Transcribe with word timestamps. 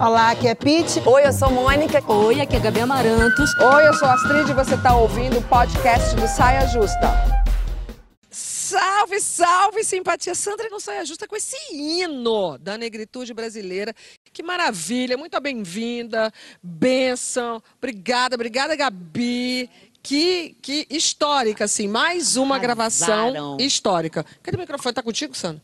Olá, 0.00 0.30
aqui 0.32 0.48
é 0.48 0.54
Pete. 0.54 1.00
Oi, 1.06 1.26
eu 1.26 1.32
sou 1.32 1.50
Mônica. 1.50 2.02
Oi, 2.12 2.40
aqui 2.40 2.56
é 2.56 2.60
Gabi 2.60 2.80
Amarantos. 2.80 3.50
Oi, 3.58 3.88
eu 3.88 3.94
sou 3.94 4.08
Astrid 4.08 4.50
e 4.50 4.54
você 4.54 4.74
está 4.74 4.96
ouvindo 4.96 5.38
o 5.38 5.42
podcast 5.42 6.14
do 6.16 6.26
Saia 6.26 6.66
Justa. 6.68 7.34
Salve, 8.30 9.20
salve, 9.20 9.84
simpatia. 9.84 10.34
Sandra 10.34 10.68
não 10.70 10.80
saia 10.80 11.04
justa 11.04 11.28
com 11.28 11.36
esse 11.36 11.56
hino 11.72 12.58
da 12.58 12.76
negritude 12.76 13.32
brasileira. 13.32 13.94
Que 14.32 14.42
maravilha, 14.42 15.16
muito 15.16 15.38
bem-vinda, 15.40 16.32
benção. 16.62 17.62
Obrigada, 17.78 18.34
obrigada, 18.34 18.74
Gabi. 18.74 19.70
Que, 20.02 20.56
que 20.60 20.86
histórica, 20.90 21.64
assim, 21.64 21.88
mais 21.88 22.36
uma 22.36 22.56
Arrasaram. 22.56 23.32
gravação 23.32 23.56
histórica. 23.58 24.24
Cadê 24.42 24.56
o 24.56 24.60
microfone? 24.60 24.94
Tá 24.94 25.02
contigo, 25.02 25.34
Sandra? 25.34 25.62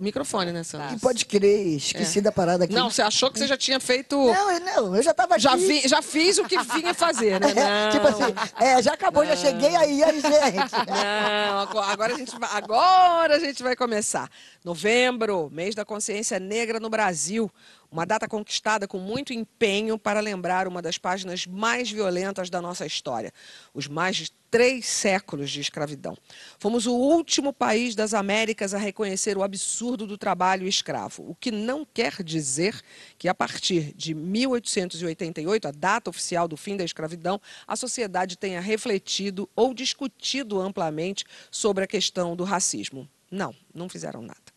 Microfone, 0.00 0.50
né, 0.50 0.62
Sandra? 0.64 0.94
E 0.94 0.98
pode 0.98 1.26
crer, 1.26 1.76
esqueci 1.76 2.20
da 2.20 2.32
parada 2.32 2.64
aqui. 2.64 2.72
Não, 2.72 2.90
você 2.90 3.02
achou 3.02 3.30
que 3.30 3.38
você 3.38 3.46
já 3.46 3.56
tinha 3.56 3.78
feito. 3.78 4.16
não, 4.16 4.50
eu- 4.50 4.60
não, 4.60 4.96
eu 4.96 5.02
já 5.02 5.12
tava 5.12 5.34
aqui. 5.34 5.42
Já, 5.42 5.54
vi, 5.56 5.86
já 5.86 6.00
fiz 6.00 6.38
o 6.38 6.44
que 6.44 6.58
vinha 6.58 6.94
fazer, 6.94 7.38
né? 7.38 7.48
Não. 7.54 7.90
tipo 7.92 8.06
assim, 8.08 8.34
é, 8.58 8.82
já 8.82 8.94
acabou, 8.94 9.24
já 9.26 9.36
cheguei 9.36 9.76
aí, 9.76 10.02
aí, 10.02 10.20
gente. 10.20 10.72
Não, 10.88 11.58
ago- 11.60 11.78
agora 11.80 12.14
a 12.14 12.16
gente 12.18 12.38
vai, 12.38 12.48
agora 12.52 13.36
a 13.36 13.38
gente 13.38 13.62
vai 13.62 13.76
começar. 13.76 14.30
Novembro, 14.64 15.50
mês 15.52 15.74
da 15.74 15.84
consciência 15.84 16.38
negra 16.38 16.80
no 16.80 16.88
Brasil. 16.88 17.50
Uma 17.90 18.06
data 18.06 18.28
conquistada 18.28 18.86
com 18.86 18.98
muito 18.98 19.32
empenho 19.32 19.98
para 19.98 20.20
lembrar 20.20 20.68
uma 20.68 20.80
das 20.80 20.96
páginas 20.96 21.44
mais 21.44 21.90
violentas 21.90 22.48
da 22.48 22.62
nossa 22.62 22.86
história. 22.86 23.32
Os 23.74 23.88
mais 23.88 24.16
de 24.16 24.30
três 24.50 24.86
séculos 24.86 25.50
de 25.50 25.60
escravidão. 25.60 26.16
Fomos 26.58 26.86
o 26.86 26.92
último 26.92 27.52
país 27.52 27.94
das 27.94 28.12
Américas 28.14 28.74
a 28.74 28.78
reconhecer 28.78 29.36
o 29.36 29.42
absurdo 29.42 30.06
do 30.06 30.18
trabalho 30.18 30.66
escravo. 30.66 31.28
O 31.28 31.34
que 31.34 31.50
não 31.50 31.84
quer 31.84 32.22
dizer 32.22 32.80
que, 33.18 33.28
a 33.28 33.34
partir 33.34 33.92
de 33.94 34.14
1888, 34.14 35.68
a 35.68 35.70
data 35.70 36.10
oficial 36.10 36.48
do 36.48 36.56
fim 36.56 36.76
da 36.76 36.84
escravidão, 36.84 37.40
a 37.66 37.76
sociedade 37.76 38.36
tenha 38.36 38.60
refletido 38.60 39.48
ou 39.54 39.72
discutido 39.72 40.60
amplamente 40.60 41.24
sobre 41.50 41.84
a 41.84 41.88
questão 41.88 42.34
do 42.34 42.44
racismo. 42.44 43.08
Não, 43.30 43.54
não 43.72 43.88
fizeram 43.88 44.22
nada. 44.22 44.49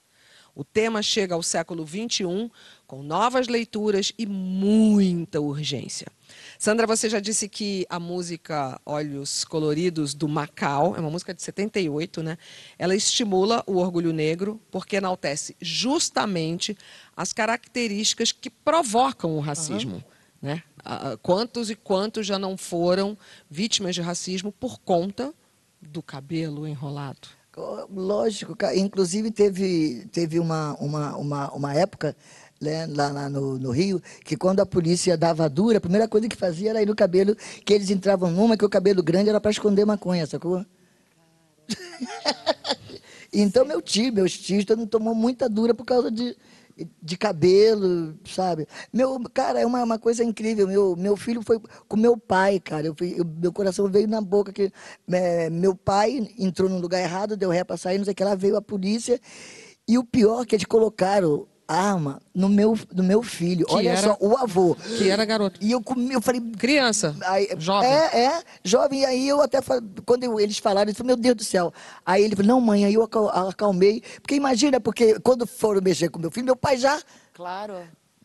O 0.55 0.63
tema 0.63 1.01
chega 1.01 1.33
ao 1.33 1.41
século 1.41 1.85
XXI 1.85 2.51
com 2.85 3.01
novas 3.01 3.47
leituras 3.47 4.13
e 4.17 4.25
muita 4.25 5.41
urgência. 5.41 6.07
Sandra, 6.59 6.85
você 6.85 7.09
já 7.09 7.19
disse 7.19 7.49
que 7.49 7.87
a 7.89 7.99
música 7.99 8.79
Olhos 8.85 9.43
Coloridos 9.43 10.13
do 10.13 10.27
Macau, 10.27 10.95
é 10.95 10.99
uma 10.99 11.09
música 11.09 11.33
de 11.33 11.41
78, 11.41 12.21
né? 12.21 12.37
Ela 12.77 12.95
estimula 12.95 13.63
o 13.65 13.77
orgulho 13.77 14.13
negro 14.13 14.61
porque 14.69 14.97
enaltece 14.97 15.55
justamente 15.59 16.77
as 17.17 17.33
características 17.33 18.31
que 18.31 18.49
provocam 18.49 19.35
o 19.35 19.39
racismo. 19.39 20.03
Né? 20.39 20.61
Ah, 20.83 21.13
ah, 21.13 21.17
Quantos 21.17 21.69
e 21.71 21.75
quantos 21.75 22.27
já 22.27 22.37
não 22.37 22.57
foram 22.57 23.17
vítimas 23.49 23.95
de 23.95 24.01
racismo 24.01 24.51
por 24.51 24.79
conta 24.79 25.33
do 25.81 26.03
cabelo 26.03 26.67
enrolado? 26.67 27.27
Lógico, 27.91 28.57
inclusive 28.75 29.29
teve, 29.29 30.07
teve 30.11 30.39
uma, 30.39 30.73
uma, 30.79 31.15
uma, 31.15 31.51
uma 31.51 31.73
época 31.75 32.15
né, 32.59 32.87
lá, 32.87 33.11
lá 33.11 33.29
no, 33.29 33.59
no 33.59 33.69
Rio 33.69 34.01
que 34.23 34.35
quando 34.35 34.59
a 34.61 34.65
polícia 34.65 35.15
dava 35.15 35.47
dura, 35.47 35.77
a 35.77 35.81
primeira 35.81 36.07
coisa 36.07 36.27
que 36.27 36.35
fazia 36.35 36.71
era 36.71 36.81
ir 36.81 36.87
no 36.87 36.95
cabelo, 36.95 37.35
que 37.63 37.73
eles 37.73 37.91
entravam 37.91 38.31
numa 38.31 38.57
que 38.57 38.65
o 38.65 38.69
cabelo 38.69 39.03
grande 39.03 39.29
era 39.29 39.39
para 39.39 39.51
esconder 39.51 39.85
maconha, 39.85 40.25
sacou? 40.25 40.65
então 43.31 43.65
meu 43.65 43.81
tio, 43.81 44.11
meus 44.11 44.35
tios, 44.35 44.65
mundo 44.75 44.87
tomou 44.87 45.13
muita 45.13 45.47
dura 45.47 45.75
por 45.75 45.85
causa 45.85 46.09
de, 46.09 46.35
de 47.01 47.17
cabelo, 47.17 48.17
sabe? 48.25 48.67
Meu, 48.91 49.19
cara, 49.33 49.59
é 49.59 49.65
uma, 49.65 49.83
uma 49.83 49.99
coisa 49.99 50.23
incrível. 50.23 50.67
Meu, 50.67 50.95
meu 50.95 51.15
filho 51.17 51.41
foi 51.41 51.59
com 51.87 51.97
meu 51.97 52.17
pai, 52.17 52.59
cara. 52.59 52.87
Eu 52.87 52.95
fui, 52.97 53.13
eu- 53.17 53.25
meu 53.25 53.53
coração 53.53 53.89
veio 53.89 54.07
na 54.07 54.21
boca 54.21 54.51
que 54.51 54.71
é, 55.11 55.49
meu 55.49 55.75
pai 55.75 56.27
entrou 56.37 56.69
num 56.69 56.79
lugar 56.79 56.99
errado, 57.01 57.37
deu 57.37 57.49
ré 57.49 57.63
pra 57.63 57.77
sair, 57.77 57.97
não 57.97 58.05
sei 58.05 58.13
o 58.13 58.15
que 58.15 58.23
lá, 58.23 58.35
veio 58.35 58.57
a 58.57 58.61
polícia. 58.61 59.19
E 59.87 59.97
o 59.97 60.03
pior 60.03 60.45
que 60.45 60.55
eles 60.55 60.65
colocaram 60.65 61.47
arma 61.67 62.21
no 62.33 62.49
meu, 62.49 62.77
no 62.93 63.03
meu 63.03 63.21
filho. 63.23 63.65
Que 63.65 63.73
Olha 63.75 63.89
era- 63.91 64.01
só, 64.01 64.17
o 64.19 64.37
avô. 64.37 64.75
Que 64.75 65.09
era 65.09 65.23
garoto. 65.25 65.59
E 65.61 65.71
eu, 65.71 65.81
comi, 65.81 66.13
eu 66.13 66.21
falei, 66.21 66.41
Criança, 66.57 67.15
Aí, 67.25 67.49
jovem. 67.57 67.89
É, 67.89 68.25
é, 68.25 68.43
jovem. 68.63 69.01
E 69.01 69.05
aí 69.05 69.27
eu 69.27 69.41
até 69.41 69.61
falei, 69.61 69.83
quando 70.05 70.23
eu- 70.23 70.39
eles 70.39 70.57
falaram, 70.57 70.89
eu 70.91 70.95
falei, 70.95 71.07
meu 71.07 71.17
Deus 71.17 71.35
do 71.35 71.43
céu. 71.43 71.73
Aí 72.05 72.23
ele 72.23 72.35
falou, 72.35 72.47
não, 72.49 72.61
mãe, 72.61 72.85
aí 72.85 72.93
eu 72.93 73.03
acal- 73.03 73.29
acalmei. 73.29 74.01
Porque 74.21 74.35
imagina, 74.35 74.79
porque 74.79 75.19
quando 75.21 75.47
foram 75.47 75.81
mexer 75.81 76.09
com 76.09 76.19
meu 76.19 76.31
filho, 76.31 76.45
meu 76.45 76.55
pai 76.55 76.77
já, 76.77 76.99
Claro. 77.33 77.75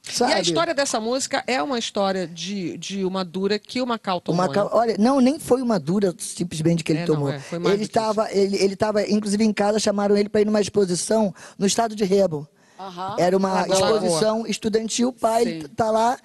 sabe? 0.03 0.32
E 0.32 0.34
a 0.34 0.41
história 0.41 0.75
dessa 0.75 0.98
música 1.00 1.43
é 1.47 1.62
uma 1.62 1.78
história 1.78 2.27
de, 2.27 2.77
de 2.78 3.04
uma 3.04 3.25
dura 3.25 3.59
que 3.59 3.81
o 3.81 3.87
Macau 3.87 4.21
tomou. 4.21 4.43
Uma, 4.44 4.53
ca- 4.53 4.65
né? 4.65 4.71
olha, 4.72 4.97
não, 4.98 5.21
nem 5.21 5.38
foi 5.38 5.62
uma 5.62 5.78
dura 5.78 6.15
simplesmente 6.19 6.82
que 6.82 6.93
ele 6.93 7.00
É, 7.00 7.06
não, 7.06 7.15
tomou. 7.15 7.31
é, 7.31 7.38
foi 7.38 7.59
mais 7.59 7.75
ele 7.75 7.84
estava, 7.84 8.31
ele, 8.32 8.56
ele 8.56 8.75
estava, 8.75 9.03
inclusive 9.09 9.44
em 9.44 9.53
casa, 9.53 9.78
chamaram 9.78 10.16
ele 10.16 10.28
para 10.28 10.41
ir 10.41 10.44
numa 10.44 10.60
exposição 10.60 11.34
no 11.59 11.66
estado 11.66 11.94
de 11.94 12.04
Rebo. 12.04 12.48
Aham. 12.78 13.16
Era 13.19 13.37
uma 13.37 13.66
exposição 13.66 14.47
estudantil, 14.47 15.09
o 15.09 15.12
pai 15.12 15.44
Sim. 15.44 15.69
tá 15.75 15.91
lá 15.91 16.19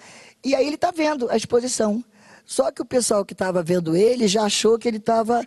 e 0.44 0.54
aí 0.54 0.68
ele 0.68 0.78
tá 0.78 0.92
vendo 0.92 1.30
a 1.30 1.38
exposição. 1.38 2.04
Só 2.46 2.72
que 2.72 2.82
o 2.82 2.86
pessoal 2.86 3.24
que 3.24 3.34
estava 3.34 3.64
vendo 3.64 3.96
ele 3.96 4.28
já 4.28 4.44
achou 4.44 4.78
que 4.78 4.88
ele 4.88 4.98
estava 4.98 5.46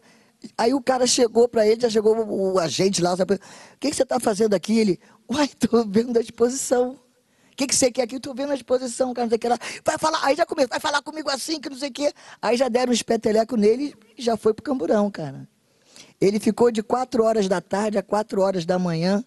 Aí 0.57 0.75
o 0.75 0.83
cara 0.83 1.07
chegou 1.07 1.49
para 1.49 1.67
ele, 1.67 1.81
já 1.81 1.91
chegou 1.91 2.17
o, 2.17 2.55
o 2.55 2.59
agente 2.59 3.03
lá, 3.03 3.17
sabe? 3.17 3.35
O 3.35 3.39
que, 3.81 3.91
que 3.91 3.97
você 3.97 4.03
está 4.03 4.21
fazendo 4.21 4.55
aqui? 4.55 4.79
Ele, 4.79 5.01
uai, 5.31 5.49
tô 5.49 5.85
vendo 5.85 6.17
a 6.19 6.21
exposição. 6.21 6.99
O 7.53 7.57
que, 7.57 7.67
que 7.67 7.75
você 7.75 7.91
quer 7.91 8.03
aqui? 8.03 8.21
Tô 8.21 8.35
vendo 8.35 8.53
a 8.53 8.55
exposição, 8.55 9.15
cara, 9.15 9.25
não 9.25 9.31
sei 9.31 9.37
o 9.37 9.41
que 9.41 9.49
lá. 9.49 9.59
Vai 9.83 9.97
falar, 9.97 10.23
aí 10.23 10.37
já 10.37 10.45
começou, 10.45 10.69
vai 10.69 10.81
falar 10.81 11.01
comigo 11.01 11.31
assim, 11.31 11.59
que 11.59 11.71
não 11.71 11.77
sei 11.77 11.89
o 11.89 11.93
quê. 11.93 12.13
Aí 12.41 12.57
já 12.57 12.69
deram 12.69 12.91
um 12.91 12.95
espeteleco 12.95 13.57
nele 13.57 13.95
e 14.17 14.23
já 14.23 14.37
foi 14.37 14.53
pro 14.53 14.63
camburão, 14.63 15.11
cara. 15.11 15.49
Ele 16.21 16.39
ficou 16.39 16.71
de 16.71 16.83
quatro 16.83 17.25
horas 17.25 17.49
da 17.49 17.61
tarde 17.61 17.97
a 17.97 18.03
quatro 18.03 18.43
horas 18.43 18.67
da 18.67 18.79
manhã, 18.79 19.25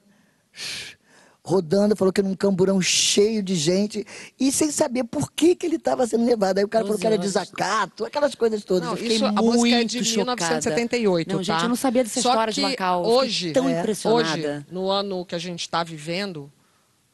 rodando, 1.43 1.95
falou 1.95 2.11
que 2.11 2.21
num 2.21 2.35
camburão 2.35 2.81
cheio 2.81 3.41
de 3.41 3.55
gente, 3.55 4.05
e 4.39 4.51
sem 4.51 4.71
saber 4.71 5.03
por 5.03 5.31
que, 5.31 5.55
que 5.55 5.65
ele 5.65 5.77
estava 5.77 6.05
sendo 6.05 6.25
levado. 6.25 6.57
Aí 6.57 6.63
o 6.63 6.67
cara 6.67 6.85
falou 6.85 6.99
que 6.99 7.07
era 7.07 7.17
desacato, 7.17 8.05
aquelas 8.05 8.35
coisas 8.35 8.63
todas. 8.63 8.83
Não, 8.83 8.93
Eu 8.93 8.97
fiquei 8.97 9.15
isso, 9.15 9.25
a 9.25 9.31
muito 9.31 9.57
música 9.57 9.75
é 9.75 9.83
de 9.83 10.03
chocada. 10.05 10.35
1978, 10.35 11.29
Não, 11.29 11.37
tá? 11.37 11.43
gente, 11.43 11.63
eu 11.63 11.69
não 11.69 11.75
sabia 11.75 12.03
dessa 12.03 12.21
Só 12.21 12.29
história 12.29 12.53
de 12.53 12.61
Macau. 12.61 13.05
Hoje, 13.05 13.51
tão 13.51 13.67
é, 13.69 13.79
impressionada. 13.79 14.29
hoje, 14.29 14.65
no 14.71 14.89
ano 14.89 15.25
que 15.25 15.35
a 15.35 15.39
gente 15.39 15.61
está 15.61 15.83
vivendo, 15.83 16.51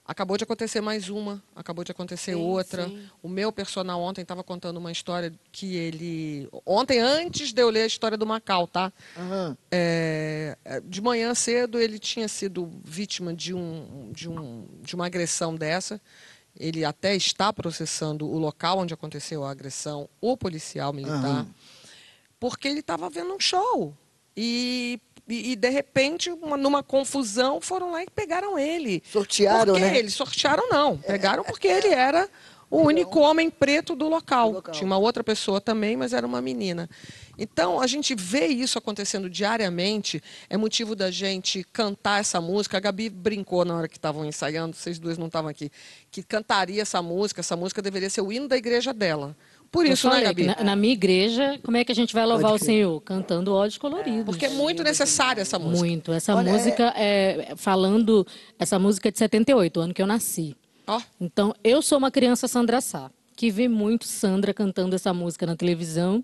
acabou 0.08 0.38
de 0.38 0.44
acontecer 0.44 0.82
mais 0.82 1.10
uma, 1.10 1.42
acabou 1.56 1.84
de 1.84 1.92
acontecer 1.92 2.34
Sim, 2.34 2.40
outra. 2.42 2.88
sim. 2.88 3.10
O 3.24 3.28
meu 3.28 3.52
personal 3.52 4.00
ontem 4.02 4.22
estava 4.22 4.44
contando 4.44 4.78
uma 4.78 4.92
história 4.92 5.34
que 5.52 5.76
ele... 5.76 6.48
Ontem, 6.66 7.00
antes 7.00 7.52
de 7.52 7.62
eu 7.62 7.70
ler 7.70 7.82
a 7.82 7.88
história 7.88 8.18
do 8.18 8.26
Macau, 8.26 8.68
tá? 8.68 8.94
Aham. 9.18 9.58
É, 9.72 10.56
de 10.86 11.02
manhã 11.02 11.34
cedo 11.34 11.80
ele 11.80 11.98
tinha 11.98 12.28
sido 12.28 12.72
vítima 12.84 13.34
de, 13.34 13.54
um, 13.54 14.12
de, 14.14 14.30
um, 14.30 14.68
de 14.82 14.96
uma 14.96 15.08
agressão 15.08 15.56
dessa. 15.56 16.00
Ele 16.58 16.86
até 16.86 17.16
está 17.16 17.52
processando 17.52 18.28
o 18.28 18.38
local 18.38 18.80
onde 18.80 18.94
aconteceu 18.94 19.44
a 19.44 19.52
agressão, 19.52 20.08
o 20.22 20.38
policial 20.38 20.94
militar, 20.94 21.26
Aham. 21.26 21.48
porque 22.40 22.68
ele 22.68 22.80
estava 22.80 23.10
vendo 23.10 23.34
um 23.34 23.40
show. 23.40 23.94
E, 24.38 25.00
e, 25.28 25.52
e, 25.52 25.56
de 25.56 25.70
repente, 25.70 26.30
uma- 26.30 26.58
numa 26.58 26.84
confusão, 26.84 27.60
foram 27.62 27.92
lá 27.92 28.04
e 28.04 28.08
pegaram 28.10 28.58
ele. 28.60 29.02
Sortearam, 29.12 29.74
porque 29.74 29.80
né? 29.88 29.98
Eles 29.98 30.14
sortearam, 30.14 30.70
não. 30.70 30.98
Pegaram 30.98 31.44
porque 31.44 31.68
ele 31.68 31.88
era 31.90 32.30
o 32.70 32.80
único 32.82 33.20
homem 33.20 33.50
preto 33.50 33.96
do 33.96 34.08
local. 34.08 34.50
Do 34.50 34.56
local. 34.56 34.74
Tinha 34.74 34.86
uma 34.86 34.98
outra 34.98 35.24
pessoa 35.24 35.62
também, 35.62 35.96
mas 35.96 36.14
era 36.14 36.26
uma 36.28 36.42
menina. 36.42 36.90
Então, 37.38 37.80
a 37.82 37.88
gente 37.88 38.16
vê 38.16 38.48
isso 38.48 38.78
acontecendo 38.78 39.30
diariamente, 39.30 40.22
é 40.50 40.56
motivo 40.58 40.96
da 40.96 41.12
gente 41.12 41.64
cantar 41.74 42.20
essa 42.22 42.40
música. 42.40 42.78
A 42.78 42.80
Gabi 42.80 43.10
brincou 43.10 43.66
na 43.66 43.76
hora 43.76 43.88
que 43.88 43.98
estavam 43.98 44.26
ensaiando, 44.26 44.76
vocês 44.76 44.98
duas 45.00 45.18
não 45.18 45.28
estavam 45.28 45.50
aqui, 45.50 45.70
que 46.12 46.24
cantaria 46.24 46.82
essa 46.82 47.02
música, 47.02 47.42
essa 47.42 47.56
música 47.56 47.82
deveria 47.82 48.10
ser 48.10 48.22
o 48.22 48.32
hino 48.32 48.48
da 48.48 48.56
igreja 48.58 48.94
dela. 48.94 49.36
Por 49.76 49.86
isso, 49.86 50.08
né, 50.08 50.14
falei 50.14 50.26
Gabi? 50.28 50.42
que 50.42 50.48
na, 50.48 50.64
na 50.64 50.76
minha 50.76 50.94
igreja, 50.94 51.60
como 51.64 51.78
é 51.78 51.84
que 51.84 51.92
a 51.92 51.96
gente 51.96 52.14
vai 52.14 52.26
louvar 52.26 52.54
o. 52.54 52.58
Senhor? 52.58 53.02
Cantando 53.02 53.54
ódios 53.54 53.78
coloridos. 53.78 54.26
Porque 54.26 54.46
é 54.46 54.50
muito 54.50 54.84
necessária 54.84 55.42
essa 55.42 55.60
música. 55.60 55.86
Muito. 55.86 56.14
Essa 56.14 56.36
Olha, 56.36 56.52
música 56.52 56.94
é... 56.96 57.54
falando, 57.56 58.26
essa 58.58 58.80
música 58.80 59.10
é 59.10 59.12
de 59.12 59.20
78, 59.20 59.78
o 59.78 59.84
ano 59.84 59.94
que 59.94 60.02
eu 60.02 60.08
nasci. 60.08 60.56
Ó, 60.88 61.02
Então, 61.20 61.54
eu 61.64 61.82
sou 61.82 61.98
uma 61.98 62.10
criança 62.10 62.48
Sandra 62.48 62.80
Sá, 62.80 63.12
que 63.36 63.52
vi 63.52 63.68
muito 63.68 64.06
Sandra 64.06 64.54
cantando 64.54 64.96
essa 64.96 65.14
música 65.14 65.46
na 65.46 65.56
televisão, 65.56 66.24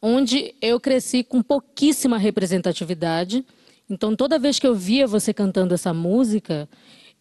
onde 0.00 0.54
eu 0.62 0.80
cresci 0.80 1.22
com 1.22 1.42
pouquíssima 1.42 2.16
representatividade. 2.16 3.44
Então, 3.88 4.16
toda 4.16 4.38
vez 4.38 4.58
que 4.58 4.66
eu 4.66 4.74
via 4.74 5.06
você 5.06 5.34
cantando 5.34 5.74
essa 5.74 5.92
música, 5.92 6.68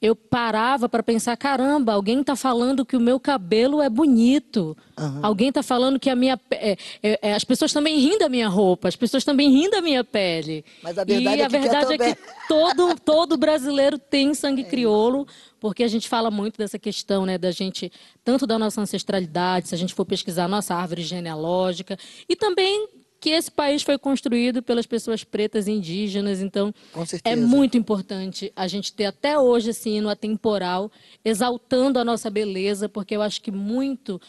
eu 0.01 0.15
parava 0.15 0.87
para 0.87 1.03
pensar, 1.03 1.35
caramba, 1.35 1.91
alguém 1.91 2.21
está 2.21 2.33
falando 2.33 2.85
que 2.85 2.95
o 2.95 3.01
meu 3.01 3.19
cabelo 3.19 3.81
é 3.81 3.89
bonito. 3.89 4.77
Uhum. 4.97 5.19
Alguém 5.21 5.49
está 5.49 5.61
falando 5.61 5.99
que 5.99 6.09
a 6.09 6.15
minha 6.15 6.39
é, 6.51 6.77
é, 7.03 7.19
é, 7.21 7.33
as 7.33 7.43
pessoas 7.43 7.73
também 7.73 7.99
riem 7.99 8.17
da 8.17 8.29
minha 8.29 8.47
roupa, 8.47 8.87
as 8.87 8.95
pessoas 8.95 9.25
também 9.25 9.49
riem 9.49 9.69
da 9.69 9.81
minha 9.81 10.01
pele. 10.01 10.63
Mas 10.81 10.97
a 10.97 11.03
verdade 11.03 11.37
e 11.37 11.41
é 11.41 11.45
a 11.45 11.47
verdade 11.49 11.97
que 11.97 12.03
é 12.03 12.15
que 12.15 12.21
todo 12.47 12.95
todo 13.03 13.37
brasileiro 13.37 13.97
tem 13.97 14.33
sangue 14.33 14.63
crioulo, 14.63 15.27
porque 15.59 15.83
a 15.83 15.87
gente 15.87 16.07
fala 16.07 16.31
muito 16.31 16.57
dessa 16.57 16.79
questão, 16.79 17.25
né, 17.25 17.37
da 17.37 17.51
gente 17.51 17.91
tanto 18.23 18.47
da 18.47 18.57
nossa 18.57 18.79
ancestralidade, 18.79 19.67
se 19.67 19.75
a 19.75 19.77
gente 19.77 19.93
for 19.93 20.05
pesquisar 20.05 20.45
a 20.45 20.47
nossa 20.47 20.75
árvore 20.75 21.01
genealógica, 21.01 21.97
e 22.27 22.37
também 22.37 22.87
que 23.19 23.29
esse 23.31 23.51
país 23.51 23.83
foi 23.83 23.97
construído 23.97 24.63
pelas 24.63 24.85
pessoas 24.85 25.23
pretas 25.23 25.67
e 25.67 25.71
indígenas, 25.71 26.41
então 26.41 26.73
é 27.23 27.35
muito 27.35 27.77
importante 27.77 28.51
a 28.55 28.67
gente 28.67 28.93
ter 28.93 29.05
até 29.05 29.37
hoje 29.37 29.71
esse 29.71 29.89
hino 29.89 30.09
atemporal, 30.09 30.91
exaltando 31.23 31.99
a 31.99 32.05
nossa 32.05 32.29
beleza, 32.29 32.87
porque 32.87 33.15
eu 33.15 33.21
acho 33.21 33.41
que 33.41 33.51
muito 33.51 34.21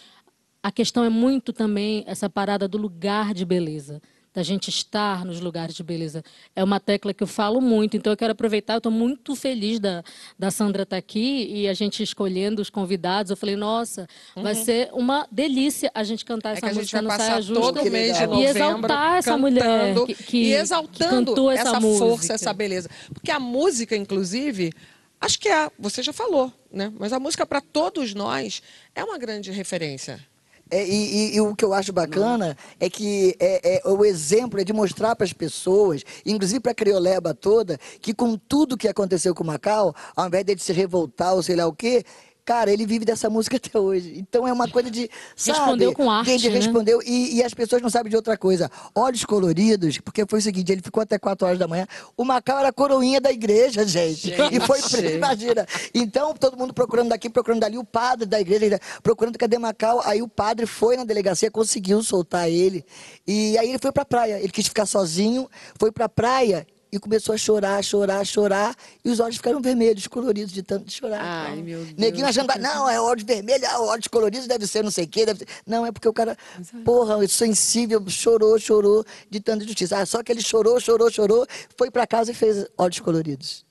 a 0.62 0.70
questão 0.70 1.04
é 1.04 1.08
muito 1.08 1.52
também 1.52 2.04
essa 2.06 2.28
parada 2.28 2.68
do 2.68 2.76
lugar 2.76 3.32
de 3.32 3.44
beleza 3.44 4.02
da 4.32 4.42
gente 4.42 4.68
estar 4.68 5.24
nos 5.24 5.40
lugares 5.40 5.74
de 5.74 5.82
beleza. 5.82 6.22
É 6.54 6.62
uma 6.62 6.78
tecla 6.78 7.12
que 7.12 7.22
eu 7.22 7.26
falo 7.26 7.60
muito, 7.60 7.96
então 7.96 8.12
eu 8.12 8.16
quero 8.16 8.32
aproveitar, 8.32 8.74
eu 8.74 8.78
estou 8.78 8.92
muito 8.92 9.34
feliz 9.34 9.80
da, 9.80 10.04
da 10.38 10.50
Sandra 10.50 10.84
estar 10.84 10.96
tá 10.96 10.98
aqui 10.98 11.48
e 11.52 11.68
a 11.68 11.74
gente 11.74 12.02
escolhendo 12.02 12.62
os 12.62 12.70
convidados. 12.70 13.30
Eu 13.30 13.36
falei, 13.36 13.56
nossa, 13.56 14.06
uhum. 14.36 14.42
vai 14.42 14.54
ser 14.54 14.90
uma 14.92 15.26
delícia 15.30 15.90
a 15.94 16.04
gente 16.04 16.24
cantar 16.24 16.54
é 16.54 16.58
essa 16.58 16.72
música 16.72 17.02
no 17.02 17.10
Saia 17.10 17.42
Justa. 17.42 17.60
todo 17.60 17.90
mês 17.90 18.16
de 18.16 18.26
novembro, 18.26 18.44
e 18.44 18.46
exaltar 18.46 19.16
essa 19.16 19.36
mulher 19.36 19.94
que, 20.06 20.14
que, 20.14 20.36
e 20.44 20.54
exaltando 20.54 21.34
que 21.34 21.50
essa, 21.50 21.68
essa 21.68 21.80
força, 21.80 22.32
essa 22.34 22.52
beleza. 22.52 22.88
Porque 23.12 23.30
a 23.32 23.40
música, 23.40 23.96
inclusive, 23.96 24.72
acho 25.20 25.38
que 25.40 25.48
é, 25.48 25.70
você 25.78 26.02
já 26.02 26.12
falou, 26.12 26.52
né? 26.72 26.92
Mas 26.98 27.12
a 27.12 27.18
música 27.18 27.44
para 27.44 27.60
todos 27.60 28.14
nós 28.14 28.62
é 28.94 29.02
uma 29.02 29.18
grande 29.18 29.50
referência. 29.50 30.24
É, 30.70 30.86
e, 30.86 31.32
e, 31.32 31.36
e, 31.36 31.40
o 31.40 31.54
que 31.54 31.64
eu 31.64 31.74
acho 31.74 31.92
bacana 31.92 32.56
é 32.78 32.88
que 32.88 33.34
é, 33.40 33.76
é, 33.76 33.88
o 33.88 34.04
exemplo 34.04 34.60
é 34.60 34.64
de 34.64 34.72
mostrar 34.72 35.16
para 35.16 35.24
as 35.24 35.32
pessoas, 35.32 36.04
inclusive 36.24 36.60
para 36.60 36.72
a 36.72 36.74
crioleba 36.74 37.34
toda, 37.34 37.78
que 38.00 38.14
com 38.14 38.36
tudo 38.36 38.76
que 38.76 38.86
aconteceu 38.86 39.34
com 39.34 39.42
Macau, 39.42 39.94
ao 40.14 40.26
invés 40.28 40.44
de 40.44 40.58
se 40.58 40.72
revoltar 40.72 41.34
ou 41.34 41.42
sei 41.42 41.56
lá 41.56 41.66
o 41.66 41.72
quê, 41.72 42.04
Cara, 42.50 42.72
ele 42.72 42.84
vive 42.84 43.04
dessa 43.04 43.30
música 43.30 43.58
até 43.58 43.78
hoje. 43.78 44.12
Então 44.18 44.44
é 44.44 44.52
uma 44.52 44.68
coisa 44.68 44.90
de. 44.90 45.08
Sabe, 45.36 45.56
respondeu 45.56 45.92
com 45.92 46.10
arte. 46.10 46.32
Ele 46.32 46.48
né? 46.48 46.54
respondeu. 46.56 47.00
E, 47.06 47.36
e, 47.36 47.44
as 47.44 47.54
pessoas 47.54 47.80
não 47.80 47.88
sabem 47.88 48.10
de 48.10 48.16
outra 48.16 48.36
coisa. 48.36 48.68
Olhos 48.92 49.24
coloridos, 49.24 49.98
porque 49.98 50.26
foi 50.26 50.40
o 50.40 50.42
seguinte: 50.42 50.72
ele 50.72 50.82
ficou 50.82 51.00
até 51.00 51.16
4 51.16 51.46
horas 51.46 51.60
da 51.60 51.68
manhã. 51.68 51.86
O 52.16 52.24
Macau 52.24 52.58
era 52.58 52.70
a 52.70 52.72
coroinha 52.72 53.20
da 53.20 53.30
igreja, 53.30 53.86
gente. 53.86 54.30
gente. 54.30 54.56
E 54.56 54.58
foi 54.58 54.82
preso, 54.82 55.14
imagina. 55.14 55.64
Então, 55.94 56.34
todo 56.34 56.56
mundo 56.56 56.74
procurando 56.74 57.10
daqui, 57.10 57.30
procurando 57.30 57.60
dali. 57.60 57.78
O 57.78 57.84
padre 57.84 58.26
da 58.26 58.40
igreja, 58.40 58.80
procurando 59.00 59.38
cadê 59.38 59.56
Macau. 59.56 60.02
Aí 60.04 60.20
o 60.20 60.26
padre 60.26 60.66
foi 60.66 60.96
na 60.96 61.04
delegacia, 61.04 61.52
conseguiu 61.52 62.02
soltar 62.02 62.50
ele. 62.50 62.84
E 63.28 63.56
aí 63.58 63.68
ele 63.68 63.78
foi 63.78 63.92
pra 63.92 64.04
praia. 64.04 64.40
Ele 64.40 64.50
quis 64.50 64.66
ficar 64.66 64.86
sozinho, 64.86 65.48
foi 65.78 65.92
pra 65.92 66.08
praia 66.08 66.66
e 66.92 66.98
começou 66.98 67.34
a 67.34 67.38
chorar, 67.38 67.82
chorar, 67.82 68.24
chorar, 68.24 68.74
e 69.04 69.10
os 69.10 69.20
olhos 69.20 69.36
ficaram 69.36 69.60
vermelhos, 69.60 70.06
coloridos 70.06 70.52
de 70.52 70.62
tanto 70.62 70.86
de 70.86 70.92
chorar. 70.92 71.20
Ai, 71.20 71.52
então, 71.52 71.64
meu 71.64 71.84
Deus. 71.84 71.94
Neguinho 71.96 72.26
achando, 72.26 72.52
não, 72.58 72.88
é 72.88 73.00
olhos 73.00 73.24
vermelho, 73.24 73.64
ah, 73.68 73.80
olhos 73.82 74.08
coloridos 74.08 74.46
deve 74.46 74.66
ser 74.66 74.82
não 74.82 74.90
sei 74.90 75.04
o 75.04 75.08
quê. 75.08 75.24
Deve 75.24 75.40
ser... 75.40 75.48
Não, 75.66 75.86
é 75.86 75.92
porque 75.92 76.08
o 76.08 76.12
cara, 76.12 76.36
porra, 76.84 77.26
sensível, 77.28 78.02
chorou, 78.08 78.58
chorou 78.58 79.04
de 79.28 79.40
tanta 79.40 79.64
justiça. 79.64 79.98
Ah, 79.98 80.06
só 80.06 80.22
que 80.22 80.32
ele 80.32 80.42
chorou, 80.42 80.80
chorou, 80.80 81.10
chorou, 81.10 81.46
foi 81.76 81.90
para 81.90 82.06
casa 82.06 82.32
e 82.32 82.34
fez 82.34 82.66
olhos 82.76 82.98
coloridos. 82.98 83.64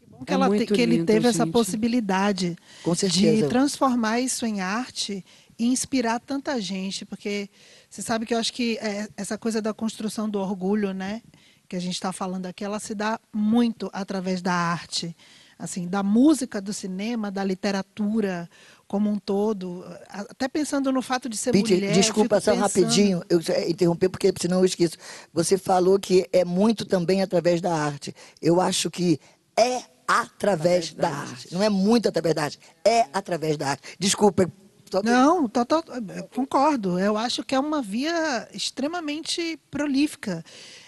Que 0.00 0.06
bom 0.06 0.24
que, 0.24 0.32
é 0.32 0.34
ela 0.34 0.50
que 0.50 0.80
ele 0.80 1.04
teve 1.04 1.20
gente. 1.22 1.34
essa 1.34 1.46
possibilidade 1.46 2.56
de 3.10 3.48
transformar 3.48 4.20
isso 4.20 4.46
em 4.46 4.60
arte 4.60 5.24
e 5.58 5.66
inspirar 5.66 6.18
tanta 6.18 6.60
gente, 6.60 7.04
porque 7.04 7.48
você 7.88 8.02
sabe 8.02 8.26
que 8.26 8.34
eu 8.34 8.38
acho 8.38 8.52
que 8.52 8.76
é, 8.78 9.08
essa 9.16 9.38
coisa 9.38 9.62
da 9.62 9.72
construção 9.72 10.28
do 10.28 10.40
orgulho, 10.40 10.92
né? 10.92 11.22
Que 11.68 11.76
a 11.76 11.80
gente 11.80 11.94
está 11.94 12.12
falando 12.12 12.46
aqui, 12.46 12.64
ela 12.64 12.78
se 12.78 12.94
dá 12.94 13.18
muito 13.32 13.90
através 13.92 14.42
da 14.42 14.52
arte, 14.52 15.16
assim, 15.58 15.86
da 15.86 16.02
música, 16.02 16.60
do 16.60 16.72
cinema, 16.72 17.30
da 17.30 17.44
literatura 17.44 18.48
como 18.86 19.10
um 19.10 19.18
todo, 19.18 19.84
até 20.08 20.46
pensando 20.46 20.92
no 20.92 21.02
fato 21.02 21.28
de 21.28 21.36
ser 21.36 21.52
Pete, 21.52 21.74
mulher. 21.74 21.92
Desculpa 21.92 22.40
só 22.40 22.52
pensando... 22.52 22.62
rapidinho, 22.62 23.22
eu 23.28 23.40
interromper 23.68 24.08
porque 24.08 24.32
senão 24.40 24.58
eu 24.58 24.64
esqueço. 24.64 24.96
Você 25.32 25.56
falou 25.56 25.98
que 25.98 26.28
é 26.32 26.44
muito 26.44 26.84
também 26.84 27.22
através 27.22 27.60
da 27.60 27.74
arte. 27.74 28.14
Eu 28.40 28.60
acho 28.60 28.90
que 28.90 29.18
é 29.56 29.82
através, 30.06 30.92
através 30.92 30.94
da, 30.94 31.08
da 31.08 31.16
arte. 31.16 31.32
arte. 31.32 31.54
Não 31.54 31.62
é 31.62 31.68
muito 31.68 32.08
através 32.08 32.34
da 32.34 32.44
arte, 32.44 32.58
é 32.84 33.06
através 33.12 33.56
da 33.56 33.70
arte. 33.70 33.96
Desculpa, 33.98 34.50
não, 35.02 35.48
tô, 35.48 35.64
tô, 35.64 35.82
concordo. 36.34 36.98
Eu 36.98 37.16
acho 37.16 37.42
que 37.42 37.54
é 37.54 37.58
uma 37.58 37.82
via 37.82 38.48
extremamente 38.52 39.58
prolífica. 39.70 40.44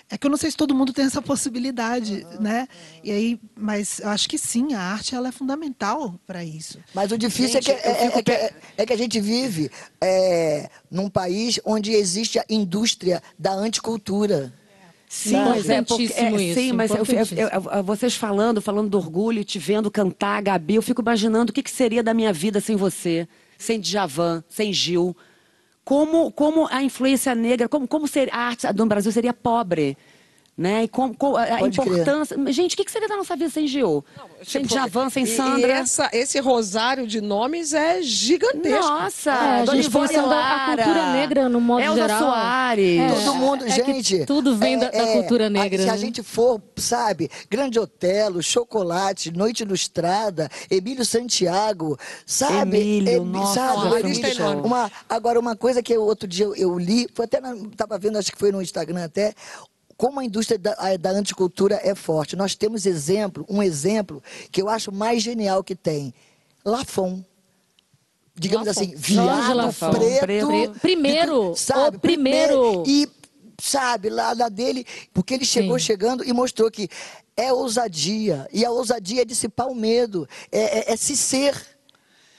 É 0.08 0.16
que 0.16 0.24
eu 0.24 0.30
não 0.30 0.36
sei 0.36 0.50
se 0.50 0.56
todo 0.56 0.74
mundo 0.74 0.92
tem 0.92 1.04
essa 1.04 1.20
possibilidade, 1.20 2.24
uhum, 2.32 2.40
né? 2.40 2.60
Uhum. 2.60 3.00
E 3.02 3.10
aí, 3.10 3.40
mas 3.56 3.98
eu 3.98 4.08
acho 4.08 4.28
que 4.28 4.38
sim, 4.38 4.72
a 4.72 4.80
arte 4.80 5.16
ela 5.16 5.28
é 5.28 5.32
fundamental 5.32 6.14
para 6.24 6.44
isso. 6.44 6.78
Mas 6.94 7.10
o 7.10 7.18
difícil 7.18 7.60
gente, 7.60 7.70
é, 7.72 7.74
que, 7.74 7.88
é, 7.88 8.06
é, 8.06 8.22
que, 8.22 8.32
é, 8.32 8.54
é, 8.76 8.86
que 8.86 8.92
a 8.92 8.96
gente 8.96 9.20
vive 9.20 9.68
é, 10.00 10.70
num 10.88 11.10
país 11.10 11.58
onde 11.64 11.92
existe 11.92 12.38
a 12.38 12.44
indústria 12.48 13.20
da 13.36 13.52
anticultura. 13.52 14.52
Sim, 15.08 15.36
mas 15.36 15.68
é 15.68 15.82
porque, 15.82 16.12
é, 16.14 16.30
isso, 16.30 16.60
sim, 16.60 16.72
mas 16.72 16.90
eu, 16.90 16.98
eu, 16.98 17.48
eu, 17.48 17.82
vocês 17.82 18.14
falando, 18.14 18.60
falando 18.60 18.90
do 18.90 18.98
orgulho, 18.98 19.44
te 19.44 19.58
vendo 19.58 19.90
cantar, 19.90 20.42
Gabi, 20.42 20.74
eu 20.74 20.82
fico 20.82 21.00
imaginando 21.00 21.50
o 21.50 21.54
que, 21.54 21.62
que 21.62 21.70
seria 21.70 22.02
da 22.02 22.12
minha 22.12 22.32
vida 22.32 22.60
sem 22.60 22.76
você, 22.76 23.26
sem 23.56 23.80
Djavan, 23.80 24.42
sem 24.48 24.72
Gil 24.72 25.16
como, 25.86 26.32
como 26.32 26.66
a 26.68 26.82
influência 26.82 27.32
negra, 27.32 27.68
como, 27.68 27.86
como 27.86 28.08
ser, 28.08 28.28
a 28.32 28.48
arte 28.48 28.66
do 28.72 28.84
Brasil 28.86 29.12
seria 29.12 29.32
pobre. 29.32 29.96
Né? 30.56 30.84
E 30.84 30.88
com, 30.88 31.12
com 31.12 31.36
a 31.36 31.46
Pode 31.58 31.80
importância. 31.80 32.34
Crer. 32.36 32.52
Gente, 32.52 32.74
o 32.74 32.76
que, 32.78 32.84
que 32.84 32.90
seria 32.90 33.08
da 33.08 33.16
nossa 33.16 33.36
vida 33.36 33.50
sem 33.50 33.66
Geo? 33.66 34.02
sem 34.42 34.62
tipo, 34.62 34.74
Javan, 34.74 35.10
sem 35.10 35.26
Sandra? 35.26 35.68
E 35.68 35.70
essa, 35.72 36.08
esse 36.12 36.40
rosário 36.40 37.06
de 37.06 37.20
nomes 37.20 37.74
é 37.74 38.00
gigantesco. 38.00 38.80
Nossa, 38.80 39.30
é, 39.30 39.60
a 39.60 39.66
gente 39.66 39.90
pensando 39.90 40.32
a 40.32 40.74
cultura 40.74 41.12
negra 41.12 41.48
no 41.48 41.60
modo 41.60 41.82
Elza 41.82 42.00
geral. 42.00 42.18
Soares. 42.20 43.00
É, 43.00 43.24
Todo 43.24 43.34
mundo, 43.34 43.64
é 43.66 43.70
gente. 43.70 44.24
Tudo 44.24 44.56
vem 44.56 44.74
é, 44.74 44.78
da, 44.78 44.90
da, 44.90 44.98
é, 44.98 45.12
cultura 45.14 45.50
negra. 45.50 45.78
Se 45.78 45.86
né? 45.88 45.92
a 45.92 45.96
gente 45.96 46.22
for, 46.22 46.62
sabe, 46.76 47.30
Grande 47.50 47.78
Otelo, 47.78 48.42
Chocolate, 48.42 49.30
Noite 49.30 49.62
Ilustrada, 49.62 50.48
Emílio 50.70 51.04
Santiago, 51.04 51.98
sabe? 52.24 52.78
Emílio, 52.78 53.24
nossa, 53.24 53.54
sabe, 53.54 53.84
nossa, 53.84 54.00
Emílio, 54.00 54.64
uma, 54.64 54.90
Agora, 55.08 55.38
uma 55.38 55.56
coisa 55.56 55.82
que 55.82 55.92
eu, 55.92 56.02
outro 56.02 56.28
dia 56.28 56.44
eu, 56.44 56.54
eu 56.54 56.78
li, 56.78 57.08
foi 57.14 57.24
até, 57.24 57.40
estava 57.70 57.98
vendo, 57.98 58.18
acho 58.18 58.30
que 58.32 58.38
foi 58.38 58.52
no 58.52 58.62
Instagram 58.62 59.04
até, 59.04 59.34
como 59.96 60.20
a 60.20 60.24
indústria 60.24 60.58
da, 60.58 60.74
da, 60.98 61.10
anticultura 61.10 61.80
é 61.82 61.94
forte. 61.94 62.36
Nós 62.36 62.54
temos 62.54 62.84
exemplo, 62.84 63.46
um 63.48 63.62
exemplo 63.62 64.22
que 64.52 64.60
eu 64.60 64.68
acho 64.68 64.92
mais 64.92 65.22
genial 65.22 65.64
que 65.64 65.74
tem. 65.74 66.12
Lafon. 66.64 67.24
Digamos 68.34 68.66
Lafon. 68.66 68.80
assim, 68.82 68.94
viado 68.94 69.74
preto, 69.92 70.46
preto. 70.46 70.80
Primeiro, 70.80 71.54
sabe, 71.56 71.96
o 71.96 72.00
primeiro. 72.00 72.84
E, 72.86 73.08
sabe, 73.58 74.10
lá, 74.10 74.34
lá 74.34 74.50
dele, 74.50 74.84
porque 75.14 75.32
ele 75.32 75.46
chegou 75.46 75.78
Sim. 75.78 75.86
chegando 75.86 76.22
e 76.22 76.32
mostrou 76.32 76.70
que 76.70 76.88
é 77.34 77.52
ousadia. 77.52 78.46
E 78.52 78.64
a 78.64 78.70
ousadia 78.70 79.22
é 79.22 79.24
dissipar 79.24 79.68
o 79.68 79.74
medo, 79.74 80.28
é, 80.52 80.90
é, 80.90 80.92
é 80.92 80.96
se 80.96 81.16
ser. 81.16 81.54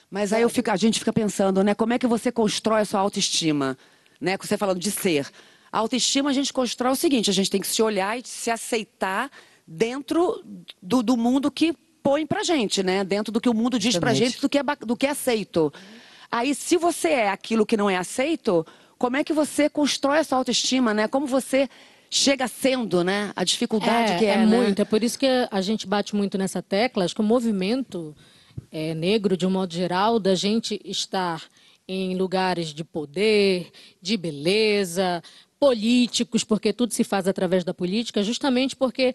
Mas 0.09 0.31
aí 0.31 0.47
fico, 0.49 0.71
a 0.71 0.75
gente 0.75 0.99
fica 0.99 1.11
pensando, 1.11 1.63
né? 1.63 1.73
Como 1.73 1.93
é 1.93 1.99
que 1.99 2.07
você 2.07 2.31
constrói 2.31 2.81
a 2.81 2.85
sua 2.85 2.99
autoestima? 2.99 3.77
Né? 4.21 4.37
Você 4.37 4.57
falando 4.57 4.79
de 4.79 4.91
ser. 4.91 5.29
A 5.77 5.79
autoestima 5.79 6.31
a 6.31 6.33
gente 6.33 6.51
constrói 6.51 6.91
o 6.91 6.95
seguinte: 6.95 7.29
a 7.29 7.33
gente 7.33 7.51
tem 7.51 7.61
que 7.61 7.67
se 7.67 7.83
olhar 7.83 8.17
e 8.17 8.23
se 8.25 8.49
aceitar 8.49 9.29
dentro 9.67 10.43
do, 10.81 11.03
do 11.03 11.15
mundo 11.15 11.51
que 11.51 11.71
põe 12.01 12.25
pra 12.25 12.43
gente, 12.43 12.81
né? 12.81 13.03
Dentro 13.03 13.31
do 13.31 13.39
que 13.39 13.47
o 13.47 13.53
mundo 13.53 13.77
diz 13.77 13.93
Exatamente. 13.93 14.19
pra 14.19 14.25
gente, 14.25 14.41
do 14.41 14.49
que, 14.49 14.57
é, 14.57 14.63
do 14.63 14.97
que 14.97 15.05
é 15.05 15.11
aceito. 15.11 15.71
Aí, 16.31 16.55
se 16.55 16.77
você 16.77 17.09
é 17.09 17.29
aquilo 17.29 17.63
que 17.63 17.77
não 17.77 17.87
é 17.87 17.95
aceito, 17.95 18.65
como 18.97 19.17
é 19.17 19.23
que 19.23 19.33
você 19.33 19.69
constrói 19.69 20.17
essa 20.17 20.35
autoestima, 20.35 20.95
né? 20.95 21.07
Como 21.07 21.27
você 21.27 21.69
chega 22.09 22.47
sendo, 22.47 23.03
né? 23.03 23.31
A 23.35 23.43
dificuldade 23.43 24.13
é, 24.13 24.17
que 24.17 24.25
é, 24.25 24.29
é 24.29 24.37
né? 24.37 24.45
muito. 24.47 24.81
É 24.81 24.85
por 24.85 25.03
isso 25.03 25.19
que 25.19 25.27
a 25.27 25.61
gente 25.61 25.85
bate 25.85 26.15
muito 26.15 26.39
nessa 26.39 26.59
tecla. 26.59 27.05
Acho 27.05 27.13
que 27.13 27.21
o 27.21 27.23
movimento 27.23 28.15
é, 28.71 28.95
negro, 28.95 29.37
de 29.37 29.45
um 29.45 29.51
modo 29.51 29.71
geral, 29.71 30.19
da 30.19 30.33
gente 30.33 30.81
estar 30.83 31.43
em 31.87 32.17
lugares 32.17 32.73
de 32.73 32.83
poder, 32.83 33.69
de 34.01 34.17
beleza, 34.17 35.21
políticos, 35.59 36.43
porque 36.43 36.71
tudo 36.71 36.93
se 36.93 37.03
faz 37.03 37.27
através 37.27 37.63
da 37.63 37.73
política, 37.73 38.23
justamente 38.23 38.75
porque 38.75 39.13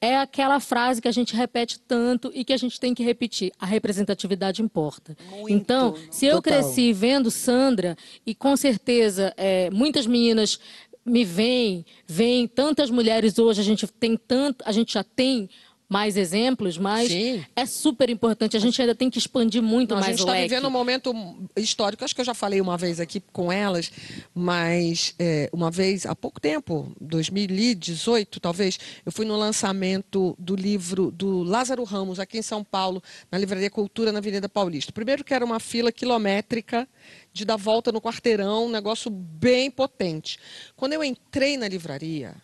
é 0.00 0.18
aquela 0.18 0.58
frase 0.58 1.00
que 1.00 1.06
a 1.06 1.12
gente 1.12 1.36
repete 1.36 1.78
tanto 1.78 2.32
e 2.34 2.44
que 2.44 2.52
a 2.52 2.56
gente 2.56 2.80
tem 2.80 2.92
que 2.92 3.04
repetir. 3.04 3.52
A 3.58 3.64
representatividade 3.64 4.60
importa. 4.60 5.16
Muito, 5.30 5.48
então, 5.48 5.94
se 6.10 6.26
eu 6.26 6.42
total. 6.42 6.60
cresci 6.60 6.92
vendo 6.92 7.30
Sandra, 7.30 7.96
e 8.26 8.34
com 8.34 8.56
certeza 8.56 9.32
é, 9.36 9.70
muitas 9.70 10.04
meninas 10.04 10.58
me 11.04 11.24
veem, 11.24 11.86
veem 12.06 12.48
tantas 12.48 12.90
mulheres 12.90 13.38
hoje, 13.38 13.60
a 13.60 13.64
gente 13.64 13.86
tem 13.86 14.16
tanto, 14.16 14.64
a 14.66 14.72
gente 14.72 14.92
já 14.94 15.04
tem 15.04 15.48
mais 15.92 16.16
exemplos, 16.16 16.78
mas 16.78 17.08
Sim. 17.08 17.44
é 17.54 17.66
super 17.66 18.08
importante. 18.08 18.56
A 18.56 18.60
gente 18.60 18.80
ainda 18.80 18.94
tem 18.94 19.10
que 19.10 19.18
expandir 19.18 19.62
muito 19.62 19.90
Não, 19.90 19.98
a 19.98 20.00
mais 20.00 20.12
gente 20.12 20.20
o 20.20 20.22
está 20.22 20.32
leque. 20.32 20.48
vivendo 20.48 20.66
um 20.66 20.70
momento 20.70 21.14
histórico. 21.54 22.02
Acho 22.02 22.14
que 22.14 22.22
eu 22.22 22.24
já 22.24 22.32
falei 22.32 22.62
uma 22.62 22.78
vez 22.78 22.98
aqui 22.98 23.20
com 23.30 23.52
elas, 23.52 23.92
mas 24.34 25.14
é, 25.18 25.50
uma 25.52 25.70
vez, 25.70 26.06
há 26.06 26.16
pouco 26.16 26.40
tempo, 26.40 26.90
2018 26.98 28.40
talvez, 28.40 28.80
eu 29.04 29.12
fui 29.12 29.26
no 29.26 29.36
lançamento 29.36 30.34
do 30.38 30.56
livro 30.56 31.10
do 31.10 31.42
Lázaro 31.42 31.84
Ramos, 31.84 32.18
aqui 32.18 32.38
em 32.38 32.42
São 32.42 32.64
Paulo, 32.64 33.02
na 33.30 33.36
Livraria 33.36 33.68
Cultura, 33.68 34.10
na 34.10 34.18
Avenida 34.18 34.48
Paulista. 34.48 34.92
Primeiro 34.92 35.22
que 35.22 35.34
era 35.34 35.44
uma 35.44 35.60
fila 35.60 35.92
quilométrica 35.92 36.88
de 37.34 37.44
dar 37.44 37.56
volta 37.56 37.92
no 37.92 38.00
quarteirão, 38.00 38.64
um 38.64 38.70
negócio 38.70 39.10
bem 39.10 39.70
potente. 39.70 40.38
Quando 40.74 40.94
eu 40.94 41.04
entrei 41.04 41.58
na 41.58 41.68
livraria, 41.68 42.34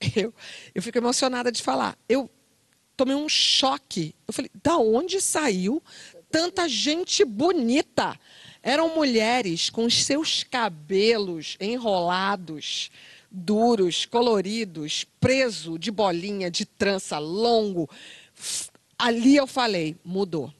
eu, 0.16 0.32
eu 0.74 0.82
fico 0.82 0.96
emocionada 0.96 1.52
de 1.52 1.62
falar. 1.62 1.98
Eu 2.08 2.30
tomei 2.96 3.14
um 3.14 3.28
choque. 3.28 4.14
Eu 4.26 4.34
falei, 4.34 4.50
da 4.62 4.76
onde 4.78 5.20
saiu 5.20 5.82
tanta 6.30 6.68
gente 6.68 7.24
bonita? 7.24 8.18
Eram 8.62 8.94
mulheres 8.94 9.68
com 9.68 9.84
os 9.84 10.04
seus 10.04 10.42
cabelos 10.42 11.56
enrolados, 11.60 12.90
duros, 13.30 14.06
coloridos, 14.06 15.04
preso 15.20 15.78
de 15.78 15.90
bolinha, 15.90 16.50
de 16.50 16.64
trança, 16.64 17.18
longo. 17.18 17.88
Ali 18.98 19.36
eu 19.36 19.46
falei, 19.46 19.96
mudou. 20.04 20.52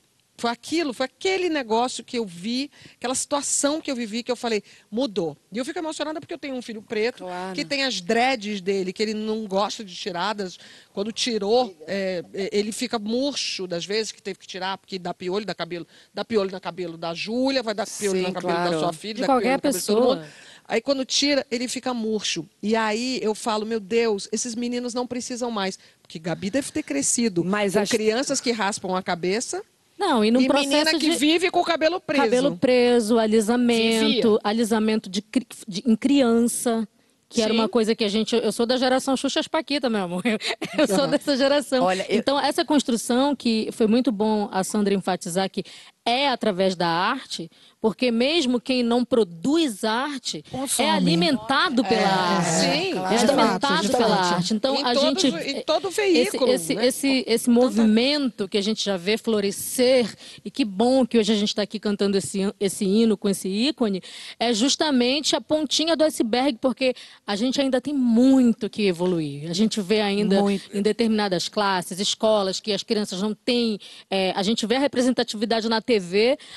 Foi 0.44 0.50
aquilo, 0.50 0.92
foi 0.92 1.06
aquele 1.06 1.48
negócio 1.48 2.04
que 2.04 2.18
eu 2.18 2.26
vi, 2.26 2.70
aquela 2.98 3.14
situação 3.14 3.80
que 3.80 3.90
eu 3.90 3.96
vivi, 3.96 4.22
que 4.22 4.30
eu 4.30 4.36
falei, 4.36 4.62
mudou. 4.90 5.34
E 5.50 5.56
eu 5.56 5.64
fico 5.64 5.78
emocionada 5.78 6.20
porque 6.20 6.34
eu 6.34 6.38
tenho 6.38 6.54
um 6.54 6.60
filho 6.60 6.82
preto, 6.82 7.24
Claro. 7.24 7.54
que 7.54 7.64
tem 7.64 7.82
as 7.82 8.02
dreads 8.02 8.60
dele, 8.60 8.92
que 8.92 9.02
ele 9.02 9.14
não 9.14 9.46
gosta 9.46 9.82
de 9.82 9.94
tiradas. 9.96 10.58
Quando 10.92 11.10
tirou, 11.12 11.74
é, 11.86 12.22
é, 12.34 12.50
ele 12.52 12.72
fica 12.72 12.98
murcho 12.98 13.66
das 13.66 13.86
vezes 13.86 14.12
que 14.12 14.20
teve 14.22 14.38
que 14.38 14.46
tirar, 14.46 14.76
porque 14.76 14.98
dá 14.98 15.14
piolho, 15.14 15.46
dá 15.46 15.54
cabelo, 15.54 15.86
dá 16.12 16.22
piolho 16.26 16.50
no 16.50 16.60
cabelo 16.60 16.98
da 16.98 17.14
Júlia, 17.14 17.62
vai 17.62 17.72
dar 17.72 17.86
piolho 17.86 18.18
Sim, 18.20 18.26
no 18.26 18.32
cabelo 18.34 18.52
claro. 18.54 18.70
da 18.72 18.78
sua 18.80 18.92
filha, 18.92 19.14
De 19.14 19.20
dá 19.22 19.26
qualquer 19.28 19.58
piolho 19.58 19.74
no 19.76 19.80
cabelo 19.80 19.80
de 19.80 19.86
todo 19.86 19.96
pessoa. 19.96 20.16
mundo. 20.16 20.28
Aí 20.68 20.80
quando 20.82 21.04
tira, 21.06 21.46
ele 21.50 21.68
fica 21.68 21.94
murcho. 21.94 22.46
E 22.62 22.76
aí 22.76 23.18
eu 23.22 23.34
falo, 23.34 23.64
meu 23.64 23.80
Deus, 23.80 24.28
esses 24.30 24.54
meninos 24.54 24.92
não 24.92 25.06
precisam 25.06 25.50
mais. 25.50 25.78
Porque 26.02 26.18
Gabi 26.18 26.50
deve 26.50 26.70
ter 26.70 26.82
crescido 26.82 27.42
Mas 27.42 27.76
as- 27.78 27.88
crianças 27.88 28.42
que 28.42 28.50
raspam 28.52 28.94
a 28.94 29.02
cabeça 29.02 29.62
Não, 29.98 30.24
e 30.24 30.30
no 30.30 30.40
e 30.42 30.46
processo 30.46 30.68
menina 30.68 30.90
que 30.92 30.98
de 30.98 31.16
vive 31.16 31.50
com 31.50 31.60
o 31.60 31.64
cabelo 31.64 32.00
preso. 32.00 32.22
cabelo 32.24 32.56
preso, 32.56 33.18
alisamento, 33.18 34.06
Vivia. 34.06 34.38
alisamento 34.42 35.08
de, 35.08 35.24
de- 35.68 35.82
em 35.86 35.96
criança. 35.96 36.86
Que 37.28 37.42
era 37.42 37.52
Sim. 37.52 37.58
uma 37.58 37.68
coisa 37.68 37.96
que 37.96 38.04
a 38.04 38.08
gente. 38.08 38.36
Eu 38.36 38.52
sou 38.52 38.64
da 38.64 38.76
geração 38.76 39.16
Xuxas 39.16 39.48
Paquita, 39.48 39.90
meu 39.90 40.02
amor. 40.04 40.22
Eu, 40.24 40.38
eu 40.78 40.86
sou 40.86 41.06
dessa 41.08 41.36
geração. 41.36 41.82
Olha, 41.84 42.06
eu- 42.08 42.18
Então, 42.18 42.38
essa 42.38 42.64
construção 42.64 43.34
que 43.34 43.70
foi 43.72 43.86
muito 43.88 44.12
bom 44.12 44.48
a 44.52 44.62
Sandra 44.62 44.94
enfatizar 44.94 45.50
que 45.50 45.64
é 46.06 46.28
através 46.28 46.76
da 46.76 46.86
arte, 46.86 47.50
porque 47.80 48.10
mesmo 48.10 48.60
quem 48.60 48.82
não 48.82 49.04
produz 49.04 49.84
arte 49.84 50.44
Consome. 50.50 50.88
é 50.88 50.90
alimentado 50.92 51.84
pela 51.84 52.08
arte. 52.08 52.50
sim, 52.50 52.66
é 52.66 52.92
claro. 52.92 53.14
alimentado 53.16 53.82
Justamente, 53.82 53.90
pela 53.96 54.16
arte. 54.16 54.54
Então, 54.54 54.74
Em 54.76 54.84
a 54.84 54.94
todos- 54.94 55.22
gente. 55.22 55.50
em 55.50 55.62
todo 55.62 55.90
veículo, 55.90 56.50
Esse, 56.52 56.74
né? 56.74 56.86
esse, 56.86 57.06
esse, 57.08 57.24
esse 57.26 57.50
movimento 57.50 58.48
que 58.48 58.56
a 58.58 58.62
gente 58.62 58.84
já 58.84 58.96
vê 58.96 59.16
florescer, 59.18 60.14
e 60.44 60.50
que 60.50 60.64
bom 60.64 61.06
que 61.06 61.18
hoje 61.18 61.32
a 61.32 61.36
gente 61.36 61.48
está 61.48 61.62
aqui 61.62 61.78
cantando 61.78 62.16
esse, 62.18 62.40
esse 62.60 62.84
hino 62.84 63.16
com 63.16 63.28
esse 63.28 63.48
ícone, 63.48 64.02
é 64.38 64.52
justamente 64.52 65.34
a 65.36 65.40
pontinha 65.40 65.96
do 65.96 66.04
iceberg, 66.04 66.58
porque 66.60 66.94
a 67.26 67.36
gente 67.36 67.60
ainda 67.60 67.80
tem 67.80 67.94
muito 67.94 68.68
que 68.68 68.82
evoluir. 68.86 69.50
A 69.50 69.54
gente 69.54 69.80
vê 69.80 70.00
ainda 70.00 70.40
Muito. 70.42 70.68
em 70.76 70.82
determinadas 70.82 71.48
classes, 71.48 71.98
escolas, 71.98 72.60
que 72.60 72.72
as 72.72 72.82
crianças 72.82 73.20
não 73.22 73.34
têm. 73.34 73.78
é, 74.10 74.32
a 74.36 74.42
gente 74.42 74.66
vê 74.66 74.76
a 74.76 74.78
representatividade 74.78 75.68
na 75.68 75.80
TV, 75.80 75.93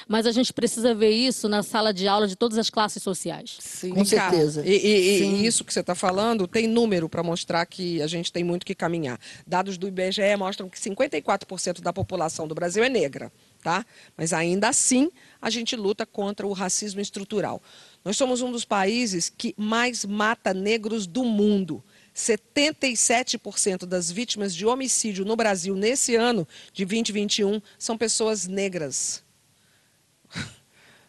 mas 0.07 0.25
a 0.25 0.31
gente 0.31 0.51
precisa 0.53 0.93
ver 0.93 1.11
isso 1.11 1.47
na 1.49 1.63
sala 1.63 1.93
de 1.93 2.07
aula 2.07 2.27
de 2.27 2.35
todas 2.35 2.57
as 2.57 2.69
classes 2.69 3.01
sociais. 3.03 3.57
Sim. 3.59 3.91
Com 3.91 4.05
certeza. 4.05 4.63
E, 4.65 4.71
e- 4.75 5.23
e 5.23 5.45
isso 5.45 5.63
que 5.63 5.73
você 5.73 5.79
está 5.81 5.95
falando 5.95 6.47
tem 6.47 6.67
número 6.67 7.07
para 7.09 7.23
mostrar 7.23 7.65
que 7.65 8.01
a 8.01 8.07
gente 8.07 8.31
tem 8.31 8.43
muito 8.43 8.65
que 8.65 8.75
caminhar. 8.75 9.19
Dados 9.45 9.77
do 9.77 9.87
IBGE 9.87 10.35
mostram 10.37 10.69
que 10.69 10.79
54% 10.79 11.81
da 11.81 11.91
população 11.93 12.47
do 12.47 12.55
Brasil 12.55 12.83
é 12.83 12.89
negra, 12.89 13.31
tá? 13.63 13.85
Mas 14.15 14.33
ainda 14.33 14.69
assim 14.69 15.09
a 15.41 15.49
gente 15.49 15.75
luta 15.75 16.05
contra 16.05 16.45
o 16.47 16.53
racismo 16.53 16.99
estrutural. 17.01 17.61
Nós 18.03 18.15
somos 18.17 18.41
um 18.41 18.51
dos 18.51 18.63
países 18.65 19.29
que 19.35 19.53
mais 19.57 20.05
mata 20.05 20.53
negros 20.53 21.05
do 21.05 21.23
mundo. 21.23 21.83
77% 22.15 23.85
das 23.85 24.11
vítimas 24.11 24.55
de 24.55 24.65
homicídio 24.65 25.23
no 25.25 25.35
Brasil 25.35 25.75
nesse 25.75 26.15
ano 26.15 26.47
de 26.73 26.85
2021 26.85 27.61
são 27.77 27.97
pessoas 27.97 28.47
negras. 28.47 29.23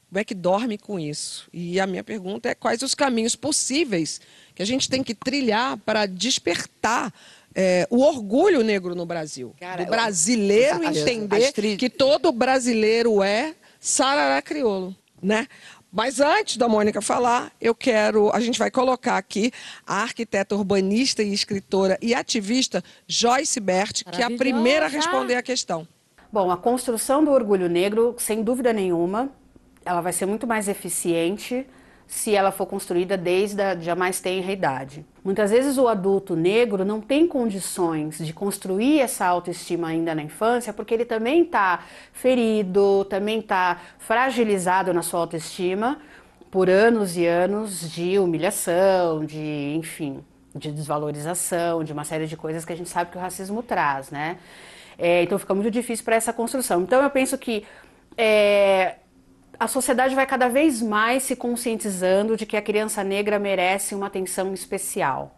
Como 0.08 0.18
é 0.18 0.24
que 0.24 0.34
dorme 0.34 0.78
com 0.78 0.98
isso? 0.98 1.48
E 1.52 1.78
a 1.78 1.86
minha 1.86 2.02
pergunta 2.02 2.48
é 2.48 2.54
quais 2.54 2.82
os 2.82 2.94
caminhos 2.94 3.36
possíveis 3.36 4.20
que 4.54 4.62
a 4.62 4.66
gente 4.66 4.88
tem 4.88 5.02
que 5.02 5.14
trilhar 5.14 5.76
para 5.78 6.06
despertar 6.06 7.12
é, 7.54 7.86
o 7.90 7.98
orgulho 8.02 8.62
negro 8.62 8.94
no 8.94 9.04
Brasil. 9.04 9.54
Cara, 9.60 9.84
do 9.84 9.90
brasileiro 9.90 10.86
as- 10.86 10.96
entender 10.96 11.52
tri- 11.52 11.76
que 11.76 11.90
todo 11.90 12.32
brasileiro 12.32 13.22
é 13.22 13.54
sarará 13.78 14.40
crioulo, 14.40 14.94
né? 15.22 15.46
Mas 15.90 16.20
antes 16.20 16.56
da 16.58 16.68
Mônica 16.68 17.00
falar, 17.00 17.50
eu 17.60 17.74
quero, 17.74 18.30
a 18.34 18.40
gente 18.40 18.58
vai 18.58 18.70
colocar 18.70 19.16
aqui 19.16 19.50
a 19.86 20.02
arquiteta 20.02 20.54
urbanista 20.54 21.22
e 21.22 21.32
escritora 21.32 21.98
e 22.02 22.14
ativista 22.14 22.84
Joyce 23.06 23.58
Bert, 23.58 24.04
que 24.04 24.20
é 24.20 24.24
a 24.24 24.30
primeira 24.30 24.84
a 24.86 24.88
responder 24.88 25.34
a 25.36 25.42
questão. 25.42 25.88
Bom, 26.30 26.50
a 26.50 26.58
construção 26.58 27.24
do 27.24 27.30
orgulho 27.30 27.70
negro, 27.70 28.14
sem 28.18 28.42
dúvida 28.42 28.70
nenhuma, 28.70 29.32
ela 29.85 30.00
vai 30.00 30.12
ser 30.12 30.26
muito 30.26 30.47
mais 30.47 30.68
eficiente 30.68 31.66
se 32.08 32.35
ela 32.35 32.50
for 32.50 32.64
construída 32.64 33.18
desde 33.18 33.61
a 33.61 33.76
a 33.92 33.94
mais 33.94 34.23
idade. 34.25 35.04
Muitas 35.23 35.50
vezes 35.50 35.76
o 35.76 35.87
adulto 35.87 36.35
negro 36.35 36.82
não 36.82 37.02
tem 37.02 37.28
condições 37.28 38.18
de 38.18 38.32
construir 38.32 39.00
essa 39.00 39.26
autoestima 39.26 39.88
ainda 39.88 40.14
na 40.14 40.23
infância, 40.23 40.73
porque 40.73 40.94
ele 40.94 41.04
também 41.04 41.42
está 41.42 41.85
ferido, 42.12 43.04
também 43.04 43.40
está 43.40 43.78
fragilizado 43.99 44.94
na 44.94 45.02
sua 45.02 45.20
autoestima 45.20 45.99
por 46.50 46.70
anos 46.70 47.14
e 47.14 47.26
anos 47.26 47.90
de 47.90 48.18
humilhação, 48.18 49.26
de, 49.26 49.75
enfim, 49.76 50.25
de 50.54 50.73
desvalorização, 50.73 51.85
de 51.85 51.92
uma 51.92 52.04
série 52.04 52.26
de 52.26 52.38
coisas 52.38 52.64
que 52.64 52.73
a 52.73 52.76
gente 52.76 52.88
sabe 52.88 53.11
que 53.11 53.18
o 53.18 53.20
racismo 53.20 53.62
traz, 53.62 54.11
né? 54.11 54.38
É, 54.97 55.23
então 55.23 55.38
fica 55.38 55.54
muito 55.54 55.70
difícil 55.70 56.04
para 56.06 56.16
essa 56.16 56.32
construção. 56.32 56.80
Então 56.80 57.02
eu 57.02 57.11
penso 57.11 57.37
que 57.37 57.64
é, 58.16 58.97
a 59.58 59.66
sociedade 59.66 60.14
vai 60.14 60.26
cada 60.26 60.48
vez 60.48 60.80
mais 60.80 61.24
se 61.24 61.34
conscientizando 61.34 62.36
de 62.36 62.46
que 62.46 62.56
a 62.56 62.62
criança 62.62 63.02
negra 63.02 63.38
merece 63.38 63.94
uma 63.94 64.06
atenção 64.06 64.54
especial, 64.54 65.34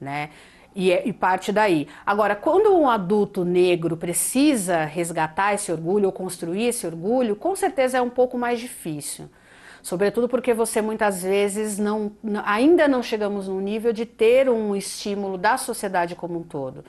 né? 0.00 0.30
E, 0.76 0.92
é- 0.92 1.08
e 1.08 1.12
parte 1.12 1.50
daí. 1.50 1.88
Agora, 2.06 2.36
quando 2.36 2.72
um 2.76 2.88
adulto 2.88 3.44
negro 3.44 3.96
precisa 3.96 4.84
resgatar 4.84 5.54
esse 5.54 5.72
orgulho 5.72 6.06
ou 6.06 6.12
construir 6.12 6.66
esse 6.66 6.86
orgulho, 6.86 7.34
com 7.34 7.56
certeza 7.56 7.98
é 7.98 8.02
um 8.02 8.10
pouco 8.10 8.38
mais 8.38 8.60
difícil. 8.60 9.28
Sobretudo 9.82 10.28
porque 10.28 10.54
você 10.54 10.80
muitas 10.80 11.22
vezes 11.22 11.78
não, 11.78 12.12
ainda 12.44 12.86
não 12.86 13.02
chegamos 13.02 13.48
num 13.48 13.60
nível 13.60 13.92
de 13.92 14.04
ter 14.06 14.48
um 14.48 14.76
estímulo 14.76 15.38
da 15.38 15.56
sociedade 15.56 16.14
como 16.14 16.38
um 16.38 16.42
todo. 16.42 16.84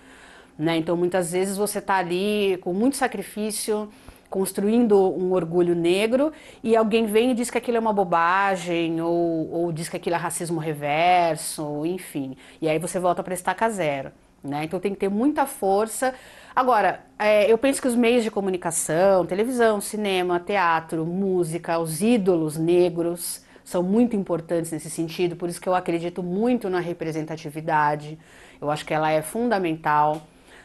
Né? 0.58 0.78
Então, 0.78 0.98
muitas 0.98 1.32
vezes 1.32 1.58
você 1.58 1.80
está 1.80 1.96
ali 1.96 2.58
com 2.62 2.74
muito 2.74 2.98
sacrifício, 2.98 3.90
construindo 4.30 4.96
um 4.96 5.34
orgulho 5.34 5.74
negro, 5.74 6.32
e 6.64 6.76
alguém 6.76 7.06
vem 7.06 7.32
e 7.32 7.34
diz 7.34 7.50
que 7.50 7.58
aquilo 7.58 7.78
é 7.78 7.80
uma 7.80 7.94
bobagem, 7.94 9.02
ou, 9.02 9.52
ou 9.52 9.72
diz 9.72 9.90
que 9.90 9.98
aquilo 9.98 10.16
é 10.16 10.20
racismo 10.20 10.60
reverso, 10.60 11.86
enfim. 11.86 12.38
E 12.62 12.70
aí 12.70 12.78
você 12.78 13.00
volta 13.00 13.24
para 13.24 13.34
estaca 13.34 13.70
zero. 13.70 14.12
Né? 14.44 14.64
Então 14.64 14.80
tem 14.80 14.94
que 14.94 15.00
ter 15.00 15.10
muita 15.10 15.46
força. 15.46 16.14
Agora, 16.56 17.02
é, 17.18 17.52
eu 17.52 17.58
penso 17.58 17.82
que 17.82 17.88
os 17.88 17.96
meios 17.96 18.24
de 18.24 18.32
comunicação, 18.32 19.26
televisão, 19.26 19.82
cinema, 19.82 20.40
teatro, 20.40 21.06
música, 21.06 21.78
os 21.80 22.02
ídolos 22.02 22.58
negros 22.58 23.44
são 23.64 23.84
muito 23.84 24.16
importantes 24.16 24.72
nesse 24.72 24.90
sentido, 24.90 25.36
por 25.36 25.48
isso 25.48 25.62
que 25.62 25.70
eu 25.70 25.76
acredito 25.76 26.24
muito 26.24 26.70
na 26.70 26.80
representatividade. 26.80 28.18
Eu 28.60 28.72
acho 28.72 28.86
que 28.86 28.94
ela 28.94 29.12
é 29.12 29.22
fundamental, 29.22 30.24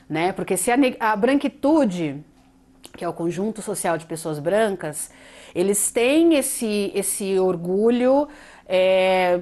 né? 0.09 0.33
Porque 0.33 0.57
se 0.57 0.71
a, 0.71 0.77
a 1.01 1.15
branquitude, 1.15 2.25
que 2.97 3.05
é 3.05 3.09
o 3.09 3.13
conjunto 3.13 3.63
social 3.63 3.97
de 3.99 4.07
pessoas 4.07 4.39
brancas, 4.39 5.11
eles 5.55 5.91
têm 5.91 6.35
esse, 6.35 6.91
esse 6.95 7.39
orgulho 7.39 8.29
é, 8.67 9.41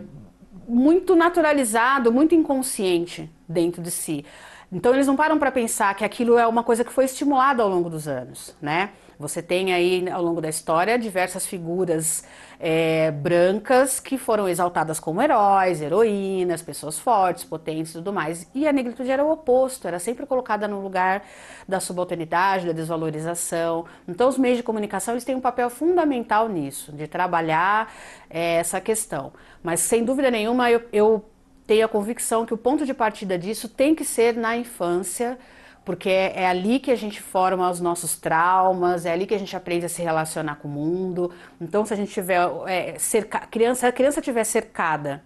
muito 0.69 1.15
naturalizado, 1.17 2.13
muito 2.13 2.35
inconsciente 2.35 3.31
dentro 3.49 3.83
de 3.83 3.91
si. 3.91 4.25
Então 4.71 4.95
eles 4.95 5.07
não 5.07 5.17
param 5.17 5.39
para 5.39 5.53
pensar 5.53 5.95
que 5.95 6.05
aquilo 6.05 6.39
é 6.39 6.47
uma 6.47 6.63
coisa 6.63 6.83
que 6.83 6.93
foi 6.93 7.05
estimulada 7.05 7.63
ao 7.63 7.69
longo 7.69 7.91
dos 7.91 8.09
anos, 8.09 8.57
né? 8.61 8.91
Você 9.23 9.41
tem 9.41 9.73
aí, 9.73 10.11
ao 10.11 10.21
longo 10.21 10.41
da 10.41 10.49
história, 10.49 10.99
diversas 10.99 11.47
figuras 11.47 12.25
é, 12.59 13.13
brancas 13.13 14.01
que 14.01 14.19
foram 14.19 14.49
exaltadas 14.49 14.99
como 14.99 15.23
heróis, 15.23 15.81
heroínas, 15.81 16.61
pessoas 16.61 16.99
fortes, 16.99 17.45
potentes 17.45 17.93
e 17.93 17.95
tudo 17.95 18.13
mais. 18.13 18.49
E 18.53 18.67
a 18.67 18.73
negritude 18.73 19.11
era 19.11 19.25
o 19.25 19.31
oposto, 19.31 19.87
era 19.87 20.01
sempre 20.01 20.27
colocada 20.27 20.67
no 20.67 20.81
lugar 20.83 21.23
da 21.69 21.79
subalternidade, 21.79 22.67
da 22.67 22.73
desvalorização. 22.73 23.85
Então, 24.09 24.29
os 24.29 24.37
meios 24.37 24.57
de 24.59 24.65
comunicação 24.65 25.15
eles 25.15 25.25
têm 25.25 25.37
um 25.37 25.41
papel 25.41 25.71
fundamental 25.71 26.49
nisso, 26.49 26.91
de 26.91 27.07
trabalhar 27.07 27.95
é, 28.29 28.57
essa 28.57 28.81
questão. 28.81 29.33
Mas, 29.63 29.79
sem 29.79 30.05
dúvida 30.05 30.33
nenhuma, 30.33 30.69
eu, 30.69 30.83
eu 30.93 31.25
tenho 31.65 31.87
a 31.87 31.89
convicção 31.89 32.45
que 32.45 32.53
o 32.53 32.59
ponto 32.59 32.85
de 32.85 32.93
partida 32.93 33.39
disso 33.39 33.69
tem 33.69 33.95
que 33.95 34.05
ser 34.05 34.37
na 34.37 34.57
infância 34.57 35.39
porque 35.85 36.09
é, 36.09 36.43
é, 36.43 36.47
ali 36.47 36.79
que 36.79 36.91
a 36.91 36.97
gente 36.97 37.21
forma 37.21 37.69
os 37.71 37.81
nossos 37.81 38.17
traumas, 38.17 39.05
é 39.05 39.13
ali 39.13 39.27
que 39.27 39.35
a 39.35 39.39
gente 39.39 39.57
aprende 39.57 39.87
a 39.87 39.89
se 39.89 40.03
relacionar 40.03 40.57
com 40.57 40.69
o 40.69 40.71
mundo. 40.71 41.33
Então, 41.61 41.85
se 41.85 41.93
a 41.93 41.97
gente 41.97 42.13
tiver 42.13 42.41
é, 42.67 42.99
cerca, 42.99 43.41
criança, 43.41 43.89
a 43.89 43.93
criança 43.93 44.21
tiver 44.21 44.45
cercada 44.45 45.23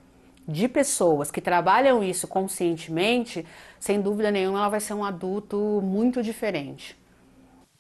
de 0.49 0.69
pessoas 0.69 1.31
que 1.31 1.41
trabalham 1.41 2.03
isso 2.03 2.27
conscientemente, 2.27 3.45
sem 3.79 4.01
dúvida 4.01 4.31
nenhuma, 4.31 4.59
ela 4.61 4.69
vai 4.69 4.81
ser 4.81 4.95
um 4.95 5.05
adulto 5.05 5.81
muito 5.83 6.23
diferente. 6.23 6.97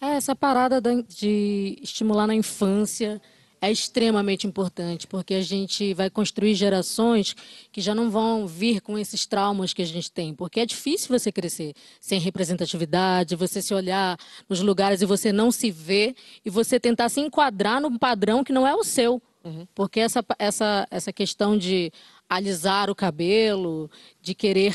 É, 0.00 0.16
essa 0.16 0.36
parada 0.36 0.80
de 0.80 1.78
estimular 1.80 2.26
na 2.26 2.34
infância 2.34 3.20
é 3.60 3.70
extremamente 3.70 4.46
importante, 4.46 5.06
porque 5.06 5.34
a 5.34 5.42
gente 5.42 5.94
vai 5.94 6.10
construir 6.10 6.54
gerações 6.54 7.34
que 7.72 7.80
já 7.80 7.94
não 7.94 8.10
vão 8.10 8.46
vir 8.46 8.80
com 8.80 8.98
esses 8.98 9.26
traumas 9.26 9.72
que 9.72 9.82
a 9.82 9.86
gente 9.86 10.10
tem, 10.10 10.34
porque 10.34 10.60
é 10.60 10.66
difícil 10.66 11.18
você 11.18 11.32
crescer 11.32 11.74
sem 12.00 12.20
representatividade, 12.20 13.36
você 13.36 13.62
se 13.62 13.74
olhar 13.74 14.18
nos 14.48 14.60
lugares 14.60 15.02
e 15.02 15.06
você 15.06 15.32
não 15.32 15.50
se 15.50 15.70
ver 15.70 16.14
e 16.44 16.50
você 16.50 16.78
tentar 16.78 17.08
se 17.08 17.20
enquadrar 17.20 17.80
num 17.80 17.98
padrão 17.98 18.44
que 18.44 18.52
não 18.52 18.66
é 18.66 18.74
o 18.74 18.84
seu. 18.84 19.20
Uhum. 19.44 19.66
Porque 19.74 20.00
essa, 20.00 20.24
essa, 20.38 20.88
essa 20.90 21.12
questão 21.12 21.56
de 21.56 21.92
alisar 22.28 22.90
o 22.90 22.94
cabelo, 22.94 23.88
de 24.20 24.34
querer 24.34 24.74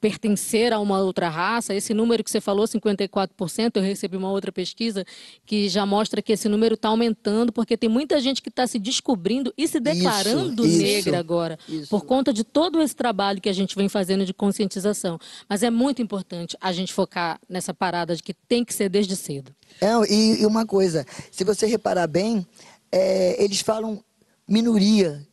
pertencer 0.00 0.72
a 0.72 0.78
uma 0.78 1.00
outra 1.00 1.28
raça, 1.28 1.74
esse 1.74 1.94
número 1.94 2.22
que 2.22 2.30
você 2.30 2.40
falou, 2.40 2.66
54%, 2.66 3.76
eu 3.76 3.82
recebi 3.82 4.16
uma 4.16 4.30
outra 4.30 4.52
pesquisa 4.52 5.04
que 5.44 5.68
já 5.68 5.86
mostra 5.86 6.20
que 6.20 6.32
esse 6.32 6.48
número 6.48 6.74
está 6.74 6.88
aumentando, 6.88 7.52
porque 7.52 7.76
tem 7.76 7.88
muita 7.88 8.20
gente 8.20 8.42
que 8.42 8.48
está 8.48 8.66
se 8.66 8.78
descobrindo 8.78 9.52
e 9.56 9.66
se 9.66 9.80
declarando 9.80 10.66
isso, 10.66 10.78
negra 10.78 11.10
isso, 11.10 11.18
agora, 11.18 11.58
isso. 11.68 11.88
por 11.88 12.04
conta 12.04 12.32
de 12.32 12.44
todo 12.44 12.82
esse 12.82 12.94
trabalho 12.94 13.40
que 13.40 13.48
a 13.48 13.52
gente 13.52 13.74
vem 13.74 13.88
fazendo 13.88 14.24
de 14.24 14.34
conscientização. 14.34 15.18
Mas 15.48 15.62
é 15.62 15.70
muito 15.70 16.02
importante 16.02 16.56
a 16.60 16.72
gente 16.72 16.92
focar 16.92 17.40
nessa 17.48 17.72
parada 17.72 18.14
de 18.14 18.22
que 18.22 18.34
tem 18.34 18.64
que 18.64 18.74
ser 18.74 18.88
desde 18.88 19.16
cedo. 19.16 19.54
É, 19.80 20.12
e, 20.12 20.42
e 20.42 20.46
uma 20.46 20.66
coisa, 20.66 21.06
se 21.30 21.42
você 21.42 21.66
reparar 21.66 22.06
bem, 22.06 22.46
é, 22.92 23.42
eles 23.42 23.60
falam 23.60 24.02
minoria, 24.48 25.25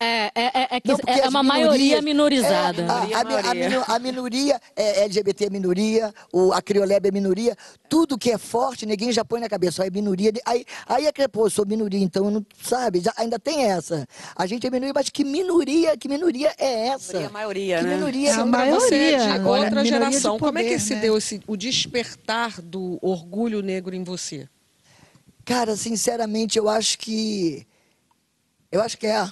é, 0.00 0.30
é, 0.32 0.32
é, 0.34 0.68
é, 0.76 0.80
que 0.80 0.92
não, 0.92 0.98
é 1.06 1.28
uma 1.28 1.42
maioria 1.42 2.00
minorizada. 2.00 2.82
É, 2.82 2.86
a, 2.86 3.18
a, 3.18 3.92
a, 3.92 3.96
a, 3.96 3.98
minoria, 3.98 4.60
é, 4.76 5.02
LGBT 5.02 5.46
é 5.46 5.50
minoria, 5.50 6.14
o, 6.32 6.52
a 6.52 6.62
criolebe 6.62 7.08
é 7.08 7.10
minoria, 7.10 7.56
tudo 7.88 8.16
que 8.16 8.30
é 8.30 8.38
forte, 8.38 8.86
ninguém 8.86 9.10
já 9.10 9.24
põe 9.24 9.40
na 9.40 9.48
cabeça, 9.48 9.84
é 9.84 9.90
minoria. 9.90 10.30
Aí, 10.46 10.64
aí 10.86 11.06
é 11.06 11.12
que, 11.12 11.26
pô, 11.26 11.46
eu 11.46 11.50
sou 11.50 11.66
minoria, 11.66 11.98
então 11.98 12.30
não 12.30 12.46
sabe, 12.62 13.00
já, 13.00 13.12
ainda 13.16 13.40
tem 13.40 13.64
essa. 13.64 14.06
A 14.36 14.46
gente 14.46 14.64
é 14.64 14.70
minoria, 14.70 14.92
mas 14.94 15.10
que 15.10 15.24
minoria, 15.24 15.96
que 15.96 16.08
minoria 16.08 16.54
é 16.56 16.88
essa? 16.88 17.14
Minoria 17.14 17.26
é 17.26 17.28
a 17.28 17.32
maioria, 17.32 17.78
que 17.78 17.84
né? 17.84 17.94
Minoria, 17.96 18.30
é 18.30 18.32
a 18.34 18.46
maioria. 18.46 18.80
Você 18.80 18.94
é 18.94 19.16
de 19.16 19.28
Agora, 19.30 19.64
outra 19.64 19.84
geração, 19.84 20.38
poder, 20.38 20.48
como 20.48 20.58
é 20.60 20.64
que 20.64 20.78
se 20.78 20.94
né? 20.94 21.00
deu 21.00 21.18
esse, 21.18 21.40
o 21.44 21.56
despertar 21.56 22.62
do 22.62 23.00
orgulho 23.02 23.62
negro 23.62 23.96
em 23.96 24.04
você? 24.04 24.48
Cara, 25.44 25.74
sinceramente, 25.74 26.56
eu 26.56 26.68
acho 26.68 26.96
que. 27.00 27.66
Eu 28.70 28.80
acho 28.82 28.96
que 28.96 29.06
é 29.06 29.26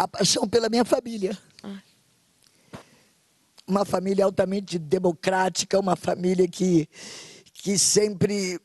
a 0.00 0.08
paixão 0.08 0.48
pela 0.48 0.70
minha 0.70 0.84
família. 0.84 1.36
Uma 3.66 3.84
família 3.84 4.24
altamente 4.24 4.78
democrática, 4.78 5.78
uma 5.78 5.94
família 5.94 6.48
que, 6.48 6.88
que 7.52 7.78
sempre 7.78 8.58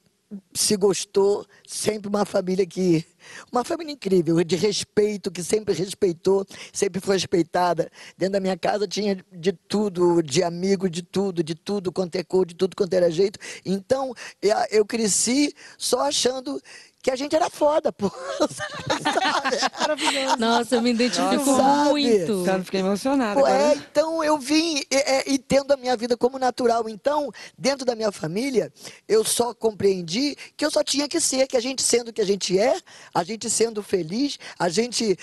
se 0.53 0.77
gostou, 0.77 1.45
sempre 1.67 2.07
uma 2.07 2.25
família 2.25 2.65
que. 2.65 3.05
Uma 3.51 3.65
família 3.65 3.91
incrível, 3.91 4.41
de 4.43 4.55
respeito, 4.55 5.29
que 5.29 5.43
sempre 5.43 5.73
respeitou, 5.73 6.45
sempre 6.71 7.01
foi 7.01 7.15
respeitada. 7.15 7.91
Dentro 8.17 8.33
da 8.33 8.39
minha 8.39 8.57
casa 8.57 8.87
tinha 8.87 9.17
de 9.31 9.51
tudo, 9.51 10.23
de 10.23 10.41
amigo, 10.41 10.89
de 10.89 11.03
tudo, 11.03 11.43
de 11.43 11.53
tudo 11.53 11.91
quanto 11.91 12.15
é 12.15 12.23
cor, 12.23 12.45
de 12.45 12.55
tudo 12.55 12.75
quanto 12.77 12.93
era 12.93 13.11
jeito. 13.11 13.37
Então, 13.65 14.13
eu 14.71 14.85
cresci 14.85 15.53
só 15.77 16.01
achando 16.07 16.61
que 17.05 17.11
a 17.11 17.15
gente 17.15 17.35
era 17.35 17.51
foda, 17.51 17.93
pô. 17.93 18.11
Maravilhoso. 19.79 20.37
Nossa, 20.37 20.75
eu 20.75 20.81
me 20.81 20.89
identifico 20.89 21.51
Nossa, 21.51 21.89
muito. 21.91 22.43
Cara, 22.43 22.63
fiquei 22.63 22.79
emocionada. 22.79 23.39
Pô, 23.39 23.45
é, 23.45 23.75
então 23.75 24.23
eu 24.23 24.39
vim 24.39 24.77
e, 24.77 24.95
é, 24.95 25.31
e 25.31 25.37
tendo 25.37 25.71
a 25.71 25.77
minha 25.77 25.95
vida 25.95 26.17
como 26.17 26.39
natural. 26.39 26.89
Então, 26.89 27.31
dentro 27.55 27.85
da 27.85 27.93
minha 27.93 28.11
família, 28.11 28.73
eu 29.07 29.23
só 29.23 29.53
compreendi 29.53 30.35
que 30.57 30.65
eu 30.65 30.71
só 30.71 30.83
tinha 30.83 31.07
que 31.07 31.19
ser, 31.19 31.45
que 31.45 31.55
a 31.55 31.59
gente 31.59 31.83
sendo 31.83 32.07
o 32.07 32.13
que 32.13 32.21
a 32.21 32.25
gente 32.25 32.57
é, 32.57 32.75
a 33.13 33.23
gente 33.23 33.51
sendo 33.51 33.83
feliz, 33.83 34.39
a 34.57 34.67
gente 34.67 35.15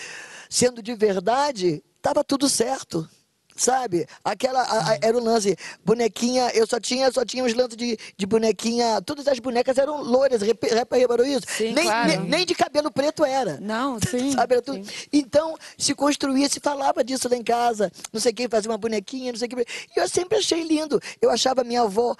sendo 0.48 0.80
de 0.80 0.94
verdade, 0.94 1.83
tava 2.00 2.22
tudo 2.22 2.48
certo. 2.48 3.09
Sabe? 3.56 4.06
Aquela 4.24 4.62
a, 4.62 4.92
a, 4.92 4.98
era 5.02 5.16
o 5.16 5.22
lance, 5.22 5.56
bonequinha, 5.84 6.50
eu 6.54 6.66
só 6.66 6.80
tinha, 6.80 7.10
só 7.10 7.24
tinha 7.24 7.44
os 7.44 7.54
lances 7.54 7.76
de, 7.76 7.98
de 8.16 8.26
bonequinha, 8.26 9.00
todas 9.02 9.26
as 9.28 9.38
bonecas 9.38 9.78
eram 9.78 10.02
loiras, 10.02 10.42
reparou 10.42 11.26
isso? 11.26 11.42
Sim, 11.48 11.72
nem, 11.72 11.84
claro. 11.84 12.08
nem, 12.08 12.20
nem, 12.20 12.46
de 12.46 12.54
cabelo 12.54 12.90
preto 12.90 13.24
era. 13.24 13.58
Não, 13.60 13.98
sim. 14.00 14.32
Sabe? 14.36 14.56
Sim. 14.64 14.84
Então, 15.12 15.56
se 15.76 15.94
construía, 15.94 16.48
se 16.48 16.60
falava 16.60 17.04
disso 17.04 17.28
lá 17.28 17.36
em 17.36 17.42
casa, 17.42 17.90
não 18.12 18.20
sei 18.20 18.32
quem 18.32 18.48
fazia 18.48 18.70
uma 18.70 18.78
bonequinha, 18.78 19.32
não 19.32 19.38
sei 19.38 19.46
o 19.46 19.50
que. 19.50 19.66
E 19.96 20.00
eu 20.00 20.08
sempre 20.08 20.38
achei 20.38 20.62
lindo. 20.62 21.00
Eu 21.20 21.30
achava 21.30 21.64
minha 21.64 21.82
avó 21.82 22.16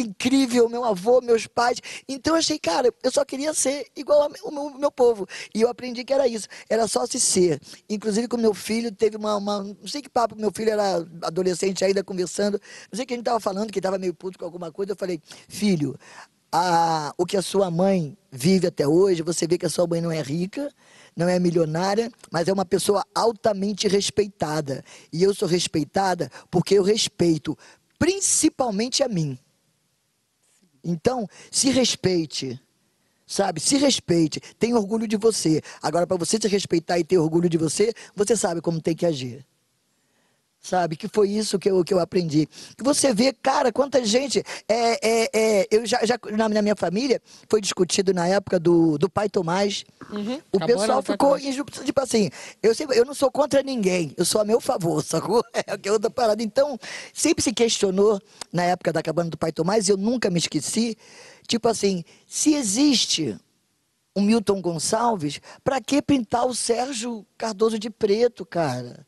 incrível, 0.00 0.68
meu 0.68 0.84
avô, 0.84 1.20
meus 1.20 1.46
pais. 1.46 1.78
Então 2.08 2.34
eu 2.34 2.38
achei, 2.38 2.58
cara, 2.58 2.92
eu 3.02 3.10
só 3.10 3.24
queria 3.24 3.52
ser 3.54 3.86
igual 3.96 4.22
ao 4.22 4.52
meu, 4.52 4.78
meu, 4.78 4.90
povo. 4.90 5.26
E 5.54 5.60
eu 5.60 5.68
aprendi 5.68 6.04
que 6.04 6.12
era 6.12 6.26
isso, 6.26 6.48
era 6.68 6.86
só 6.88 7.06
se 7.06 7.20
ser. 7.20 7.60
Inclusive 7.88 8.28
com 8.28 8.36
meu 8.36 8.54
filho, 8.54 8.92
teve 8.92 9.16
uma, 9.16 9.36
uma, 9.36 9.62
Não 9.62 9.86
sei 9.86 10.02
que 10.02 10.08
papo, 10.08 10.36
meu 10.36 10.50
filho 10.54 10.70
era 10.70 11.06
adolescente 11.22 11.84
ainda 11.84 12.02
conversando. 12.02 12.60
Não 12.90 12.96
sei 12.96 13.06
que 13.06 13.14
a 13.14 13.16
gente 13.16 13.22
estava 13.22 13.40
falando, 13.40 13.72
que 13.72 13.78
estava 13.78 13.98
meio 13.98 14.14
puto 14.14 14.38
com 14.38 14.44
alguma 14.44 14.72
coisa. 14.72 14.92
Eu 14.92 14.96
falei, 14.96 15.20
filho, 15.48 15.96
a, 16.52 17.12
o 17.16 17.24
que 17.24 17.36
a 17.36 17.42
sua 17.42 17.70
mãe 17.70 18.16
vive 18.30 18.66
até 18.66 18.86
hoje, 18.86 19.22
você 19.22 19.46
vê 19.46 19.56
que 19.56 19.66
a 19.66 19.70
sua 19.70 19.86
mãe 19.86 20.00
não 20.00 20.10
é 20.10 20.20
rica, 20.20 20.72
não 21.16 21.28
é 21.28 21.38
milionária, 21.38 22.10
mas 22.30 22.48
é 22.48 22.52
uma 22.52 22.64
pessoa 22.64 23.04
altamente 23.14 23.86
respeitada. 23.86 24.84
E 25.12 25.22
eu 25.22 25.34
sou 25.34 25.48
respeitada 25.48 26.30
porque 26.50 26.74
eu 26.74 26.82
respeito 26.82 27.56
principalmente 27.98 29.02
a 29.02 29.08
mim. 29.08 29.38
Então, 30.84 31.28
se 31.50 31.70
respeite. 31.70 32.60
Sabe? 33.26 33.60
Se 33.60 33.76
respeite. 33.76 34.40
Tenha 34.58 34.76
orgulho 34.76 35.06
de 35.06 35.16
você. 35.16 35.62
Agora, 35.80 36.06
para 36.06 36.16
você 36.16 36.38
se 36.40 36.48
respeitar 36.48 36.98
e 36.98 37.04
ter 37.04 37.18
orgulho 37.18 37.48
de 37.48 37.56
você, 37.56 37.92
você 38.14 38.36
sabe 38.36 38.60
como 38.60 38.80
tem 38.80 38.94
que 38.94 39.06
agir 39.06 39.46
sabe? 40.60 40.96
Que 40.96 41.08
foi 41.08 41.30
isso 41.30 41.58
que 41.58 41.70
eu, 41.70 41.82
que 41.82 41.92
eu 41.92 41.98
aprendi. 41.98 42.46
Que 42.76 42.84
você 42.84 43.14
vê, 43.14 43.32
cara, 43.32 43.72
quanta 43.72 44.04
gente. 44.04 44.42
É, 44.68 45.08
é, 45.08 45.30
é, 45.32 45.66
eu 45.70 45.86
já, 45.86 46.04
já 46.04 46.18
na, 46.32 46.48
na, 46.48 46.62
minha 46.62 46.76
família 46.76 47.20
foi 47.48 47.60
discutido 47.60 48.12
na 48.12 48.26
época 48.26 48.60
do, 48.60 48.98
do 48.98 49.08
pai 49.08 49.28
Tomás. 49.28 49.84
Uhum. 50.10 50.40
O 50.52 50.58
Acabou 50.58 50.76
pessoal 50.76 51.02
ficou 51.02 51.38
tipo 51.38 52.00
assim. 52.00 52.30
Eu, 52.62 52.74
sempre, 52.74 52.98
eu 52.98 53.04
não 53.04 53.14
sou 53.14 53.30
contra 53.30 53.62
ninguém, 53.62 54.12
eu 54.16 54.24
sou 54.24 54.40
a 54.40 54.44
meu 54.44 54.60
favor, 54.60 55.02
sacou? 55.04 55.42
É 55.54 55.76
que 55.78 55.88
é 55.88 55.92
outra 55.92 56.10
parada. 56.10 56.42
Então, 56.42 56.78
sempre 57.12 57.42
se 57.42 57.52
questionou 57.52 58.20
na 58.52 58.64
época 58.64 58.92
da 58.92 59.02
cabana 59.02 59.30
do 59.30 59.38
pai 59.38 59.52
Tomás, 59.52 59.88
e 59.88 59.92
eu 59.92 59.96
nunca 59.96 60.30
me 60.30 60.38
esqueci. 60.38 60.96
Tipo 61.46 61.68
assim, 61.68 62.04
se 62.28 62.54
existe 62.54 63.36
um 64.14 64.22
Milton 64.22 64.60
Gonçalves, 64.60 65.40
para 65.62 65.80
que 65.80 66.02
pintar 66.02 66.46
o 66.46 66.54
Sérgio 66.54 67.24
Cardoso 67.38 67.78
de 67.78 67.88
preto, 67.88 68.44
cara? 68.44 69.06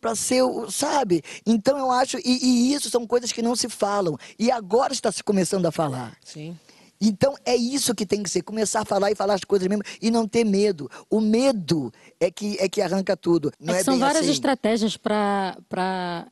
Para 0.00 0.14
ser, 0.14 0.42
sabe? 0.70 1.22
Então 1.44 1.78
eu 1.78 1.90
acho, 1.90 2.18
e, 2.18 2.38
e, 2.42 2.74
isso 2.74 2.90
são 2.90 3.06
coisas 3.06 3.32
que 3.32 3.42
não 3.42 3.56
se 3.56 3.68
falam. 3.68 4.16
E 4.38 4.50
agora 4.50 4.92
está 4.92 5.10
se 5.10 5.22
começando 5.22 5.66
a 5.66 5.72
falar. 5.72 6.16
Sim. 6.24 6.56
Então 7.00 7.34
é 7.44 7.54
isso 7.54 7.94
que 7.94 8.06
tem 8.06 8.22
que 8.22 8.30
ser, 8.30 8.42
começar 8.42 8.80
a 8.80 8.84
falar 8.84 9.10
e 9.10 9.14
falar 9.14 9.34
as 9.34 9.44
coisas 9.44 9.68
mesmo 9.68 9.82
e 10.00 10.10
não 10.10 10.26
ter 10.26 10.44
medo. 10.44 10.90
O 11.10 11.20
medo 11.20 11.92
é 12.18 12.30
que, 12.30 12.56
é 12.58 12.68
que 12.68 12.80
arranca 12.80 13.16
tudo. 13.16 13.52
Não 13.60 13.74
é, 13.74 13.80
é 13.80 13.84
são 13.84 13.98
várias 13.98 14.22
assim. 14.22 14.32
estratégias 14.32 14.96
para 14.96 16.26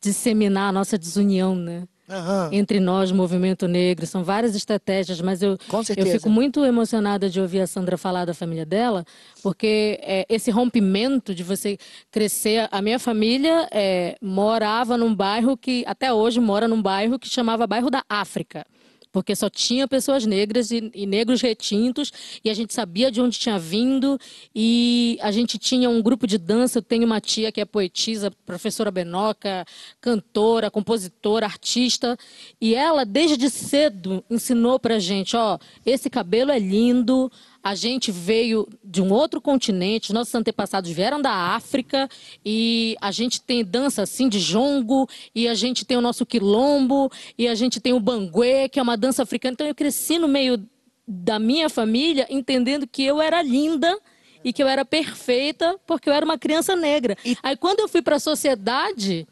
disseminar 0.00 0.68
a 0.68 0.72
nossa 0.72 0.98
desunião, 0.98 1.54
né? 1.54 1.88
Uhum. 2.08 2.48
entre 2.52 2.80
nós, 2.80 3.12
movimento 3.12 3.68
negro. 3.68 4.06
São 4.06 4.24
várias 4.24 4.54
estratégias, 4.54 5.20
mas 5.20 5.42
eu, 5.42 5.58
eu 5.96 6.06
fico 6.06 6.30
muito 6.30 6.64
emocionada 6.64 7.28
de 7.28 7.40
ouvir 7.40 7.60
a 7.60 7.66
Sandra 7.66 7.98
falar 7.98 8.24
da 8.24 8.32
família 8.32 8.64
dela, 8.64 9.04
porque 9.42 10.00
é, 10.02 10.24
esse 10.28 10.50
rompimento 10.50 11.34
de 11.34 11.42
você 11.42 11.76
crescer. 12.10 12.68
A 12.70 12.80
minha 12.80 12.98
família 12.98 13.68
é, 13.70 14.16
morava 14.22 14.96
num 14.96 15.14
bairro 15.14 15.56
que, 15.56 15.84
até 15.86 16.12
hoje, 16.12 16.40
mora 16.40 16.66
num 16.66 16.80
bairro 16.80 17.18
que 17.18 17.28
chamava 17.28 17.66
Bairro 17.66 17.90
da 17.90 18.02
África. 18.08 18.64
Porque 19.12 19.34
só 19.34 19.48
tinha 19.48 19.88
pessoas 19.88 20.26
negras 20.26 20.70
e, 20.70 20.90
e, 20.94 21.06
negros 21.06 21.40
retintos, 21.40 22.12
e 22.44 22.50
a 22.50 22.54
gente 22.54 22.74
sabia 22.74 23.10
de 23.10 23.20
onde 23.20 23.38
tinha 23.38 23.58
vindo, 23.58 24.18
e 24.54 25.18
a 25.20 25.30
gente 25.30 25.58
tinha 25.58 25.88
um 25.88 26.02
grupo 26.02 26.26
de 26.26 26.38
dança. 26.38 26.78
Eu 26.78 26.82
tenho 26.82 27.04
uma 27.04 27.20
tia 27.20 27.50
que 27.50 27.60
é 27.60 27.64
poetisa, 27.64 28.30
professora 28.44 28.90
Benoca, 28.90 29.64
cantora, 30.00 30.70
compositora, 30.70 31.46
artista, 31.46 32.16
e 32.60 32.74
ela, 32.74 33.04
desde 33.04 33.48
cedo, 33.50 34.24
ensinou 34.30 34.78
pra 34.78 34.98
gente: 34.98 35.36
ó, 35.36 35.58
esse 35.84 36.10
cabelo 36.10 36.50
é 36.50 36.58
lindo, 36.58 37.30
a 37.62 37.74
gente 37.74 38.10
veio 38.10 38.68
de 38.82 39.02
um 39.02 39.12
outro 39.12 39.40
continente, 39.40 40.12
nossos 40.12 40.34
antepassados 40.34 40.90
vieram 40.90 41.20
da 41.20 41.32
África 41.32 42.08
e 42.44 42.96
a 43.00 43.10
gente 43.10 43.40
tem 43.42 43.64
dança 43.64 44.02
assim 44.02 44.28
de 44.28 44.38
jongo 44.38 45.08
e 45.34 45.48
a 45.48 45.54
gente 45.54 45.84
tem 45.84 45.96
o 45.96 46.00
nosso 46.00 46.24
quilombo 46.24 47.10
e 47.36 47.48
a 47.48 47.54
gente 47.54 47.80
tem 47.80 47.92
o 47.92 48.00
banguê, 48.00 48.68
que 48.68 48.78
é 48.78 48.82
uma 48.82 48.96
dança 48.96 49.22
africana. 49.22 49.52
Então 49.52 49.66
eu 49.66 49.74
cresci 49.74 50.18
no 50.18 50.28
meio 50.28 50.64
da 51.06 51.38
minha 51.38 51.68
família 51.68 52.26
entendendo 52.30 52.86
que 52.86 53.02
eu 53.02 53.20
era 53.20 53.42
linda 53.42 53.98
e 54.44 54.52
que 54.52 54.62
eu 54.62 54.68
era 54.68 54.84
perfeita 54.84 55.78
porque 55.86 56.08
eu 56.08 56.12
era 56.12 56.24
uma 56.24 56.38
criança 56.38 56.76
negra. 56.76 57.16
E... 57.24 57.36
Aí 57.42 57.56
quando 57.56 57.80
eu 57.80 57.88
fui 57.88 58.02
para 58.02 58.16
a 58.16 58.20
sociedade, 58.20 59.26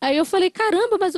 aí 0.00 0.16
eu 0.16 0.24
falei, 0.24 0.50
caramba, 0.50 0.96
mas 0.98 1.14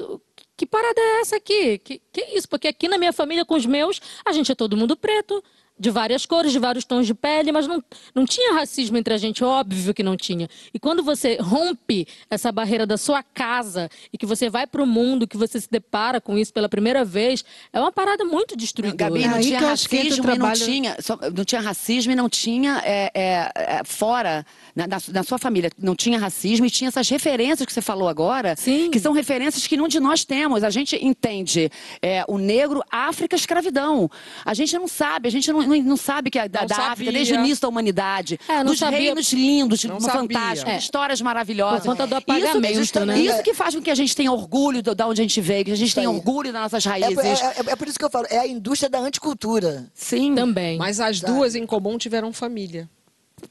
que 0.56 0.66
parada 0.66 1.00
é 1.00 1.20
essa 1.20 1.36
aqui? 1.36 1.78
Que, 1.78 2.00
que 2.12 2.20
isso? 2.36 2.48
Porque 2.48 2.68
aqui 2.68 2.88
na 2.88 2.98
minha 2.98 3.12
família, 3.12 3.44
com 3.44 3.54
os 3.54 3.66
meus, 3.66 4.00
a 4.24 4.32
gente 4.32 4.52
é 4.52 4.54
todo 4.54 4.76
mundo 4.76 4.96
preto 4.96 5.42
de 5.82 5.90
várias 5.90 6.24
cores, 6.24 6.52
de 6.52 6.60
vários 6.60 6.84
tons 6.84 7.08
de 7.08 7.12
pele, 7.12 7.50
mas 7.50 7.66
não, 7.66 7.82
não 8.14 8.24
tinha 8.24 8.54
racismo 8.54 8.96
entre 8.96 9.14
a 9.14 9.16
gente, 9.16 9.42
óbvio 9.42 9.92
que 9.92 10.04
não 10.04 10.16
tinha. 10.16 10.48
E 10.72 10.78
quando 10.78 11.02
você 11.02 11.38
rompe 11.40 12.06
essa 12.30 12.52
barreira 12.52 12.86
da 12.86 12.96
sua 12.96 13.20
casa 13.20 13.90
e 14.12 14.16
que 14.16 14.24
você 14.24 14.48
vai 14.48 14.64
para 14.64 14.80
o 14.80 14.86
mundo, 14.86 15.26
que 15.26 15.36
você 15.36 15.60
se 15.60 15.68
depara 15.68 16.20
com 16.20 16.38
isso 16.38 16.52
pela 16.52 16.68
primeira 16.68 17.04
vez, 17.04 17.44
é 17.72 17.80
uma 17.80 17.90
parada 17.90 18.24
muito 18.24 18.56
destruidora. 18.56 19.10
Gabi, 19.10 19.26
não 19.26 19.40
tinha 19.40 19.58
racismo 19.58 20.30
e 20.30 20.38
não 20.38 20.52
tinha, 20.52 20.96
só, 21.00 21.18
não 21.34 21.44
tinha 21.44 21.60
racismo 21.60 22.12
e 22.12 22.14
não 22.14 22.28
tinha 22.28 22.80
é, 22.84 23.10
é, 23.12 23.52
é, 23.56 23.84
fora, 23.84 24.46
na, 24.76 24.86
na, 24.86 24.98
na, 25.08 25.22
sua 25.24 25.36
família, 25.36 25.68
não 25.76 25.96
tinha 25.96 26.16
racismo 26.16 26.64
e 26.64 26.70
tinha 26.70 26.86
essas 26.86 27.08
referências 27.08 27.66
que 27.66 27.72
você 27.72 27.82
falou 27.82 28.06
agora, 28.06 28.54
Sim. 28.54 28.88
que 28.88 29.00
são 29.00 29.12
referências 29.12 29.66
que 29.66 29.76
nenhum 29.76 29.88
de 29.88 29.98
nós 29.98 30.24
temos. 30.24 30.62
A 30.62 30.70
gente 30.70 30.94
entende 31.04 31.72
é, 32.00 32.24
o 32.28 32.38
negro, 32.38 32.84
África, 32.88 33.34
escravidão. 33.34 34.08
A 34.44 34.54
gente 34.54 34.78
não 34.78 34.86
sabe, 34.86 35.26
a 35.26 35.32
gente 35.32 35.50
não 35.50 35.71
não, 35.72 35.82
não 35.82 35.96
sabe 35.96 36.30
que 36.30 36.38
é 36.38 36.48
da, 36.48 36.64
da 36.64 36.76
África, 36.92 37.12
desde 37.12 37.34
o 37.34 37.36
início 37.36 37.62
da 37.62 37.68
humanidade. 37.68 38.38
É, 38.48 38.62
dos 38.62 38.78
sabia. 38.78 38.98
reinos 38.98 39.32
lindos, 39.32 39.82
fantásticos, 39.82 40.72
é. 40.72 40.78
histórias 40.78 41.20
maravilhosas. 41.20 41.80
Por 41.80 41.90
conta 41.90 42.06
do 42.06 42.14
apagamento, 42.16 42.80
isso, 42.80 43.04
né? 43.04 43.18
Isso 43.18 43.42
que 43.42 43.54
faz 43.54 43.74
com 43.74 43.82
que 43.82 43.90
a 43.90 43.94
gente 43.94 44.14
tenha 44.14 44.32
orgulho 44.32 44.82
de, 44.82 44.90
onde 44.90 45.20
a 45.20 45.24
gente 45.24 45.40
veio, 45.40 45.64
que 45.64 45.72
a 45.72 45.76
gente 45.76 45.94
tenha 45.94 46.10
orgulho 46.10 46.52
das 46.52 46.62
nossas 46.62 46.86
é 46.86 46.88
raízes. 46.88 47.18
É, 47.18 47.46
é, 47.46 47.72
é, 47.72 47.76
por 47.76 47.88
isso 47.88 47.98
que 47.98 48.04
eu 48.04 48.10
falo, 48.10 48.26
é 48.30 48.38
a 48.38 48.46
indústria 48.46 48.88
da 48.88 48.98
anticultura. 48.98 49.90
Sim. 49.94 50.34
Também. 50.34 50.78
Mas 50.78 51.00
as 51.00 51.20
duas 51.20 51.54
em 51.54 51.66
comum 51.66 51.98
tiveram 51.98 52.32
família 52.32 52.88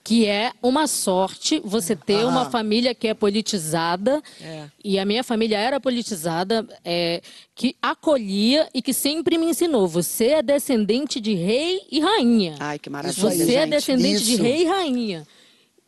que 0.04 0.26
é 0.26 0.52
uma 0.62 0.88
sorte 0.88 1.62
você 1.64 1.96
ter 1.96 2.22
ah. 2.22 2.28
uma 2.28 2.50
família 2.50 2.94
que 2.96 3.08
é 3.08 3.14
politizada 3.14 4.22
é. 4.42 4.66
e 4.84 4.98
a 4.98 5.06
minha 5.06 5.24
família 5.24 5.58
era 5.58 5.80
politizada 5.80 6.68
é, 6.84 7.22
que 7.54 7.76
acolhia 7.82 8.68
e 8.74 8.82
que 8.82 8.94
sempre 8.94 9.38
me 9.38 9.48
ensinou 9.48 9.88
você 9.88 10.28
é 10.28 10.42
descendente 10.42 11.20
de 11.20 11.34
rei 11.34 11.82
e 11.92 12.00
rainha 12.00 12.56
ai 12.60 12.80
que 12.80 12.90
maravilha 12.90 13.30
você 13.30 13.44
aí, 13.44 13.56
é 13.56 13.66
descendente 13.68 14.24
isso. 14.24 14.26
de 14.26 14.36
rei 14.38 14.62
e 14.64 14.66
rainha 14.66 15.28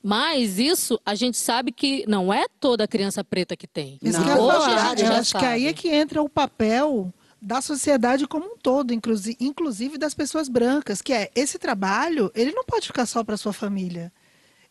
mas 0.04 0.60
isso 0.60 1.00
a 1.06 1.16
gente 1.16 1.38
sabe 1.38 1.72
que 1.72 2.04
não 2.10 2.34
é 2.34 2.46
toda 2.60 2.86
criança 2.86 3.24
preta 3.24 3.56
que 3.56 3.66
tem. 3.66 3.98
Isso 4.02 4.20
não. 4.20 4.26
Que 4.26 4.32
eu, 4.32 4.42
Hoje, 4.42 4.70
a 4.70 4.90
gente 4.90 5.04
eu 5.04 5.14
acho 5.14 5.32
sabe. 5.32 5.46
que 5.46 5.50
aí 5.50 5.68
é 5.68 5.72
que 5.72 5.88
entra 5.88 6.22
o 6.22 6.28
papel 6.28 7.14
da 7.44 7.62
sociedade 7.62 8.26
como 8.26 8.54
um 8.54 8.58
todo, 8.58 8.94
inclusive 8.94 9.98
das 9.98 10.14
pessoas 10.14 10.48
brancas, 10.48 11.02
que 11.02 11.12
é 11.12 11.30
esse 11.36 11.60
trabalho, 11.60 12.32
ele 12.34 12.54
não 12.54 12.64
pode 12.64 12.88
ficar 12.88 13.06
só 13.06 13.22
para 13.24 13.36
sua 13.36 13.52
família. 13.52 14.12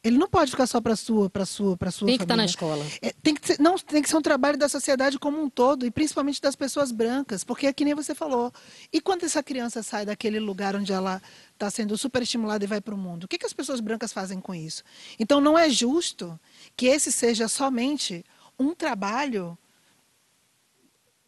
Ele 0.02 0.18
não 0.18 0.28
pode 0.28 0.50
ficar 0.50 0.66
só 0.66 0.80
para 0.80 0.96
sua, 0.96 1.30
para 1.30 1.46
sua, 1.46 1.76
para 1.76 1.90
sua 1.92 2.08
Tem 2.08 2.18
que 2.18 2.24
estar 2.24 2.36
na 2.36 2.44
escola. 2.44 2.84
É, 3.00 3.12
tem 3.22 3.34
que 3.34 3.46
ser, 3.46 3.60
não, 3.60 3.78
tem 3.78 4.02
que 4.02 4.08
ser 4.08 4.16
um 4.16 4.22
trabalho 4.22 4.58
da 4.58 4.68
sociedade 4.68 5.16
como 5.16 5.40
um 5.40 5.48
todo 5.48 5.86
e 5.86 5.92
principalmente 5.92 6.40
das 6.40 6.56
pessoas 6.56 6.90
brancas, 6.90 7.44
porque 7.44 7.68
é 7.68 7.72
que 7.72 7.84
nem 7.84 7.94
você 7.94 8.12
falou. 8.12 8.52
E 8.92 9.00
quando 9.00 9.22
essa 9.22 9.44
criança 9.44 9.80
sai 9.80 10.04
daquele 10.04 10.40
lugar 10.40 10.74
onde 10.74 10.92
ela 10.92 11.22
está 11.52 11.70
sendo 11.70 11.96
super 11.96 12.22
estimulada 12.22 12.64
e 12.64 12.66
vai 12.66 12.80
para 12.80 12.94
o 12.94 12.98
mundo, 12.98 13.24
o 13.24 13.28
que, 13.28 13.38
que 13.38 13.46
as 13.46 13.52
pessoas 13.52 13.78
brancas 13.78 14.12
fazem 14.12 14.40
com 14.40 14.52
isso? 14.52 14.82
Então 15.20 15.40
não 15.40 15.56
é 15.56 15.70
justo 15.70 16.40
que 16.76 16.86
esse 16.86 17.12
seja 17.12 17.46
somente 17.46 18.24
um 18.58 18.74
trabalho 18.74 19.56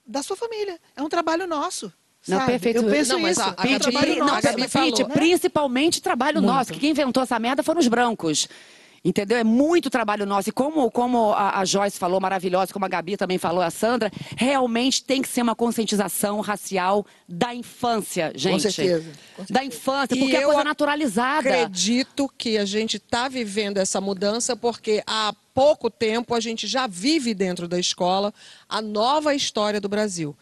da 0.06 0.22
sua 0.22 0.36
família. 0.36 0.78
É 0.96 1.02
um 1.02 1.08
trabalho 1.08 1.46
nosso. 1.46 1.92
Não, 2.26 2.38
sabe? 2.38 2.52
perfeito. 2.52 2.76
Eu 2.76 2.90
penso 2.90 3.18
não, 3.18 3.28
isso. 3.28 3.40
A, 3.40 3.54
a 3.56 3.68
é 3.68 3.76
um 3.76 3.78
trabalho 3.78 4.16
não, 4.16 4.26
nosso. 4.26 4.70
Pete, 4.70 5.04
principalmente 5.04 6.02
trabalho 6.02 6.40
Muito. 6.40 6.54
nosso. 6.54 6.72
Que 6.72 6.80
quem 6.80 6.90
inventou 6.90 7.22
essa 7.22 7.38
merda 7.38 7.62
foram 7.62 7.80
os 7.80 7.88
brancos. 7.88 8.48
Entendeu? 9.04 9.36
É 9.36 9.44
muito 9.44 9.90
trabalho 9.90 10.24
nosso. 10.24 10.48
E 10.48 10.52
como, 10.52 10.90
como 10.90 11.32
a, 11.32 11.60
a, 11.60 11.64
Joyce 11.66 11.98
falou, 11.98 12.18
maravilhosa, 12.20 12.72
como 12.72 12.86
a 12.86 12.88
Gabi 12.88 13.18
também 13.18 13.36
falou, 13.36 13.62
a 13.62 13.70
Sandra, 13.70 14.10
realmente 14.34 15.04
tem 15.04 15.20
que 15.20 15.28
ser 15.28 15.42
uma 15.42 15.54
conscientização 15.54 16.40
racial 16.40 17.04
da 17.28 17.54
infância, 17.54 18.32
gente. 18.34 18.52
Com 18.52 18.58
certeza. 18.60 19.04
Com 19.36 19.44
certeza. 19.44 19.52
Da 19.52 19.62
infância, 19.62 20.16
porque 20.16 20.32
e 20.32 20.36
é 20.36 20.44
coisa 20.44 20.64
naturalizada. 20.64 21.48
acredito 21.48 22.32
que 22.38 22.56
a 22.56 22.64
gente 22.64 22.96
está 22.96 23.28
vivendo 23.28 23.76
essa 23.76 24.00
mudança 24.00 24.56
porque 24.56 25.02
há 25.06 25.34
pouco 25.52 25.90
tempo 25.90 26.34
a 26.34 26.40
gente 26.40 26.66
já 26.66 26.86
vive 26.86 27.34
dentro 27.34 27.68
da 27.68 27.78
escola 27.78 28.32
a 28.66 28.80
nova 28.80 29.34
história 29.34 29.80
do 29.80 29.88
Brasil 29.88 30.34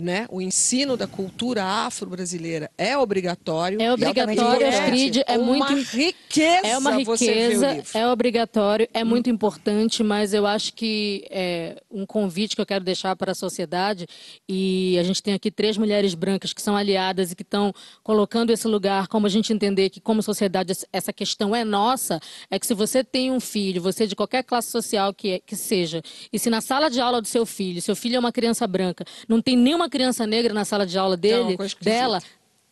né? 0.00 0.26
O 0.30 0.40
ensino 0.40 0.96
da 0.96 1.06
cultura 1.06 1.64
afro-brasileira 1.64 2.70
é 2.78 2.96
obrigatório. 2.96 3.80
É 3.80 3.92
obrigatório, 3.92 4.66
Astrid, 4.66 5.18
é, 5.18 5.34
é 5.34 5.38
uma 5.38 5.46
muito 5.46 5.74
riqueza. 5.74 6.66
É 6.66 6.78
uma 6.78 6.92
riqueza, 6.92 7.82
é 7.92 8.06
obrigatório, 8.06 8.88
é 8.94 9.04
hum. 9.04 9.06
muito 9.06 9.28
importante, 9.28 10.02
mas 10.02 10.32
eu 10.32 10.46
acho 10.46 10.72
que 10.72 11.26
é 11.30 11.82
um 11.90 12.06
convite 12.06 12.56
que 12.56 12.62
eu 12.62 12.66
quero 12.66 12.82
deixar 12.82 13.14
para 13.16 13.32
a 13.32 13.34
sociedade 13.34 14.06
e 14.48 14.96
a 14.98 15.02
gente 15.02 15.22
tem 15.22 15.34
aqui 15.34 15.50
três 15.50 15.76
mulheres 15.76 16.14
brancas 16.14 16.54
que 16.54 16.62
são 16.62 16.74
aliadas 16.74 17.32
e 17.32 17.36
que 17.36 17.42
estão 17.42 17.72
colocando 18.02 18.50
esse 18.50 18.66
lugar, 18.66 19.08
como 19.08 19.26
a 19.26 19.30
gente 19.30 19.52
entender 19.52 19.90
que 19.90 20.00
como 20.00 20.22
sociedade 20.22 20.72
essa 20.90 21.12
questão 21.12 21.54
é 21.54 21.64
nossa, 21.64 22.18
é 22.50 22.58
que 22.58 22.66
se 22.66 22.72
você 22.72 23.04
tem 23.04 23.30
um 23.30 23.40
filho, 23.40 23.82
você 23.82 24.06
de 24.06 24.16
qualquer 24.16 24.42
classe 24.42 24.70
social 24.70 25.12
que, 25.12 25.32
é, 25.32 25.38
que 25.38 25.54
seja, 25.54 26.02
e 26.32 26.38
se 26.38 26.48
na 26.48 26.62
sala 26.62 26.88
de 26.88 26.98
aula 27.00 27.20
do 27.20 27.28
seu 27.28 27.44
filho, 27.44 27.82
seu 27.82 27.94
filho 27.94 28.16
é 28.16 28.18
uma 28.18 28.32
criança 28.32 28.66
branca, 28.66 29.04
não 29.28 29.42
tem 29.42 29.54
nenhuma 29.54 29.81
uma 29.82 29.90
criança 29.90 30.26
negra 30.26 30.54
na 30.54 30.64
sala 30.64 30.86
de 30.86 30.96
aula 30.98 31.16
dele, 31.16 31.56
dela, 31.80 32.20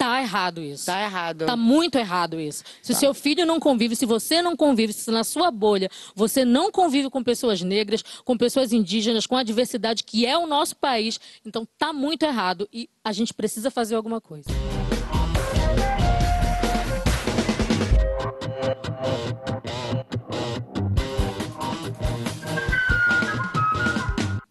Tá 0.00 0.22
errado 0.22 0.62
isso. 0.62 0.86
Tá 0.86 1.02
errado. 1.02 1.44
Tá 1.44 1.54
muito 1.54 1.98
errado 1.98 2.40
isso. 2.40 2.64
Se 2.80 2.94
tá. 2.94 2.98
seu 2.98 3.12
filho 3.12 3.44
não 3.44 3.60
convive, 3.60 3.94
se 3.94 4.06
você 4.06 4.40
não 4.40 4.56
convive, 4.56 4.94
se 4.94 5.10
na 5.10 5.22
sua 5.22 5.50
bolha 5.50 5.90
você 6.14 6.42
não 6.42 6.72
convive 6.72 7.10
com 7.10 7.22
pessoas 7.22 7.60
negras, 7.60 8.02
com 8.24 8.34
pessoas 8.34 8.72
indígenas, 8.72 9.26
com 9.26 9.36
a 9.36 9.42
diversidade 9.42 10.02
que 10.02 10.24
é 10.24 10.38
o 10.38 10.46
nosso 10.46 10.74
país, 10.74 11.20
então 11.44 11.68
tá 11.76 11.92
muito 11.92 12.22
errado 12.22 12.66
e 12.72 12.88
a 13.04 13.12
gente 13.12 13.34
precisa 13.34 13.70
fazer 13.70 13.94
alguma 13.94 14.22
coisa. 14.22 14.48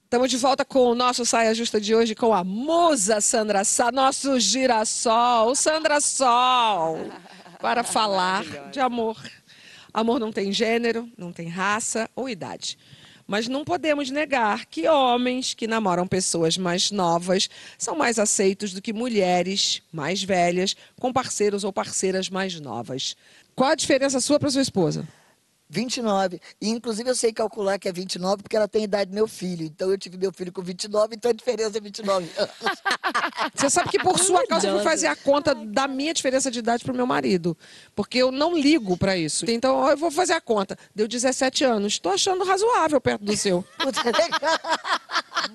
Estamos 0.10 0.32
de 0.32 0.38
volta 0.38 0.66
com 0.66 0.88
o 0.88 0.96
nosso 0.96 1.24
Saia 1.24 1.54
Justa 1.54 1.80
de 1.80 1.94
hoje 1.94 2.16
com 2.16 2.34
a 2.34 2.44
musa 2.44 3.22
Sandra 3.22 3.64
Sá, 3.64 3.92
nosso 3.92 4.40
girassol, 4.40 5.54
Sandra 5.54 6.02
Sol, 6.02 7.12
para 7.62 7.84
falar 7.86 8.44
de 8.72 8.80
amor. 8.80 9.22
Amor 9.94 10.20
não 10.20 10.32
tem 10.32 10.52
gênero, 10.52 11.08
não 11.16 11.32
tem 11.32 11.48
raça 11.48 12.10
ou 12.16 12.28
idade. 12.28 12.76
Mas 13.28 13.48
não 13.48 13.64
podemos 13.64 14.10
negar 14.10 14.66
que 14.66 14.88
homens 14.88 15.54
que 15.54 15.68
namoram 15.68 16.08
pessoas 16.08 16.58
mais 16.58 16.90
novas 16.90 17.48
são 17.78 17.96
mais 17.96 18.18
aceitos 18.18 18.74
do 18.74 18.82
que 18.82 18.92
mulheres 18.92 19.84
mais 19.94 20.24
velhas 20.24 20.76
com 21.00 21.14
parceiros 21.14 21.64
ou 21.64 21.72
parceiras 21.72 22.32
mais 22.32 22.60
novas. 22.60 23.16
Qual 23.56 23.70
a 23.70 23.76
diferença 23.76 24.20
sua 24.20 24.40
para 24.40 24.50
sua 24.50 24.64
esposa? 24.64 25.08
29. 25.70 26.42
E, 26.60 26.70
inclusive, 26.70 27.10
eu 27.10 27.16
sei 27.16 27.32
calcular 27.32 27.78
que 27.78 27.88
é 27.88 27.92
29 27.92 28.42
porque 28.44 28.56
ela 28.56 28.68
tem 28.68 28.82
a 28.82 28.86
idade 28.86 29.12
do 29.12 29.14
meu 29.14 29.28
filho. 29.28 29.66
Então, 29.66 29.92
eu 29.92 29.98
tive 29.98 30.18
meu 30.18 30.34
filho 30.34 30.52
com 30.52 30.62
29, 30.62 31.16
então 31.16 31.30
a 31.30 31.34
diferença 31.34 31.78
é 31.78 31.82
29 31.82 32.30
anos. 32.38 32.52
Você 33.54 33.70
sabe 33.70 33.90
que, 33.90 34.00
por 34.00 34.18
sua 34.20 34.46
causa, 34.48 34.68
eu 34.68 34.74
vou 34.74 34.84
fazer 34.84 35.08
a 35.08 35.16
conta 35.16 35.54
da 35.54 35.88
minha 35.88 36.14
diferença 36.14 36.50
de 36.50 36.60
idade 36.60 36.84
pro 36.84 36.94
meu 36.94 37.06
marido. 37.06 37.56
Porque 37.96 38.18
eu 38.18 38.32
não 38.32 38.58
ligo 38.58 38.98
para 38.98 39.16
isso. 39.16 39.46
Então, 39.50 39.88
eu 39.88 39.98
vou 39.98 40.10
fazer 40.10 40.34
a 40.34 40.42
conta. 40.42 40.78
Deu 40.96 41.08
17 41.08 41.64
anos. 41.64 41.94
Estou 41.94 42.12
achando 42.12 42.44
razoável 42.44 43.00
perto 43.00 43.24
do 43.24 43.38
seu. 43.38 43.64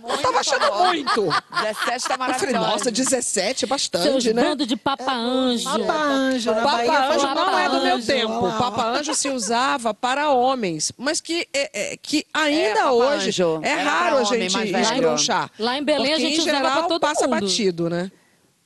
eu 0.09 0.19
tava 0.19 0.39
achando 0.41 0.75
muito. 0.87 1.29
17 1.63 2.09
tá 2.09 2.17
maravilhoso. 2.17 2.55
Eu 2.55 2.61
falei, 2.61 2.73
nossa, 2.73 2.91
17 2.91 3.65
é 3.65 3.69
bastante, 3.69 4.05
Seus 4.05 4.25
né? 4.27 4.43
bando 4.43 4.67
de 4.67 4.77
Papa 4.77 5.13
Anjo. 5.13 5.65
Papa 5.65 5.95
Anjo. 5.95 6.55
Papa 6.55 7.13
Anjo 7.13 7.35
não 7.35 7.59
é 7.59 7.69
do 7.69 7.83
meu 7.83 8.05
tempo. 8.05 8.41
Papa 8.59 8.87
Anjo 8.87 9.15
se 9.15 9.29
usava 9.29 9.95
para 10.05 10.31
homens, 10.31 10.93
mas 10.99 11.19
que, 11.19 11.49
é, 11.51 11.93
é 11.93 11.97
que 11.97 12.27
ainda 12.35 12.81
é, 12.81 12.91
hoje 12.91 13.43
é 13.63 13.73
raro 13.77 14.19
a 14.19 14.25
gente 14.25 14.55
escrunchar. 14.79 15.51
Lá 15.59 15.79
em 15.79 15.83
Belém 15.83 16.11
porque, 16.11 16.13
a 16.13 16.29
gente 16.29 16.41
em 16.43 16.45
geral, 16.45 16.87
todo 16.89 17.01
passa 17.01 17.27
mundo. 17.27 17.41
batido, 17.41 17.89
né? 17.89 18.13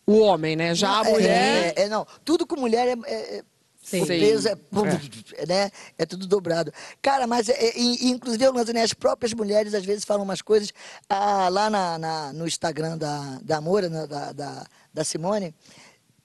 O 0.05 0.18
homem, 0.18 0.57
né? 0.57 0.74
Já 0.74 1.01
a 1.01 1.09
É, 1.09 1.12
mulher. 1.12 1.74
É, 1.77 1.83
é, 1.83 1.88
não. 1.88 2.05
Tudo 2.24 2.44
com 2.44 2.57
mulher 2.59 2.88
é. 2.88 2.96
é- 3.07 3.37
é- 3.38 3.42
Sim. 3.81 4.03
o 4.03 4.07
peso 4.07 4.48
é, 4.48 5.46
né? 5.46 5.70
é 5.96 6.05
tudo 6.05 6.27
dobrado. 6.27 6.72
Cara, 7.01 7.24
mas 7.29 7.48
é, 7.48 7.53
é, 7.53 7.79
e- 7.79 8.09
inclusive, 8.11 8.48
Luana, 8.48 8.72
né, 8.72 8.83
as 8.83 8.92
próprias 8.92 9.33
mulheres 9.33 9.74
às 9.74 9.85
vezes 9.85 10.05
falam 10.05 10.24
umas 10.24 10.42
coisas. 10.42 10.72
Ah, 11.09 11.48
lá 11.48 11.70
na, 11.70 11.98
na- 11.98 12.33
no 12.33 12.48
Instagram 12.48 12.98
da, 12.98 13.38
da 13.42 13.61
Moura, 13.61 13.88
da, 13.88 14.33
da, 14.33 14.66
da 14.92 15.05
Simone, 15.05 15.55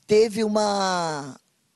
teve 0.08 0.44
uma. 0.44 1.36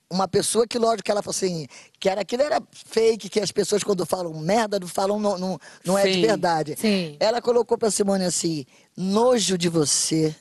Uma 0.10 0.28
pessoa 0.28 0.66
que, 0.66 0.78
lógico, 0.80 1.04
que 1.04 1.12
ela 1.12 1.22
falou 1.22 1.36
assim, 1.36 1.68
que 2.00 2.08
era 2.08 2.22
aquilo 2.22 2.42
era 2.42 2.62
fake, 2.72 3.28
que 3.28 3.42
as 3.42 3.52
pessoas 3.52 3.84
quando 3.84 4.06
falam 4.06 4.34
merda, 4.40 4.80
não 4.80 4.88
falam, 4.88 5.20
não, 5.20 5.38
não, 5.38 5.60
não 5.84 5.98
é 5.98 6.10
de 6.10 6.22
verdade. 6.22 6.76
Sim. 6.78 7.18
Ela 7.20 7.42
colocou 7.42 7.78
pra 7.78 7.92
Simone 7.92 8.24
assim, 8.24 8.66
nojo 8.96 9.58
de 9.58 9.68
você. 9.68 10.34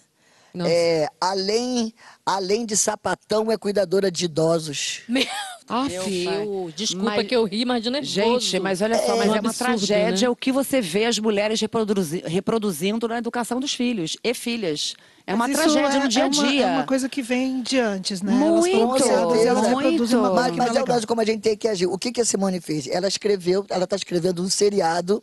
É, 0.64 1.08
além, 1.20 1.92
além 2.24 2.64
de 2.64 2.76
sapatão, 2.76 3.50
é 3.50 3.58
cuidadora 3.58 4.10
de 4.10 4.24
idosos. 4.24 5.02
Meu 5.08 5.26
Ah, 5.68 5.86
pai. 5.88 6.72
desculpa 6.76 7.16
Mas- 7.16 7.26
que 7.26 7.34
eu 7.34 7.44
ri, 7.44 7.64
mas 7.64 7.82
de 7.82 7.90
nervoso. 7.90 8.12
Gente, 8.14 8.60
mas 8.60 8.80
olha 8.80 8.96
só, 8.98 9.16
mas 9.16 9.28
um 9.28 9.34
é 9.34 9.40
uma 9.40 9.48
absurdo, 9.50 9.58
tragédia 9.76 10.28
né? 10.28 10.30
o 10.30 10.36
que 10.36 10.52
você 10.52 10.80
vê 10.80 11.06
as 11.06 11.18
mulheres 11.18 11.60
reproduzi- 11.60 12.22
reproduzindo 12.24 13.08
na 13.08 13.18
educação 13.18 13.58
dos 13.58 13.74
filhos 13.74 14.16
e 14.22 14.32
filhas. 14.32 14.94
É 15.26 15.34
uma 15.34 15.48
tragédia 15.48 15.98
é- 15.98 16.02
no 16.04 16.08
dia 16.08 16.22
a 16.22 16.26
é 16.26 16.28
uma- 16.28 16.48
dia. 16.48 16.66
É 16.66 16.70
uma 16.76 16.84
coisa 16.84 17.08
que 17.08 17.20
vem 17.20 17.60
de 17.62 17.80
antes, 17.80 18.22
né? 18.22 18.32
Muito, 18.32 18.76
elas 18.76 19.02
foram 19.02 19.34
elas 19.34 19.68
muito. 19.68 19.78
reproduzem 19.88 20.18
uma 20.18 20.30
Mas, 20.32 20.56
mas 20.56 20.76
é 20.76 20.78
é 20.78 20.82
o 20.82 20.84
caso 20.84 21.04
como 21.06 21.20
a 21.20 21.24
gente 21.24 21.40
tem 21.40 21.56
que 21.56 21.66
agir. 21.66 21.86
O 21.86 21.98
que, 21.98 22.12
que 22.12 22.20
a 22.20 22.24
Simone 22.24 22.60
fez? 22.60 22.86
Ela 22.86 23.08
escreveu, 23.08 23.66
ela 23.68 23.84
está 23.84 23.96
escrevendo 23.96 24.42
um 24.42 24.48
seriado, 24.48 25.20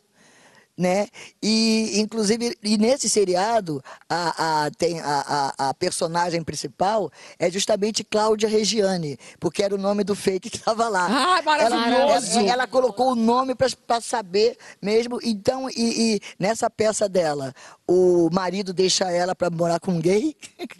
né? 0.77 1.07
E, 1.41 1.99
inclusive, 1.99 2.57
e 2.63 2.77
nesse 2.77 3.07
seriado, 3.09 3.83
a, 4.09 4.65
a, 4.65 4.71
tem 4.71 4.99
a, 4.99 5.53
a, 5.57 5.69
a 5.69 5.73
personagem 5.73 6.43
principal 6.43 7.11
é 7.37 7.49
justamente 7.49 8.03
Cláudia 8.03 8.49
Regiane, 8.49 9.17
porque 9.39 9.63
era 9.63 9.75
o 9.75 9.77
nome 9.77 10.03
do 10.03 10.15
fake 10.15 10.49
que 10.49 10.57
estava 10.57 10.87
lá. 10.89 11.07
Ah, 11.09 11.41
maravilhoso! 11.43 12.39
Ela, 12.39 12.49
ela- 12.49 12.67
colocou 12.67 13.11
o 13.11 13.15
nome 13.15 13.53
para 13.55 14.01
saber 14.01 14.57
mesmo. 14.81 15.19
Então, 15.23 15.69
e, 15.69 16.15
e 16.15 16.19
nessa 16.39 16.69
peça 16.69 17.07
dela, 17.07 17.53
o 17.87 18.29
marido 18.31 18.73
deixa 18.73 19.11
ela 19.11 19.35
para 19.35 19.49
morar 19.49 19.79
com 19.79 19.91
um 19.93 19.99
gay. 20.01 20.35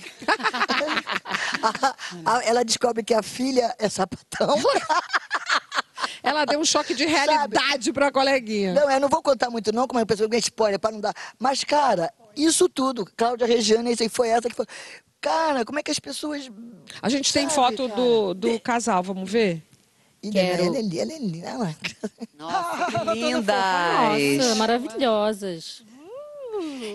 Ela 2.45 2.63
descobre 2.63 3.03
que 3.03 3.13
a 3.13 3.21
filha 3.23 3.75
é 3.79 3.87
sapatão. 3.89 4.55
Ela 6.21 6.45
deu 6.45 6.59
um 6.59 6.65
choque 6.65 6.93
de 6.93 7.05
realidade 7.05 7.91
pra 7.93 8.11
coleguinha. 8.11 8.73
Não, 8.73 8.89
eu 8.89 8.99
não 8.99 9.09
vou 9.09 9.21
contar 9.21 9.49
muito 9.49 9.71
não, 9.71 9.87
como 9.87 9.99
é 9.99 10.01
uma 10.01 10.05
pessoa 10.07 10.29
que 10.29 10.37
spoiler, 10.37 10.79
para 10.79 10.91
não 10.91 10.99
dar. 11.01 11.13
Mas, 11.39 11.63
cara, 11.63 12.11
isso 12.35 12.67
tudo, 12.69 13.05
Cláudia 13.17 13.47
Regiane, 13.47 13.91
isso 13.91 14.03
aí 14.03 14.09
foi 14.09 14.29
essa 14.29 14.49
que 14.49 14.55
foi. 14.55 14.65
Cara, 15.21 15.63
como 15.63 15.79
é 15.79 15.83
que 15.83 15.91
as 15.91 15.99
pessoas. 15.99 16.51
A 17.01 17.07
gente 17.09 17.31
tem 17.31 17.43
Sabe, 17.43 17.55
foto 17.55 17.87
cara? 17.89 18.01
do, 18.01 18.33
do 18.33 18.59
casal, 18.59 19.01
vamos 19.01 19.29
ver? 19.29 19.63
Quero. 20.31 20.63
ela 20.63 20.77
é 20.77 20.81
linda, 20.81 20.95
ela 21.01 21.11
é 21.13 21.17
linda. 21.19 21.47
ela- 21.47 21.75
Nossa, 22.37 22.85
que 23.13 23.31
Nossa, 23.31 24.15
lindas. 24.17 24.57
maravilhosas. 24.57 25.83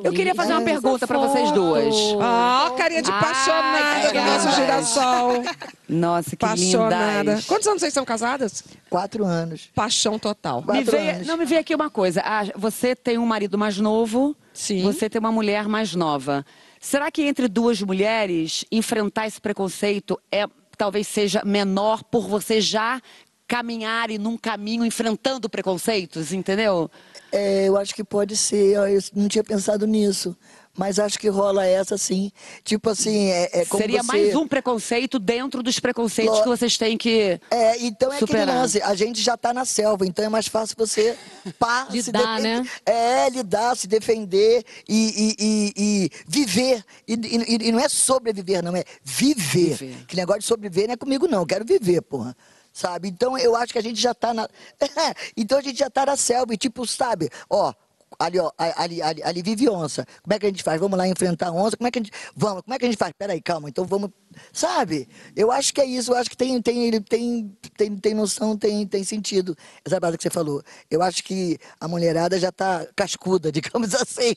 Eu 0.05 0.13
queria 0.13 0.35
fazer 0.35 0.53
uma 0.53 0.63
Essa 0.63 0.71
pergunta 0.71 1.07
para 1.07 1.19
vocês 1.19 1.51
duas. 1.53 1.95
Ah, 2.21 2.73
carinha 2.77 3.03
de 3.03 3.11
Ai, 3.11 3.19
apaixonada 3.19 4.13
do 4.13 4.21
nosso 4.21 4.55
girassol. 4.57 5.43
Nossa, 5.89 6.37
que 6.37 6.45
Apaixonada. 6.45 7.19
lindas. 7.23 7.45
Quantos 7.47 7.67
anos 7.67 7.81
vocês 7.81 7.93
são 7.95 8.05
casadas? 8.05 8.63
Quatro 8.89 9.25
anos. 9.25 9.71
Paixão 9.75 10.19
total. 10.19 10.61
Me 10.61 10.67
Quatro 10.67 10.91
veio, 10.93 11.11
anos. 11.17 11.27
não, 11.27 11.37
me 11.37 11.45
veio 11.45 11.61
aqui 11.61 11.75
uma 11.75 11.91
coisa. 11.91 12.23
Ah, 12.25 12.45
você 12.57 12.95
tem 12.95 13.19
um 13.19 13.27
marido 13.27 13.59
mais 13.59 13.79
novo, 13.79 14.37
Sim. 14.53 14.83
você 14.83 15.09
tem 15.11 15.19
uma 15.19 15.33
mulher 15.33 15.67
mais 15.67 15.95
nova. 15.95 16.45
Será 16.81 17.11
que 17.11 17.23
entre 17.23 17.49
duas 17.49 17.83
mulheres, 17.83 18.65
enfrentar 18.71 19.27
esse 19.27 19.41
preconceito 19.41 20.19
é 20.31 20.47
talvez 20.77 21.09
seja 21.09 21.43
menor 21.45 22.05
por 22.05 22.29
você 22.29 22.61
já 22.61 23.01
caminharem 23.49 24.19
num 24.19 24.37
caminho 24.37 24.85
enfrentando 24.85 25.49
preconceitos, 25.49 26.33
entendeu? 26.33 26.91
É, 27.33 27.67
eu 27.67 27.77
acho 27.79 27.95
que 27.95 28.05
pode 28.05 28.37
ser, 28.37 28.77
eu 28.77 29.01
não 29.15 29.27
tinha 29.27 29.43
pensado 29.43 29.87
nisso. 29.87 30.37
Mas 30.77 31.01
acho 31.01 31.19
que 31.19 31.29
rola 31.29 31.67
essa 31.67 31.99
sim. 31.99 32.31
Tipo 32.63 32.91
assim, 32.91 33.27
é, 33.31 33.63
é 33.63 33.65
como 33.65 33.83
Seria 33.83 34.01
você... 34.01 34.07
mais 34.07 34.35
um 34.37 34.47
preconceito 34.47 35.19
dentro 35.19 35.61
dos 35.61 35.81
preconceitos 35.81 36.37
Lo- 36.37 36.43
que 36.45 36.49
vocês 36.49 36.79
têm 36.79 36.97
que. 36.97 37.41
É, 37.51 37.85
então 37.85 38.13
é 38.13 38.19
Superar. 38.21 38.43
aquele 38.45 38.59
lance, 38.61 38.83
a 38.83 38.95
gente 38.95 39.21
já 39.21 39.37
tá 39.37 39.53
na 39.53 39.65
selva, 39.65 40.07
então 40.07 40.25
é 40.25 40.29
mais 40.29 40.47
fácil 40.47 40.77
você 40.79 41.17
pá, 41.59 41.85
se 41.91 41.97
Lidar, 41.97 42.37
defender. 42.37 42.63
né? 42.63 42.69
É, 42.87 43.29
lidar, 43.29 43.77
se 43.77 43.89
defender 43.89 44.63
e, 44.89 45.35
e- 45.37 45.45
e- 45.45 45.73
e 45.77 46.11
viver. 46.29 46.85
E, 47.09 47.15
e- 47.15 47.69
e 47.69 47.73
não 47.73 47.81
é 47.81 47.89
sobreviver, 47.89 48.63
não, 48.63 48.77
é 48.77 48.85
viver. 49.03 49.75
Viver. 49.75 50.05
Que 50.07 50.15
negócio 50.15 50.43
de 50.43 50.47
sobreviver 50.47 50.87
não 50.87 50.95
é 50.95 50.97
comigo, 50.97 51.27
não. 51.27 51.41
Eu 51.41 51.47
quero 51.47 51.65
viver, 51.65 52.03
porra. 52.03 52.37
Sabe? 52.79 53.09
Então 53.09 53.37
eu 53.37 53.57
acho 53.57 53.73
que 53.73 53.79
a 53.81 53.83
gente 53.83 54.01
já 54.01 54.15
tá 54.15 54.33
na. 54.33 54.49
então 55.37 55.59
a 55.59 55.61
gente 55.61 55.81
já 55.81 55.91
tá 55.91 56.07
na 56.07 56.17
selva, 56.17 56.55
e 56.55 56.57
tipo, 56.57 56.87
sabe, 56.87 57.29
ó. 57.51 57.75
Ali, 58.19 58.39
ó, 58.39 58.51
ali, 58.57 59.03
ali, 59.03 59.23
ali 59.23 59.43
vive 59.43 59.69
onça. 59.69 60.07
Como 60.23 60.33
é 60.33 60.39
que 60.39 60.47
a 60.47 60.49
gente 60.49 60.63
faz? 60.63 60.81
Vamos 60.81 60.97
lá 60.97 61.07
enfrentar 61.07 61.53
onça? 61.53 61.77
Como 61.77 61.89
é 61.89 61.91
que 61.91 61.99
a 61.99 62.03
gente. 62.03 62.13
Vamos, 62.37 62.63
como 62.63 62.75
é 62.75 62.79
que 62.79 62.85
a 62.85 62.89
gente 62.89 62.97
faz? 62.97 63.13
Peraí, 63.19 63.41
calma, 63.43 63.69
então 63.69 63.85
vamos. 63.85 64.11
Sabe? 64.53 65.09
Eu 65.35 65.51
acho 65.51 65.75
que 65.75 65.81
é 65.81 65.85
isso, 65.85 66.13
eu 66.13 66.17
acho 66.17 66.31
que 66.31 66.37
tem, 66.37 66.63
tem, 66.63 67.03
tem, 67.03 67.57
tem, 67.77 67.97
tem 67.97 68.15
noção, 68.15 68.57
tem, 68.57 68.87
tem 68.87 69.03
sentido. 69.03 69.57
Essa 69.85 70.01
parada 70.01 70.17
que 70.17 70.23
você 70.23 70.31
falou. 70.31 70.63
Eu 70.89 71.03
acho 71.03 71.23
que 71.25 71.59
a 71.81 71.89
mulherada 71.89 72.39
já 72.39 72.53
tá 72.53 72.87
cascuda, 72.95 73.51
digamos 73.53 73.93
assim. 73.93 74.37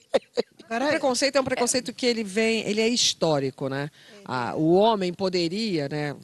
O 0.71 0.87
preconceito 0.87 1.35
é 1.35 1.41
um 1.41 1.43
preconceito 1.43 1.91
que 1.91 2.05
ele 2.05 2.23
vem, 2.23 2.61
ele 2.61 2.79
é 2.79 2.87
histórico, 2.87 3.67
né? 3.67 3.89
Ah, 4.23 4.53
o 4.55 4.73
homem 4.73 5.13
poderia, 5.13 5.89
né? 5.89 6.15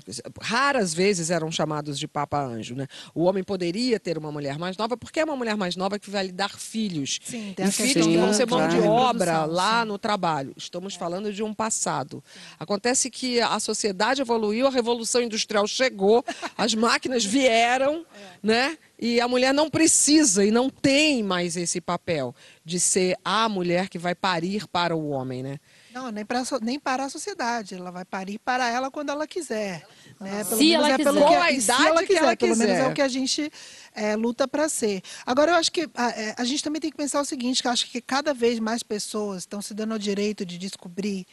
Raras 0.41 0.93
vezes 0.93 1.29
eram 1.29 1.51
chamados 1.51 1.99
de 1.99 2.07
papa 2.07 2.41
anjo, 2.41 2.73
né? 2.73 2.87
O 3.13 3.23
homem 3.23 3.43
poderia 3.43 3.99
ter 3.99 4.17
uma 4.17 4.31
mulher 4.31 4.57
mais 4.57 4.77
nova, 4.77 4.95
porque 4.95 5.19
é 5.19 5.25
uma 5.25 5.35
mulher 5.35 5.57
mais 5.57 5.75
nova 5.75 5.99
que 5.99 6.09
vai 6.09 6.27
lhe 6.27 6.31
dar 6.31 6.57
filhos. 6.57 7.19
Sim, 7.23 7.53
e 7.57 7.71
filhos 7.71 7.75
questão 7.75 8.07
que 8.09 8.17
vão 8.17 8.33
ser 8.33 8.47
mão 8.47 8.67
de 8.69 8.79
da 8.79 8.89
obra 8.89 9.45
lá 9.45 9.81
sim. 9.81 9.87
no 9.89 9.97
trabalho. 9.97 10.53
Estamos 10.55 10.95
falando 10.95 11.33
de 11.33 11.43
um 11.43 11.53
passado. 11.53 12.23
Acontece 12.57 13.09
que 13.09 13.41
a 13.41 13.59
sociedade 13.59 14.21
evoluiu, 14.21 14.67
a 14.67 14.71
revolução 14.71 15.21
industrial 15.21 15.67
chegou, 15.67 16.23
as 16.57 16.73
máquinas 16.73 17.25
vieram, 17.25 18.05
né? 18.41 18.77
E 18.99 19.21
a 19.21 19.27
mulher 19.27 19.53
não 19.53 19.69
precisa 19.69 20.43
e 20.43 20.49
não 20.49 20.69
tem 20.71 21.21
mais 21.21 21.55
esse 21.55 21.79
papel 21.79 22.33
de 22.65 22.79
ser 22.79 23.15
a 23.23 23.47
mulher 23.47 23.89
que 23.89 23.99
vai 23.99 24.15
parir 24.15 24.67
para 24.67 24.95
o 24.95 25.09
homem, 25.09 25.43
né? 25.43 25.59
Não, 25.93 26.11
nem 26.11 26.25
para, 26.25 26.43
nem 26.61 26.79
para 26.79 27.05
a 27.05 27.09
sociedade. 27.09 27.75
Ela 27.75 27.91
vai 27.91 28.05
parir 28.05 28.39
para 28.39 28.67
ela 28.69 28.89
quando 28.89 29.09
ela 29.11 29.27
quiser. 29.27 29.85
Né? 30.19 30.43
Pelo 30.43 30.57
Se 30.57 30.63
menos 30.69 30.85
ela 30.85 30.93
é 30.93 30.97
pelo 30.97 31.13
quiser. 31.13 31.27
que 31.29 31.35
Com 31.35 31.41
a 31.41 31.51
e 31.51 31.61
se 31.61 31.65
idade 31.65 31.85
ela 31.87 32.01
que 32.01 32.07
quiser. 32.07 32.23
ela 32.23 32.35
Pelo 32.37 32.55
menos 32.55 32.73
é 32.73 32.77
quiser. 32.77 32.91
o 32.91 32.93
que 32.95 33.01
a 33.01 33.07
gente 33.07 33.51
é, 33.93 34.15
luta 34.15 34.47
para 34.47 34.67
ser. 34.67 35.01
Agora, 35.25 35.51
eu 35.51 35.55
acho 35.55 35.71
que 35.71 35.87
a, 35.95 36.09
é, 36.09 36.35
a 36.37 36.43
gente 36.43 36.63
também 36.63 36.79
tem 36.81 36.89
que 36.91 36.97
pensar 36.97 37.21
o 37.21 37.25
seguinte, 37.25 37.61
que 37.61 37.67
eu 37.67 37.71
acho 37.71 37.89
que 37.89 38.01
cada 38.01 38.33
vez 38.33 38.59
mais 38.59 38.81
pessoas 38.81 39.39
estão 39.43 39.61
se 39.61 39.73
dando 39.75 39.93
ao 39.93 39.99
direito 39.99 40.45
de 40.45 40.57
descobrir 40.57 41.25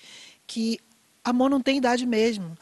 que 0.47 0.79
amor 1.25 1.49
não 1.51 1.61
tem 1.61 1.79
idade 1.79 2.05
mesmo. 2.07 2.57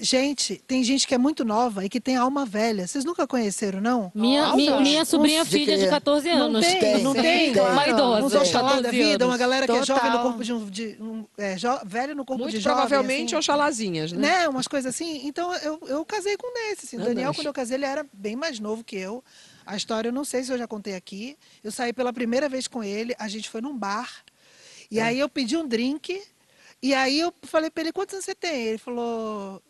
Gente, 0.00 0.56
tem 0.66 0.82
gente 0.82 1.06
que 1.06 1.14
é 1.14 1.18
muito 1.18 1.44
nova 1.44 1.84
e 1.84 1.88
que 1.88 2.00
tem 2.00 2.16
alma 2.16 2.44
velha. 2.44 2.84
Vocês 2.86 3.04
nunca 3.04 3.26
conheceram, 3.28 3.80
não? 3.80 4.10
Minha, 4.14 4.42
Nossa. 4.42 4.56
minha, 4.56 4.80
minha 4.80 5.04
sobrinha 5.04 5.42
Uns 5.42 5.48
de 5.48 5.58
filha 5.58 5.78
de 5.78 5.88
14 5.88 6.28
Não 6.30 6.46
anos. 6.46 6.66
tem, 6.66 6.80
Tem, 6.80 7.02
não 7.02 7.14
tem, 7.14 7.52
tem. 7.52 7.62
Uma 7.62 7.88
idosa, 7.88 8.28
de 8.28 8.36
Oxalá 8.42 8.68
14 8.70 8.82
da 8.82 8.90
vida, 8.90 9.24
uma 9.26 9.36
galera 9.36 9.66
que 9.66 9.72
é 9.72 9.84
jovem 9.84 10.04
no 10.04 10.10
Total. 10.10 10.22
corpo 10.24 10.42
de 10.44 10.52
um... 10.52 10.66
De, 10.68 10.96
um 11.00 11.24
é, 11.38 11.54
jo- 11.54 11.78
velho 11.84 12.14
no 12.16 12.24
corpo 12.24 12.42
Muito 12.42 12.56
de 12.56 12.60
jovem. 12.60 12.80
provavelmente 12.80 13.34
assim. 13.34 13.36
oxalazinhas, 13.36 14.10
né? 14.12 14.40
né? 14.40 14.48
Umas 14.48 14.66
coisas 14.66 14.92
assim. 14.92 15.20
Então 15.28 15.54
eu, 15.58 15.78
eu 15.86 16.04
casei 16.04 16.36
com 16.36 16.48
um 16.48 16.54
desses. 16.54 16.84
Assim. 16.88 16.96
O 16.96 16.98
Meu 17.00 17.08
Daniel, 17.10 17.26
Deus. 17.26 17.36
quando 17.36 17.46
eu 17.46 17.52
casei, 17.52 17.76
ele 17.76 17.84
era 17.84 18.04
bem 18.12 18.34
mais 18.34 18.58
novo 18.58 18.82
que 18.82 18.96
eu. 18.96 19.22
A 19.64 19.76
história 19.76 20.08
eu 20.08 20.12
não 20.12 20.24
sei 20.24 20.42
se 20.42 20.52
eu 20.52 20.58
já 20.58 20.66
contei 20.66 20.96
aqui. 20.96 21.36
Eu 21.62 21.70
saí 21.70 21.92
pela 21.92 22.12
primeira 22.12 22.48
vez 22.48 22.66
com 22.66 22.82
ele, 22.82 23.14
a 23.18 23.28
gente 23.28 23.48
foi 23.48 23.60
num 23.60 23.76
bar. 23.76 24.10
E 24.90 24.98
aí 25.00 25.18
eu 25.20 25.28
pedi 25.28 25.56
um 25.56 25.66
drink. 25.66 26.20
E 26.82 26.92
aí 26.92 27.18
eu 27.18 27.32
falei 27.44 27.70
pra 27.70 27.82
ele, 27.82 27.92
quantos 27.92 28.12
anos 28.12 28.26
você 28.26 28.34
tem? 28.34 28.64
Ele 28.66 28.76
falou, 28.76 29.54
"Vi- 29.56 29.62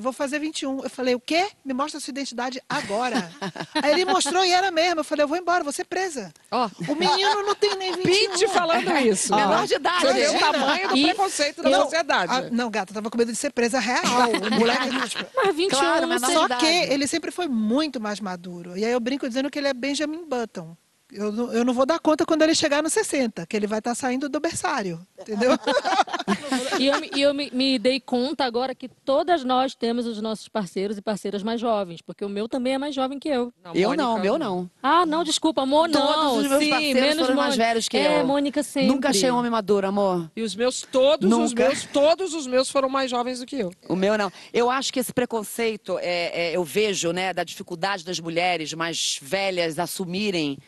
vou 0.00 0.12
fazer 0.12 0.38
21. 0.38 0.84
Eu 0.84 0.90
falei, 0.90 1.14
o 1.14 1.20
quê? 1.20 1.48
Me 1.64 1.74
mostra 1.74 1.98
a 1.98 2.00
sua 2.00 2.10
identidade 2.10 2.60
agora. 2.68 3.30
aí 3.82 3.92
ele 3.92 4.04
mostrou 4.04 4.44
e 4.44 4.50
era 4.52 4.70
mesmo. 4.70 5.00
Eu 5.00 5.04
falei, 5.04 5.24
eu 5.24 5.28
vou 5.28 5.36
embora, 5.36 5.62
vou 5.62 5.72
ser 5.72 5.84
presa. 5.84 6.32
Ó, 6.50 6.68
O 6.88 6.94
menino 6.94 7.42
não 7.42 7.54
tem 7.54 7.76
nem 7.76 7.92
21. 7.94 8.30
Pete 8.30 8.48
falando 8.48 8.96
isso. 8.98 9.34
Menor 9.34 9.66
de 9.66 9.74
idade. 9.74 10.00
Você 10.06 10.12
vê 10.14 10.28
o 10.28 10.38
tamanho 10.38 10.88
do 10.88 10.96
E- 10.96 11.02
preconceito 11.04 11.62
da 11.62 11.82
sociedade. 11.82 12.32
ah, 12.32 12.48
não, 12.50 12.70
gata, 12.70 12.90
eu 12.92 12.94
tava 12.94 13.10
com 13.10 13.18
medo 13.18 13.30
de 13.32 13.36
ser 13.38 13.52
presa 13.52 13.78
real. 13.78 14.02
O 14.30 14.54
moleque, 14.58 15.08
tipo, 15.08 15.26
Mas 15.36 15.54
21 15.54 15.78
Claro, 15.78 16.06
de 16.08 16.20
Só 16.32 16.44
idade. 16.46 16.60
que 16.60 16.66
ele 16.92 17.06
sempre 17.06 17.30
foi 17.30 17.46
muito 17.48 18.00
mais 18.00 18.20
maduro. 18.20 18.76
E 18.76 18.84
aí 18.84 18.92
eu 18.92 19.00
brinco 19.00 19.28
dizendo 19.28 19.50
que 19.50 19.58
ele 19.58 19.68
é 19.68 19.74
Benjamin 19.74 20.24
Button. 20.26 20.76
Eu 21.12 21.30
não, 21.30 21.52
eu 21.52 21.64
não 21.64 21.72
vou 21.72 21.86
dar 21.86 22.00
conta 22.00 22.26
quando 22.26 22.42
ele 22.42 22.54
chegar 22.54 22.82
nos 22.82 22.92
60, 22.92 23.46
que 23.46 23.56
ele 23.56 23.66
vai 23.66 23.78
estar 23.78 23.94
saindo 23.94 24.28
do 24.28 24.40
berçário, 24.40 25.00
entendeu? 25.20 25.52
E 26.78 26.86
eu, 26.88 27.00
me- 27.00 27.10
e 27.14 27.22
eu 27.22 27.32
me, 27.32 27.50
me 27.52 27.78
dei 27.78 27.98
conta 27.98 28.44
agora 28.44 28.74
que 28.74 28.86
todas 28.88 29.42
nós 29.44 29.74
temos 29.74 30.06
os 30.06 30.20
nossos 30.20 30.46
parceiros 30.48 30.98
e 30.98 31.02
parceiras 31.02 31.42
mais 31.42 31.58
jovens, 31.60 32.02
porque 32.02 32.22
o 32.24 32.28
meu 32.28 32.48
também 32.48 32.74
é 32.74 32.78
mais 32.78 32.94
jovem 32.94 33.18
que 33.18 33.28
eu. 33.30 33.50
Eu 33.74 33.88
Mônica, 33.88 33.96
não, 33.96 34.18
meu 34.18 34.38
não. 34.38 34.70
Ah, 34.82 35.06
não, 35.06 35.24
desculpa, 35.24 35.62
amor, 35.62 35.88
não. 35.88 36.06
Todos 36.12 36.44
os 36.44 36.48
meus 36.50 36.62
sim, 36.64 36.70
parceiros 36.70 37.00
menos 37.02 37.20
foram 37.22 37.34
mais 37.36 37.56
velhos 37.56 37.88
que 37.88 37.96
é, 37.96 38.20
eu. 38.20 38.26
Mônica 38.26 38.62
sempre. 38.62 38.88
Nunca 38.88 39.08
achei 39.08 39.30
um 39.30 39.36
homem 39.38 39.50
maduro, 39.50 39.86
amor. 39.86 40.30
E 40.36 40.42
os 40.42 40.54
meus, 40.54 40.82
todos 40.82 41.30
os 41.32 41.38
Nunca. 41.50 41.68
meus, 41.68 41.84
todos 41.84 42.34
os 42.34 42.46
meus 42.46 42.68
foram 42.68 42.88
mais 42.90 43.10
jovens 43.10 43.38
do 43.40 43.46
que 43.46 43.56
eu. 43.58 43.72
O 43.88 43.96
meu 43.96 44.18
não. 44.18 44.30
Eu 44.52 44.68
acho 44.70 44.92
que 44.92 45.00
esse 45.00 45.12
preconceito, 45.14 45.98
é, 46.00 46.50
é, 46.50 46.56
eu 46.56 46.62
vejo, 46.64 47.10
né, 47.12 47.32
da 47.32 47.42
dificuldade 47.44 48.04
das 48.04 48.20
mulheres 48.20 48.74
mais 48.74 49.18
velhas 49.22 49.78
assumirem 49.78 50.58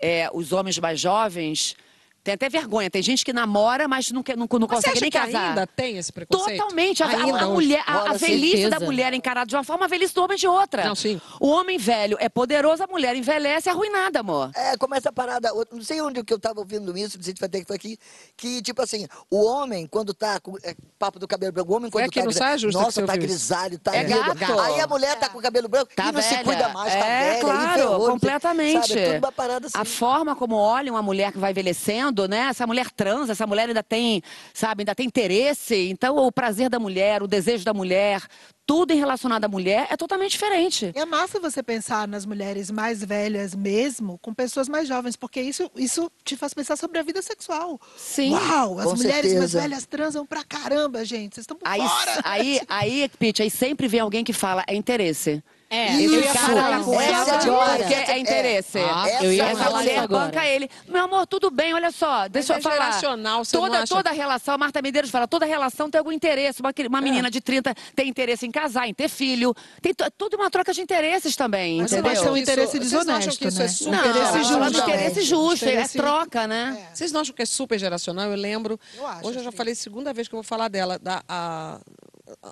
é, 0.00 0.28
os 0.32 0.52
homens 0.52 0.78
mais 0.78 0.98
jovens. 0.98 1.76
Tem 2.22 2.34
até 2.34 2.48
vergonha. 2.50 2.90
Tem 2.90 3.02
gente 3.02 3.24
que 3.24 3.32
namora, 3.32 3.88
mas 3.88 4.10
não, 4.10 4.22
quer, 4.22 4.36
não, 4.36 4.46
não 4.50 4.66
consegue 4.68 4.90
acha 4.92 5.00
nem 5.00 5.10
que 5.10 5.18
casar. 5.18 5.48
ainda 5.50 5.66
tem 5.66 5.96
esse 5.96 6.12
preconceito? 6.12 6.58
Totalmente. 6.58 7.02
A, 7.02 7.06
a- 7.06 7.10
Ainda 7.10 7.38
a 7.40 7.46
hoje? 7.46 7.52
mulher, 7.54 7.82
a, 7.86 8.10
a 8.10 8.12
velhice 8.14 8.56
certeza. 8.62 8.70
da 8.78 8.80
mulher 8.80 9.12
é 9.12 9.16
encarada 9.16 9.46
de 9.46 9.56
uma 9.56 9.64
forma, 9.64 9.86
a 9.86 9.88
velhice 9.88 10.14
do 10.14 10.22
homem 10.22 10.36
de 10.36 10.46
outra. 10.46 10.84
Não, 10.84 10.94
sim. 10.94 11.18
O 11.40 11.48
homem 11.48 11.78
velho 11.78 12.16
é 12.20 12.28
poderoso, 12.28 12.82
a 12.82 12.86
mulher 12.86 13.16
envelhece 13.16 13.68
arruinada, 13.70 14.20
amor. 14.20 14.50
É, 14.54 14.76
como 14.76 14.94
essa 14.94 15.10
parada, 15.10 15.50
não 15.72 15.82
sei 15.82 16.00
onde 16.02 16.22
que 16.22 16.32
eu 16.32 16.38
tava 16.38 16.60
ouvindo 16.60 16.96
isso, 16.96 17.16
não 17.16 17.24
sei 17.24 17.32
se 17.34 17.40
vai 17.40 17.48
ter 17.48 17.60
que 17.60 17.66
foi 17.66 17.76
aqui, 17.76 17.98
que 18.36 18.60
tipo 18.62 18.82
assim, 18.82 19.06
o 19.30 19.42
homem 19.44 19.86
quando 19.86 20.12
tá 20.12 20.38
com 20.40 20.56
é, 20.62 20.74
papo 20.98 21.18
do 21.18 21.26
cabelo 21.26 21.52
branco, 21.52 21.72
o 21.72 21.76
homem 21.76 21.90
quando 21.90 22.04
aqui 22.04 22.18
tá 22.20 22.24
no 22.24 22.30
gri- 22.30 22.38
Saia 22.38 22.58
Justa 22.58 22.78
que 22.78 22.84
nossa, 22.84 23.02
tá 23.06 23.16
grisalho, 23.16 23.78
tá 23.78 23.96
É 23.96 24.02
lindo. 24.02 24.34
gato. 24.34 24.60
Aí 24.60 24.80
a 24.80 24.86
mulher 24.86 25.16
tá 25.18 25.28
com 25.30 25.38
o 25.38 25.42
cabelo 25.42 25.68
branco 25.68 25.90
Tá 25.96 26.08
e 26.08 26.12
não 26.12 26.20
se 26.22 26.28
velha. 26.30 26.44
cuida 26.44 26.68
mais, 26.68 26.92
tá 26.92 26.98
é, 27.06 27.28
velha, 27.30 27.40
claro, 27.40 27.80
ferrou, 27.80 27.98
não 28.00 28.10
completamente. 28.12 28.88
Sabe, 28.88 29.00
é 29.00 29.06
tudo 29.14 29.24
uma 29.24 29.32
parada 29.32 29.66
assim. 29.68 29.78
A 29.78 29.84
forma 29.84 30.36
como 30.36 30.54
olham 30.56 30.94
uma 30.94 31.02
mulher 31.02 31.32
que 31.32 31.38
vai 31.38 31.50
envelhecendo, 31.52 32.09
né? 32.28 32.48
Essa 32.50 32.66
mulher 32.66 32.90
transa, 32.90 33.32
essa 33.32 33.46
mulher 33.46 33.68
ainda 33.68 33.82
tem, 33.82 34.22
sabe, 34.54 34.82
ainda 34.82 34.94
tem 34.94 35.06
interesse. 35.06 35.88
Então, 35.90 36.16
o 36.16 36.32
prazer 36.32 36.68
da 36.68 36.78
mulher, 36.78 37.22
o 37.22 37.26
desejo 37.26 37.64
da 37.64 37.72
mulher, 37.74 38.22
tudo 38.66 38.92
em 38.92 38.96
relacionado 38.98 39.44
à 39.44 39.48
mulher 39.48 39.88
é 39.90 39.96
totalmente 39.96 40.32
diferente. 40.32 40.92
E 40.94 40.98
é 40.98 41.04
massa 41.04 41.40
você 41.40 41.62
pensar 41.62 42.06
nas 42.06 42.24
mulheres 42.24 42.70
mais 42.70 43.02
velhas 43.04 43.54
mesmo, 43.54 44.18
com 44.22 44.32
pessoas 44.32 44.68
mais 44.68 44.86
jovens, 44.86 45.16
porque 45.16 45.40
isso, 45.40 45.70
isso 45.74 46.10
te 46.24 46.36
faz 46.36 46.54
pensar 46.54 46.76
sobre 46.76 46.98
a 46.98 47.02
vida 47.02 47.20
sexual. 47.22 47.80
Sim. 47.96 48.32
Uau, 48.32 48.78
as 48.78 48.84
Com 48.86 48.96
mulheres 48.96 49.32
mais 49.32 49.50
certeza. 49.50 49.60
velhas 49.60 49.86
transam 49.86 50.24
pra 50.24 50.44
caramba, 50.44 51.04
gente. 51.04 51.34
Vocês 51.34 51.42
estão 51.44 51.56
por 51.56 51.66
Aí, 51.68 51.80
fora. 51.80 52.20
aí, 52.24 52.60
aí, 52.68 53.10
Pete, 53.18 53.42
aí 53.42 53.50
sempre 53.50 53.88
vem 53.88 54.00
alguém 54.00 54.22
que 54.24 54.32
fala, 54.32 54.62
é 54.66 54.74
interesse. 54.74 55.42
É, 55.72 55.92
Isso, 55.92 56.20
falar 56.34 56.82
com 56.84 57.00
essa 57.00 57.30
é 57.30 57.34
agora. 57.36 57.76
Porque 57.78 57.94
é 57.94 58.18
interesse. 58.18 58.78
Ah, 58.80 59.08
Essa 59.08 59.24
eu 59.24 59.32
ia 59.32 59.44
é 59.44 59.52
Essa 59.52 59.62
isso 59.62 59.72
mulher 59.76 59.98
agora. 60.00 60.24
banca 60.26 60.44
ele. 60.44 60.68
Meu 60.88 61.04
amor, 61.04 61.28
tudo 61.28 61.48
bem, 61.48 61.72
olha 61.72 61.92
só, 61.92 62.26
deixa 62.26 62.54
é 62.54 62.58
eu 62.58 62.62
falar. 62.62 62.86
geracional, 62.86 63.44
você 63.44 63.56
não 63.56 63.64
toda, 63.66 63.78
acha? 63.78 63.94
toda 63.94 64.10
relação, 64.10 64.54
a 64.54 64.58
Marta 64.58 64.82
Medeiros 64.82 65.10
fala, 65.12 65.28
toda 65.28 65.46
relação 65.46 65.88
tem 65.88 66.00
algum 66.00 66.10
interesse. 66.10 66.60
Uma, 66.60 66.72
cri- 66.72 66.86
É. 66.86 66.88
uma 66.88 67.00
menina 67.00 67.30
de 67.30 67.40
30 67.40 67.72
tem 67.94 68.08
interesse 68.08 68.44
em 68.44 68.50
casar, 68.50 68.88
em 68.88 68.92
ter 68.94 69.08
filho. 69.08 69.54
Tem 69.80 69.94
to- 69.94 70.10
tudo 70.18 70.34
uma 70.36 70.50
troca 70.50 70.72
de 70.74 70.80
interesses 70.80 71.36
também, 71.36 71.80
Mas 71.82 71.90
você 71.92 71.98
entendeu? 72.00 72.14
não 72.14 72.20
acham 72.20 72.32
um 72.32 72.36
isso- 72.36 72.42
interesse 72.50 72.72
vocês 72.76 72.90
não 72.92 72.98
acham 72.98 73.06
desonesto, 73.30 73.38
que 73.38 73.46
isso 73.48 73.58
né? 73.60 73.64
é 73.64 73.68
super 73.68 73.90
Não, 73.92 74.10
interesse 74.10 74.42
justo. 74.42 74.70
de 74.72 74.80
interesse 74.80 75.22
justo, 75.22 75.64
Interesse- 75.66 75.98
é 75.98 76.02
troca, 76.02 76.46
né? 76.48 76.88
Vocês 76.92 77.12
não 77.12 77.20
acham 77.20 77.32
que 77.32 77.42
é 77.42 77.46
super 77.46 77.78
geracional? 77.78 78.28
Eu 78.28 78.36
lembro. 78.36 78.76
Eu 78.96 79.06
acho, 79.06 79.28
hoje 79.28 79.38
eu 79.38 79.44
já 79.44 79.52
sim. 79.52 79.56
falei 79.56 79.74
segunda 79.76 80.12
vez 80.12 80.26
que 80.26 80.34
eu 80.34 80.38
vou 80.38 80.44
falar 80.44 80.66
dela. 80.66 80.98
Da, 80.98 81.22
a- 81.28 81.78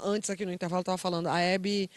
antes 0.04 0.30
aqui 0.30 0.46
no 0.46 0.52
intervalo 0.52 0.78
eu 0.78 0.82
estava 0.82 0.98
falando. 0.98 1.26
A 1.26 1.40
Hebe, 1.40 1.90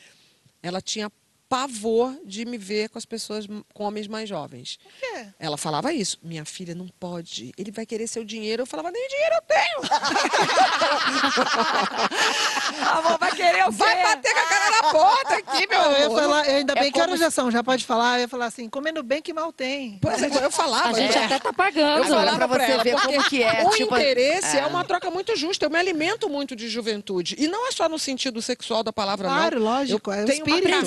ela 0.62 0.82
tinha 0.82 1.12
pavor 1.52 2.16
de 2.26 2.46
me 2.46 2.58
ver 2.58 2.88
com 2.88 2.98
as 2.98 3.04
pessoas 3.04 3.46
com 3.74 3.84
homens 3.84 4.08
mais 4.08 4.30
jovens. 4.30 4.80
Por 4.82 4.90
quê? 4.94 5.26
Ela 5.38 5.58
falava 5.58 5.92
isso. 5.92 6.18
Minha 6.24 6.46
filha 6.46 6.74
não 6.74 6.88
pode. 6.98 7.52
Ele 7.58 7.70
vai 7.72 7.86
querer 7.86 8.08
seu 8.08 8.24
dinheiro. 8.24 8.62
Eu 8.62 8.66
falava, 8.66 8.90
nem 8.90 9.06
dinheiro 9.10 9.36
eu 9.36 9.42
tenho. 9.42 9.82
Amor, 12.98 13.18
vai 13.20 13.32
querer 13.34 13.68
o 13.68 13.72
Vai 13.72 14.02
bater 14.02 14.34
com 14.34 14.40
a 14.40 14.46
cara 14.46 14.72
na 14.82 14.92
porta 14.92 15.36
aqui, 15.36 15.68
meu 15.68 15.82
Eu 15.82 15.92
ia 16.00 16.06
amor. 16.06 16.22
falar, 16.22 16.42
ainda 16.44 16.72
É 16.74 16.76
bem 16.76 16.86
que 16.86 16.92
como 16.94 17.04
horas 17.04 17.20
já 17.20 17.30
são, 17.30 17.52
já 17.52 17.62
pode 17.62 17.84
falar. 17.86 18.16
Eu 18.18 18.22
ia 18.22 18.28
falar 18.30 18.46
assim, 18.46 18.70
comendo 18.70 19.04
bem 19.04 19.22
que 19.22 19.34
mal 19.34 19.52
tem. 19.52 20.00
Pois 20.02 20.24
é, 20.24 20.46
eu 20.46 20.52
falava. 20.52 20.88
A 20.90 20.94
gente 20.94 21.18
eu- 21.18 21.24
até 21.26 21.38
tá 21.38 21.52
pagando. 21.52 21.98
Eu 21.98 22.06
falava 22.06 22.38
pra 22.38 22.48
pra, 22.48 22.66
você 22.66 22.72
ela, 22.72 22.84
ver 22.84 22.96
como 23.02 23.24
que 23.26 23.44
é, 23.44 23.64
o 23.66 23.70
tipo, 23.72 23.94
interesse 23.96 24.56
é. 24.58 24.62
é. 24.62 24.66
uma 24.68 24.86
troca 24.86 25.12
muito 25.12 25.36
justa. 25.36 25.66
Eu 25.66 25.70
me 25.70 25.78
alimento 25.78 26.30
muito 26.30 26.56
de 26.56 26.70
juventude. 26.70 27.36
E 27.38 27.48
não 27.50 27.68
é 27.68 27.72
só 27.74 27.90
no 27.90 28.00
sentido 28.00 28.42
sexual 28.42 28.84
da 28.84 28.94
palavra, 28.94 29.28
Claro, 29.28 29.60
não. 29.60 29.66
lógico, 29.66 30.12
Eu 30.12 30.14
é 30.14 30.24
o 30.24 30.26
tenho 30.26 30.46
uma 30.46 30.56
espírito. 30.58 30.86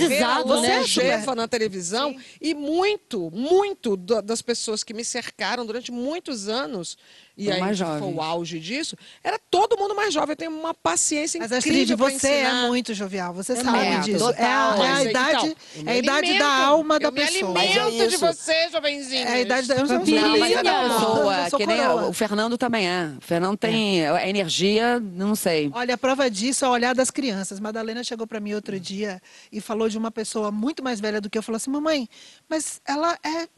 Aprendizado, 0.59 0.73
né, 0.73 0.79
longeva 1.17 1.35
na 1.35 1.49
televisão 1.49 2.17
e 2.41 2.55
muito, 2.55 3.31
muito 3.31 3.97
da- 3.97 4.21
das 4.21 4.41
pessoas 4.43 4.83
que 4.85 4.95
me 4.95 5.05
cercaram 5.05 5.65
durante 5.67 5.91
muitos 5.93 6.49
anos, 6.49 6.97
e 7.37 7.51
aí 7.51 7.61
mais 7.61 7.79
que 7.79 7.85
foi 7.85 8.13
o 8.13 8.21
auge 8.23 8.61
disso, 8.61 8.97
era 9.23 9.39
todo 9.51 9.77
mundo 9.77 9.95
mais 9.95 10.13
jovem. 10.15 10.33
Eu 10.33 10.37
tenho 10.37 10.51
uma 10.53 10.73
paciência 10.75 11.39
Mas 11.41 11.51
incrível 11.51 11.97
Astrid, 11.97 11.97
pra 11.97 12.11
você 12.21 12.29
é 12.29 12.67
muito 12.69 12.95
jovial, 12.95 13.35
você 13.35 13.53
É 13.53 13.57
sabe 13.57 13.79
muito, 13.91 14.05
disso. 14.05 14.31
É, 14.31 14.43
a- 14.45 14.47
é 14.47 14.53
a 14.53 14.77
Mas, 14.77 15.07
então, 15.07 15.11
idade, 15.11 15.57
me 15.77 15.83
é 15.87 15.91
a 15.93 15.97
idade 15.97 16.19
alimento, 16.19 16.39
da 16.39 16.65
alma 16.67 16.99
da 17.01 17.09
eu 17.09 17.13
me 17.13 17.21
pessoa. 17.21 17.53
Mas 17.53 17.77
é 17.77 17.81
alimento 17.81 18.11
de 18.11 18.17
você, 18.17 18.69
jovenzinho. 18.71 19.27
É 19.29 19.33
a 19.33 19.41
idade 19.41 19.67
da 19.69 19.75
eu 19.75 19.87
não 19.87 20.05
Não, 20.05 20.39
mas 20.39 20.53
é 20.53 20.63
da 20.63 20.83
pessoa, 20.89 21.51
que 21.59 21.67
nem 21.67 21.81
o 21.89 22.13
Fernando 22.13 22.57
também 22.59 22.89
é. 22.89 23.13
O 23.19 23.21
Fernando 23.21 23.57
tem 23.57 24.07
a 24.07 24.29
energia, 24.29 25.01
não 25.01 25.35
sei. 25.35 25.71
Olha, 25.75 25.95
a 25.95 25.99
prova 25.99 26.31
disso 26.31 26.65
é 26.65 26.69
o 26.69 26.71
olhar 26.71 26.95
das 26.95 27.11
crianças. 27.11 27.59
Madalena 27.61 28.05
chegou 28.05 28.27
para 28.27 28.39
mim 28.41 28.55
outro 28.55 28.79
dia 28.79 29.21
e 29.51 29.61
falou 29.61 29.89
de 29.89 29.99
uma 29.99 30.11
pessoa 30.11 30.51
muito 30.51 30.83
mais 30.85 31.01
velha 31.01 31.21
do 31.21 31.29
que 31.29 31.37
eu. 31.39 31.43
Falou 31.43 31.57
assim, 31.57 31.71
mamãe, 31.71 32.09
mas 32.49 32.81
ela 32.87 33.19
é 33.25 33.49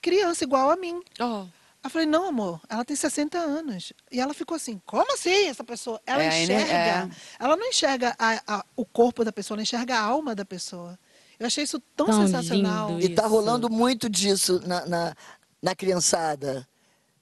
criança 0.00 0.44
igual 0.44 0.70
a 0.70 0.76
mim. 0.76 1.00
Oh. 1.20 1.44
Eu 1.86 1.90
falei, 1.90 2.06
não, 2.06 2.28
amor, 2.28 2.60
ela 2.68 2.84
tem 2.84 2.96
60 2.96 3.38
anos. 3.38 3.92
E 4.10 4.20
ela 4.20 4.34
ficou 4.34 4.56
assim, 4.56 4.80
como 4.84 5.12
assim 5.14 5.46
essa 5.46 5.62
pessoa? 5.64 6.00
Ela 6.06 6.24
É, 6.24 6.42
enxerga, 6.42 6.72
É. 6.72 7.08
ela 7.38 7.56
não 7.56 7.66
enxerga 7.68 8.14
a- 8.18 8.42
a- 8.46 8.64
o 8.76 8.84
corpo 8.84 9.24
da 9.24 9.32
pessoa, 9.32 9.56
ela 9.56 9.62
enxerga 9.62 9.96
a 9.96 10.00
alma 10.02 10.34
da 10.34 10.44
pessoa. 10.44 10.98
Eu 11.38 11.46
achei 11.46 11.64
isso 11.64 11.78
tão, 11.94 12.06
Tão 12.06 12.22
sensacional. 12.26 12.98
E 13.00 13.08
tá 13.10 13.26
rolando 13.26 13.70
muito 13.70 14.08
disso 14.10 14.60
na, 14.66 14.84
na, 14.86 15.14
na 15.62 15.74
criançada. 15.74 16.66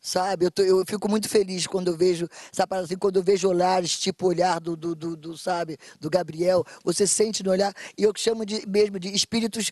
Sabe? 0.01 0.45
Eu, 0.45 0.51
tô- 0.51 0.63
eu 0.63 0.85
fico 0.87 1.09
muito 1.09 1.29
feliz 1.31 1.67
quando 1.67 1.89
eu 1.89 1.97
vejo, 1.97 2.29
sabe, 2.53 2.77
assim, 2.77 2.97
quando 2.97 3.17
eu 3.17 3.23
vejo 3.23 3.49
olhares, 3.49 3.99
tipo 3.99 4.27
o 4.27 4.29
olhar 4.29 4.61
do, 4.61 4.77
do, 4.77 4.95
do, 4.95 5.17
do, 5.17 5.39
sabe, 5.39 5.79
do 5.99 6.11
Gabriel, 6.11 6.63
você 6.85 7.07
sente 7.07 7.43
no 7.43 7.51
olhar, 7.51 7.73
e 7.97 8.03
eu 8.03 8.13
chamo 8.15 8.45
de, 8.45 8.67
mesmo 8.69 8.99
de 9.01 9.09
espíritos 9.15 9.71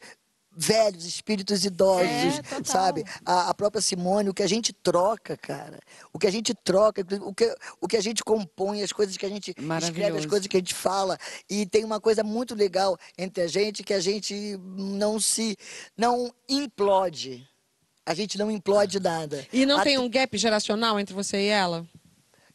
velhos, 0.54 1.04
espíritos 1.04 1.64
idosos, 1.64 2.06
É, 2.06 2.64
sabe? 2.64 3.04
A, 3.24 3.50
a 3.50 3.54
própria 3.54 3.80
Simone, 3.80 4.28
o 4.28 4.34
que 4.34 4.42
a 4.42 4.46
gente 4.46 4.72
troca, 4.72 5.36
cara, 5.36 5.78
o 6.12 6.18
que 6.18 6.26
a 6.26 6.30
gente 6.30 6.54
troca, 6.54 7.02
o 7.22 7.34
que, 7.34 7.54
o 7.80 7.88
que 7.88 7.96
a 7.96 8.02
gente 8.02 8.22
compõe, 8.22 8.82
as 8.82 8.92
coisas 8.92 9.16
que 9.16 9.24
a 9.26 9.28
gente 9.28 9.54
escreve, 9.82 10.18
as 10.18 10.26
coisas 10.26 10.46
que 10.46 10.56
a 10.56 10.60
gente 10.60 10.74
fala, 10.74 11.18
e 11.48 11.66
tem 11.66 11.84
uma 11.84 12.00
coisa 12.00 12.22
muito 12.22 12.54
legal 12.54 12.96
entre 13.16 13.42
a 13.42 13.46
gente, 13.46 13.82
que 13.82 13.94
a 13.94 14.00
gente 14.00 14.58
não 14.76 15.18
se, 15.18 15.56
não 15.96 16.32
implode. 16.48 17.46
A 18.04 18.14
gente 18.14 18.36
não 18.36 18.50
implode 18.50 18.98
nada. 18.98 19.46
E 19.52 19.64
não 19.64 19.80
tem 19.82 19.96
um 19.96 20.08
gap 20.10 20.36
geracional 20.36 20.98
entre 20.98 21.14
você 21.14 21.36
e 21.38 21.46
ela? 21.46 21.86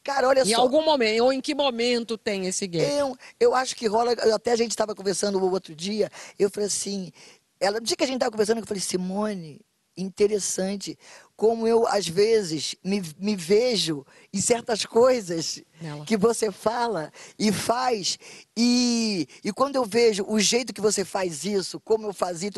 Cara, 0.04 0.28
olha 0.30 0.42
Em 0.42 0.54
só. 0.54 0.62
algum 0.62 0.84
momento, 0.86 1.24
ou 1.24 1.34
em 1.34 1.42
que 1.42 1.54
momento 1.54 2.18
tem 2.18 2.48
esse 2.48 2.66
gap? 2.66 2.90
Eu, 2.90 3.18
eu 3.40 3.54
acho 3.54 3.76
que 3.76 3.88
rola. 3.88 4.14
Até 4.34 4.54
a 4.54 4.56
gente 4.56 4.72
estava 4.72 4.96
conversando 4.96 5.38
o 5.38 5.52
outro 5.52 5.76
dia. 5.76 6.10
Eu 6.40 6.50
falei 6.50 6.68
assim. 6.68 7.12
Ela, 7.60 7.80
no 7.80 7.86
dia 7.86 7.96
que 7.98 8.04
a 8.04 8.08
gente 8.08 8.16
estava 8.18 8.32
conversando, 8.32 8.60
eu 8.60 8.66
falei, 8.68 8.82
Simone, 8.82 9.62
interessante 9.98 10.98
como 11.36 11.68
eu, 11.68 11.88
às 11.88 12.08
vezes, 12.08 12.76
me, 12.84 13.02
me 13.20 13.36
vejo 13.36 14.06
em 14.34 14.40
certas 14.40 14.86
coisas 14.86 15.62
Nela. 15.82 16.06
que 16.06 16.18
você 16.18 16.52
fala 16.52 17.12
e 17.38 17.52
faz. 17.52 18.18
E, 18.56 19.28
e 19.44 19.52
quando 19.52 19.76
eu 19.76 19.86
vejo 19.86 20.24
o 20.28 20.40
jeito 20.40 20.74
que 20.74 20.82
você 20.82 21.04
faz 21.06 21.46
isso, 21.46 21.80
como 21.80 22.08
eu 22.08 22.14
fazia, 22.14 22.50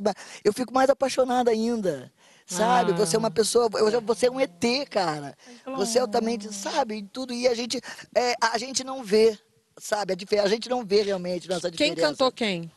eu 0.43 0.53
fico 0.53 0.73
mais 0.73 0.89
apaixonada 0.89 1.51
ainda. 1.51 2.11
Sabe? 2.45 2.93
Ah. 2.93 2.95
Você 2.95 3.15
é 3.15 3.19
uma 3.19 3.29
pessoa. 3.29 3.69
eu- 3.75 4.01
Você 4.01 4.25
é 4.25 4.31
um 4.31 4.39
ET, 4.39 4.63
cara. 4.89 5.37
Você 5.75 5.99
é 5.99 6.01
altamente, 6.01 6.51
sabe? 6.53 6.95
e 6.95 7.03
Tudo. 7.03 7.31
E 7.31 7.47
a 7.47 7.53
gente, 7.53 7.79
é, 8.15 8.33
a 8.41 8.57
gente 8.57 8.83
não 8.83 9.03
vê, 9.03 9.37
sabe? 9.77 10.13
A, 10.13 10.43
a 10.43 10.47
gente 10.47 10.67
não 10.67 10.83
vê 10.83 11.03
realmente 11.03 11.47
nossa 11.47 11.69
Quem 11.69 11.89
diferença. 11.91 12.07
cantou 12.13 12.31
quem? 12.31 12.71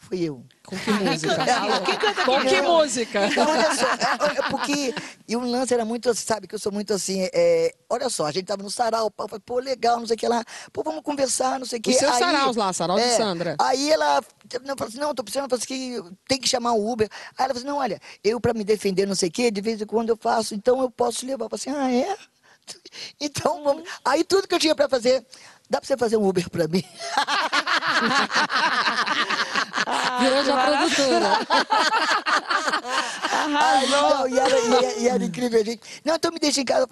Fui 0.00 0.22
eu. 0.22 0.42
Com 0.64 0.78
que 0.78 0.90
música? 0.90 1.36
Quem 1.84 1.98
canta 1.98 2.24
Com 2.24 2.40
que 2.40 2.62
música? 2.62 3.26
Então, 3.26 3.46
olha 3.48 3.74
só, 3.74 3.86
é, 3.86 4.38
é 4.38 4.50
porque. 4.50 4.94
E 5.28 5.36
o 5.36 5.40
lance 5.40 5.74
era 5.74 5.84
muito 5.84 6.08
assim, 6.08 6.24
sabe? 6.24 6.48
Que 6.48 6.54
eu 6.54 6.58
sou 6.58 6.72
muito 6.72 6.94
assim. 6.94 7.28
é, 7.34 7.74
olha 7.88 8.08
só, 8.08 8.24
a 8.24 8.32
gente 8.32 8.46
tava 8.46 8.62
no 8.62 8.70
sarau, 8.70 9.10
pô, 9.10 9.28
falei, 9.28 9.42
pô, 9.44 9.58
legal, 9.58 10.00
não 10.00 10.06
sei 10.06 10.16
o 10.16 10.18
que 10.18 10.26
lá. 10.26 10.42
Pô, 10.72 10.82
vamos 10.82 11.02
conversar, 11.02 11.58
não 11.58 11.66
sei 11.66 11.78
o 11.78 11.82
que. 11.82 11.90
Os 11.90 11.96
seus 11.96 12.16
saraus 12.16 12.56
lá, 12.56 12.72
sarau 12.72 12.98
de 12.98 13.10
Sandra. 13.10 13.56
Aí 13.60 13.90
ela 13.90 14.22
não, 14.64 14.74
falou 14.74 14.88
assim: 14.88 14.98
não, 14.98 15.14
tô 15.14 15.22
precisando, 15.22 15.50
falou 15.50 15.62
assim, 15.62 15.66
que 15.66 16.16
tem 16.26 16.40
que 16.40 16.48
chamar 16.48 16.72
o 16.72 16.90
Uber. 16.90 17.08
Aí 17.36 17.44
ela 17.44 17.48
falou 17.48 17.58
assim: 17.58 17.66
não, 17.66 17.76
olha, 17.76 18.00
eu 18.24 18.40
pra 18.40 18.54
me 18.54 18.64
defender, 18.64 19.06
não 19.06 19.14
sei 19.14 19.28
o 19.28 19.32
que, 19.32 19.50
de 19.50 19.60
vez 19.60 19.82
em 19.82 19.86
quando 19.86 20.08
eu 20.08 20.16
faço, 20.16 20.54
então 20.54 20.80
eu 20.80 20.90
posso 20.90 21.26
levar. 21.26 21.44
Eu 21.44 21.50
falei 21.50 21.76
assim: 21.76 22.06
ah, 22.06 22.10
é? 22.10 22.16
Então, 23.20 23.62
vamos. 23.62 23.88
Aí 24.04 24.24
tudo 24.24 24.48
que 24.48 24.54
eu 24.54 24.58
tinha 24.58 24.74
pra 24.74 24.88
fazer, 24.88 25.24
dá 25.70 25.80
pra 25.80 25.86
você 25.86 25.96
fazer 25.96 26.16
um 26.16 26.26
Uber 26.28 26.48
pra 26.50 26.66
mim? 26.68 26.84
Virou 30.20 30.44
já 30.44 30.66
produtora. 30.66 31.38
Aí, 33.60 33.88
não, 33.88 34.28
e, 34.28 34.38
era, 34.38 34.58
e, 34.58 34.74
era- 34.74 34.92
e 34.98 35.08
era 35.08 35.24
incrível, 35.24 35.64
gente. 35.64 35.80
Não, 36.04 36.14
então 36.16 36.30
me 36.30 36.38
deixa 36.38 36.60
em 36.60 36.64
casa. 36.64 36.86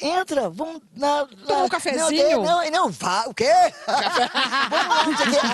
Entra, 0.00 0.48
vamos 0.50 0.80
na. 0.96 1.26
Toma 1.46 1.64
um 1.64 1.68
cafezinho? 1.68 2.42
Não, 2.42 2.62
não, 2.64 2.70
não, 2.70 2.90
vá, 2.90 3.24
o 3.26 3.34
quê? 3.34 3.52
vamos 3.86 4.88
lá. 4.88 5.04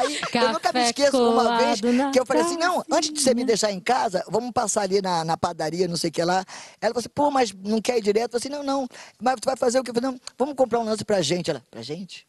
Aí, 0.01 0.21
eu 0.35 0.53
nunca 0.53 0.59
me 0.59 0.61
Café 0.61 0.87
esqueço 0.87 1.31
uma 1.33 1.59
vez 1.59 1.81
que 2.13 2.21
eu 2.21 2.25
falei 2.25 2.43
assim: 2.45 2.57
não, 2.57 2.85
antes 2.91 3.13
de 3.13 3.21
você 3.21 3.35
me 3.35 3.45
deixar 3.45 3.73
em 3.73 3.81
casa, 3.81 4.25
vamos 4.29 4.53
passar 4.53 4.83
ali 4.83 5.03
na, 5.03 5.25
na 5.25 5.37
padaria, 5.37 5.89
não 5.89 5.97
sei 5.97 6.11
o 6.11 6.13
que 6.13 6.23
lá. 6.25 6.45
Ela 6.81 6.95
falou 6.95 7.01
assim: 7.01 7.09
pô, 7.09 7.29
mas 7.31 7.53
não 7.53 7.81
quer 7.83 7.99
ir 7.99 8.03
direto? 8.03 8.37
Eu 8.37 8.41
falei 8.41 8.57
assim: 8.57 8.67
não, 8.67 8.81
não, 8.81 8.87
mas 9.21 9.35
tu 9.41 9.47
vai 9.47 9.57
fazer 9.57 9.81
o 9.81 9.85
quê? 9.85 9.91
Eu 9.91 9.95
falei: 9.95 10.11
não, 10.11 10.21
vamos 10.39 10.55
comprar 10.55 10.79
um 10.79 10.85
lance 10.85 11.05
pra 11.05 11.21
gente. 11.23 11.51
Ela, 11.51 11.61
pra 11.69 11.83
gente? 11.83 12.25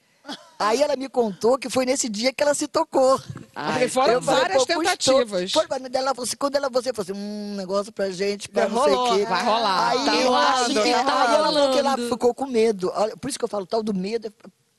Aí 0.59 0.81
ela 0.83 0.95
me 0.95 1.09
contou 1.09 1.57
que 1.57 1.69
foi 1.69 1.85
nesse 1.85 2.07
dia 2.07 2.31
que 2.31 2.43
ela 2.43 2.53
se 2.53 2.67
tocou. 2.67 3.19
Porque 3.19 3.87
foram 3.89 4.13
Eu 4.13 4.21
falei, 4.21 4.41
várias 4.41 4.57
custou. 4.63 4.81
tentativas. 4.83 5.51
Foi, 5.51 5.65
mas 5.67 5.81
ela 5.93 6.13
falou 6.13 6.23
assim, 6.23 6.37
quando 6.37 6.55
ela 6.55 6.69
você 6.69 6.93
falou 6.93 7.11
assim, 7.11 7.19
um 7.19 7.55
negócio 7.55 7.91
pra 7.91 8.11
gente, 8.11 8.47
pra 8.47 8.69
não 8.69 8.83
sei 8.83 8.93
o 8.93 9.15
quê. 9.15 9.25
vai 9.25 9.43
rolar. 9.43 9.89
Aí, 9.89 10.05
Tá 10.05 10.11
aí, 10.11 10.23
rolando, 10.23 10.79
aí, 10.81 10.91
tá 10.93 10.99
ela 10.99 11.43
falou 11.45 11.71
que 11.71 11.79
ela 11.79 11.97
ficou 11.97 12.33
com 12.33 12.45
medo. 12.45 12.91
Olha, 12.93 13.17
Por 13.17 13.27
isso 13.29 13.39
que 13.39 13.45
eu 13.45 13.49
falo, 13.49 13.65
tal 13.65 13.81
do 13.81 13.93
medo 13.93 14.27
é 14.27 14.31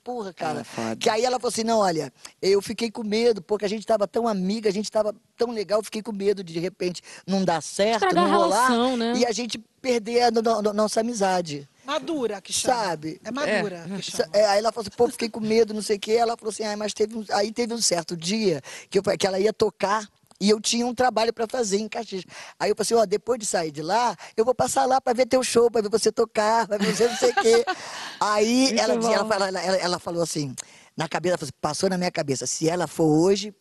Porra, 0.04 0.32
cara. 0.32 0.66
É 0.90 0.96
que 0.96 1.08
aí 1.08 1.24
ela 1.24 1.38
falou 1.38 1.50
assim: 1.52 1.62
não, 1.62 1.78
olha, 1.78 2.12
eu 2.42 2.60
fiquei 2.60 2.90
com 2.90 3.04
medo, 3.04 3.40
porque 3.40 3.64
a 3.64 3.68
gente 3.68 3.86
tava 3.86 4.04
tão 4.08 4.26
amiga, 4.26 4.68
a 4.68 4.72
gente 4.72 4.90
tava 4.90 5.14
tão 5.36 5.52
legal, 5.52 5.78
eu 5.78 5.84
fiquei 5.84 6.02
com 6.02 6.10
medo 6.10 6.42
de 6.42 6.52
de 6.54 6.58
repente 6.58 7.00
não 7.24 7.44
dar 7.44 7.62
certo, 7.62 8.02
Estragar 8.06 8.24
não 8.28 8.34
a 8.34 8.36
rolar. 8.36 8.66
relação, 8.66 8.96
né? 8.96 9.12
E 9.16 9.24
a 9.24 9.30
gente 9.30 9.58
perder 9.80 10.22
a 10.24 10.30
no- 10.32 10.42
no- 10.60 10.72
nossa 10.72 11.02
amizade. 11.02 11.68
Madura 11.84 12.40
que 12.40 12.52
chama. 12.52 12.74
Sabe? 12.74 13.20
É 13.24 13.30
madura 13.30 13.84
que 13.96 14.10
Sa- 14.10 14.18
chama. 14.24 14.30
é, 14.32 14.46
aí 14.46 14.58
ela 14.58 14.70
falou 14.72 14.86
assim, 14.86 14.96
pô, 14.96 15.08
fiquei 15.08 15.28
com 15.28 15.40
medo, 15.40 15.74
não 15.74 15.82
sei 15.82 15.96
o 15.96 16.00
quê. 16.00 16.12
Ela 16.12 16.36
falou 16.36 16.50
assim, 16.50 16.64
ah, 16.64 16.76
mas 16.76 16.92
teve 16.94 17.16
um... 17.16 17.24
aí 17.32 17.52
teve 17.52 17.74
um 17.74 17.80
certo 17.80 18.16
dia 18.16 18.60
que, 18.88 18.98
eu, 18.98 19.02
que 19.02 19.26
ela 19.26 19.38
ia 19.40 19.52
tocar 19.52 20.08
e 20.40 20.50
eu 20.50 20.60
tinha 20.60 20.84
um 20.86 20.94
trabalho 20.94 21.32
para 21.32 21.46
fazer 21.46 21.78
em 21.78 21.88
Caxias. 21.88 22.24
Aí 22.58 22.70
eu 22.70 22.74
falei 22.76 22.86
assim, 22.86 22.94
ó, 22.94 23.04
depois 23.06 23.38
de 23.38 23.46
sair 23.46 23.70
de 23.70 23.80
lá, 23.82 24.16
eu 24.36 24.44
vou 24.44 24.54
passar 24.54 24.84
lá 24.86 25.00
para 25.00 25.12
ver 25.12 25.26
teu 25.26 25.42
show, 25.42 25.70
para 25.70 25.82
ver 25.82 25.88
você 25.90 26.10
tocar, 26.10 26.66
para 26.66 26.78
ver 26.78 26.94
você 26.94 27.06
não 27.08 27.16
sei 27.16 27.30
o 27.30 27.34
quê. 27.34 27.64
Aí 28.20 28.76
ela, 28.78 28.96
dizia, 28.96 29.16
ela, 29.16 29.34
ela, 29.34 29.48
ela- 29.60 29.76
ela 29.76 29.98
falou 29.98 30.22
assim, 30.22 30.54
na 30.96 31.08
cabeça, 31.08 31.36
assim, 31.42 31.52
passou 31.60 31.88
na 31.88 31.96
minha 31.98 32.10
cabeça, 32.10 32.46
se 32.46 32.68
ela 32.68 32.86
for 32.86 33.04
hoje... 33.06 33.54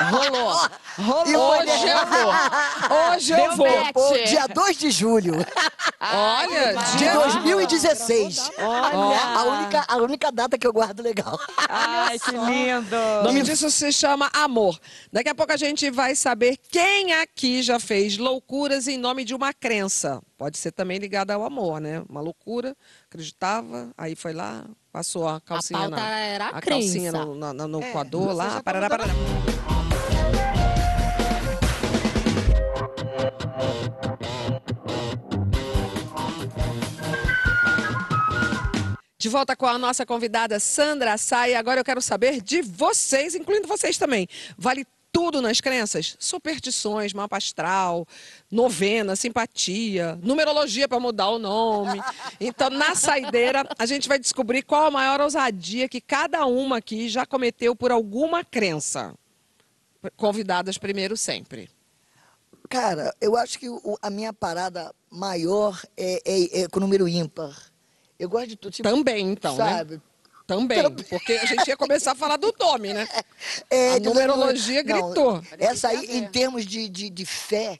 Rolou. 0.00 0.56
E 1.26 1.32
Rolou. 1.32 1.60
Hoje 1.60 1.88
eu 1.88 2.06
vou. 2.06 3.14
Hoje 3.14 3.32
eu 3.32 3.36
Deu 3.36 3.56
vou. 3.56 3.92
Pô, 3.92 4.12
dia 4.26 4.46
2 4.46 4.78
de 4.78 4.90
julho 4.90 5.34
Olha, 6.00 6.74
de 6.74 6.98
dia... 6.98 7.12
2016. 7.14 8.50
Olha. 8.58 9.20
A 9.20 9.44
única, 9.44 9.84
a 9.88 9.96
única 9.96 10.32
data 10.32 10.58
que 10.58 10.66
eu 10.66 10.72
guardo 10.72 11.02
legal. 11.02 11.38
Ai, 11.68 12.18
que 12.18 12.30
lindo. 12.30 12.96
O 13.20 13.24
nome 13.24 13.42
disso 13.42 13.70
se 13.70 13.92
chama 13.92 14.30
amor. 14.32 14.78
Daqui 15.12 15.28
a 15.28 15.34
pouco 15.34 15.52
a 15.52 15.56
gente 15.56 15.90
vai 15.90 16.14
saber 16.14 16.58
quem 16.70 17.12
aqui 17.14 17.62
já 17.62 17.78
fez 17.80 18.18
loucuras 18.18 18.86
em 18.88 18.98
nome 18.98 19.24
de 19.24 19.34
uma 19.34 19.52
crença. 19.52 20.22
Pode 20.38 20.58
ser 20.58 20.72
também 20.72 20.98
ligada 20.98 21.34
ao 21.34 21.44
amor, 21.44 21.80
né? 21.80 22.02
Uma 22.08 22.20
loucura, 22.20 22.76
acreditava, 23.20 23.90
aí 23.96 24.14
foi 24.14 24.32
lá, 24.34 24.64
passou 24.92 25.26
a 25.26 25.40
calcinha 25.40 25.80
pauta 25.80 25.96
na 25.96 26.18
era 26.20 26.44
a 26.46 26.58
a 26.58 26.60
calcinha 26.60 27.10
no, 27.12 27.34
na- 27.34 27.52
no 27.66 27.82
É, 27.82 27.90
coador 27.92 28.32
lá, 28.34 28.62
parará, 28.62 28.88
parará. 28.90 29.12
De 39.18 39.28
volta 39.30 39.56
com 39.56 39.66
a 39.66 39.78
nossa 39.78 40.04
convidada 40.04 40.60
Sandra 40.60 41.16
Sai. 41.16 41.54
Agora 41.54 41.80
eu 41.80 41.84
quero 41.84 42.02
saber 42.02 42.40
de 42.42 42.60
vocês, 42.62 43.34
incluindo 43.34 43.66
vocês 43.66 43.96
também. 43.96 44.28
Vale 44.58 44.86
tudo 45.16 45.40
nas 45.40 45.62
crenças? 45.62 46.14
Superstições, 46.18 47.14
mapa 47.14 47.38
astral, 47.38 48.06
novena, 48.50 49.16
simpatia, 49.16 50.18
numerologia 50.22 50.86
para 50.86 51.00
mudar 51.00 51.30
o 51.30 51.38
nome. 51.38 51.98
Então, 52.38 52.68
na 52.68 52.94
saideira, 52.94 53.66
a 53.78 53.86
gente 53.86 54.08
vai 54.08 54.18
descobrir 54.18 54.62
qual 54.62 54.84
a 54.84 54.90
maior 54.90 55.22
ousadia 55.22 55.88
que 55.88 56.02
cada 56.02 56.44
uma 56.44 56.76
aqui 56.76 57.08
já 57.08 57.24
cometeu 57.24 57.74
por 57.74 57.90
alguma 57.90 58.44
crença. 58.44 59.14
Convidadas 60.18 60.76
primeiro 60.76 61.16
sempre. 61.16 61.70
Cara, 62.68 63.14
eu 63.18 63.36
acho 63.36 63.58
que 63.58 63.70
o- 63.70 63.96
a 64.02 64.10
minha 64.10 64.34
parada 64.34 64.92
maior 65.10 65.80
é, 65.96 66.20
é- 66.26 66.60
é 66.62 66.68
com 66.68 66.78
o 66.78 66.80
número 66.82 67.08
ímpar. 67.08 67.56
Eu 68.18 68.28
gosto 68.28 68.48
de 68.48 68.56
tudo. 68.56 68.72
Tipo, 68.72 68.88
Também, 68.88 69.30
então, 69.30 69.56
né? 69.56 69.64
Também, 70.46 70.80
Também. 70.82 71.04
porque 71.10 71.32
a 71.32 71.44
gente 71.44 71.66
ia 71.66 71.76
começar 71.76 72.12
a 72.12 72.14
falar 72.14 72.36
do 72.36 72.54
nome, 72.58 72.92
né? 72.92 73.06
É, 73.70 73.94
A 73.94 73.98
de- 73.98 74.04
numerologia 74.04 74.82
não, 74.84 75.10
gritou. 75.10 75.42
Essa 75.58 75.88
aí, 75.88 76.18
em 76.18 76.28
termos 76.28 76.64
de, 76.64 76.88
de, 76.88 77.10
de 77.10 77.26
fé, 77.26 77.78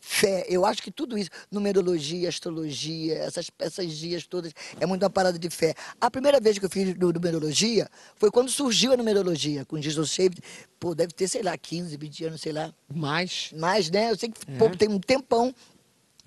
fé, 0.00 0.46
eu 0.48 0.64
acho 0.64 0.82
que 0.82 0.90
tudo 0.90 1.18
isso, 1.18 1.28
numerologia, 1.50 2.28
astrologia, 2.28 3.18
essas, 3.18 3.50
essas 3.58 3.92
dias 3.92 4.26
todas, 4.26 4.52
é 4.80 4.86
muito 4.86 5.02
uma 5.02 5.10
parada 5.10 5.38
de 5.38 5.50
fé. 5.50 5.74
A 6.00 6.10
primeira 6.10 6.40
vez 6.40 6.58
que 6.58 6.64
eu 6.64 6.70
fiz 6.70 6.94
nu- 6.96 7.12
numerologia 7.12 7.88
foi 8.16 8.30
quando 8.30 8.50
surgiu 8.50 8.92
a 8.92 8.96
numerologia, 8.96 9.64
com 9.66 9.80
Jesus 9.80 10.10
Saved, 10.10 10.40
pô, 10.80 10.94
deve 10.94 11.12
ter, 11.12 11.28
sei 11.28 11.42
lá, 11.42 11.56
15, 11.58 11.96
20 11.96 12.24
anos, 12.24 12.40
sei 12.40 12.52
lá. 12.52 12.72
Mas. 12.92 13.50
Mas, 13.54 13.90
né, 13.90 14.10
eu 14.10 14.16
sei 14.16 14.30
que 14.30 14.44
pô, 14.58 14.70
tem 14.70 14.88
um 14.88 14.98
tempão. 14.98 15.54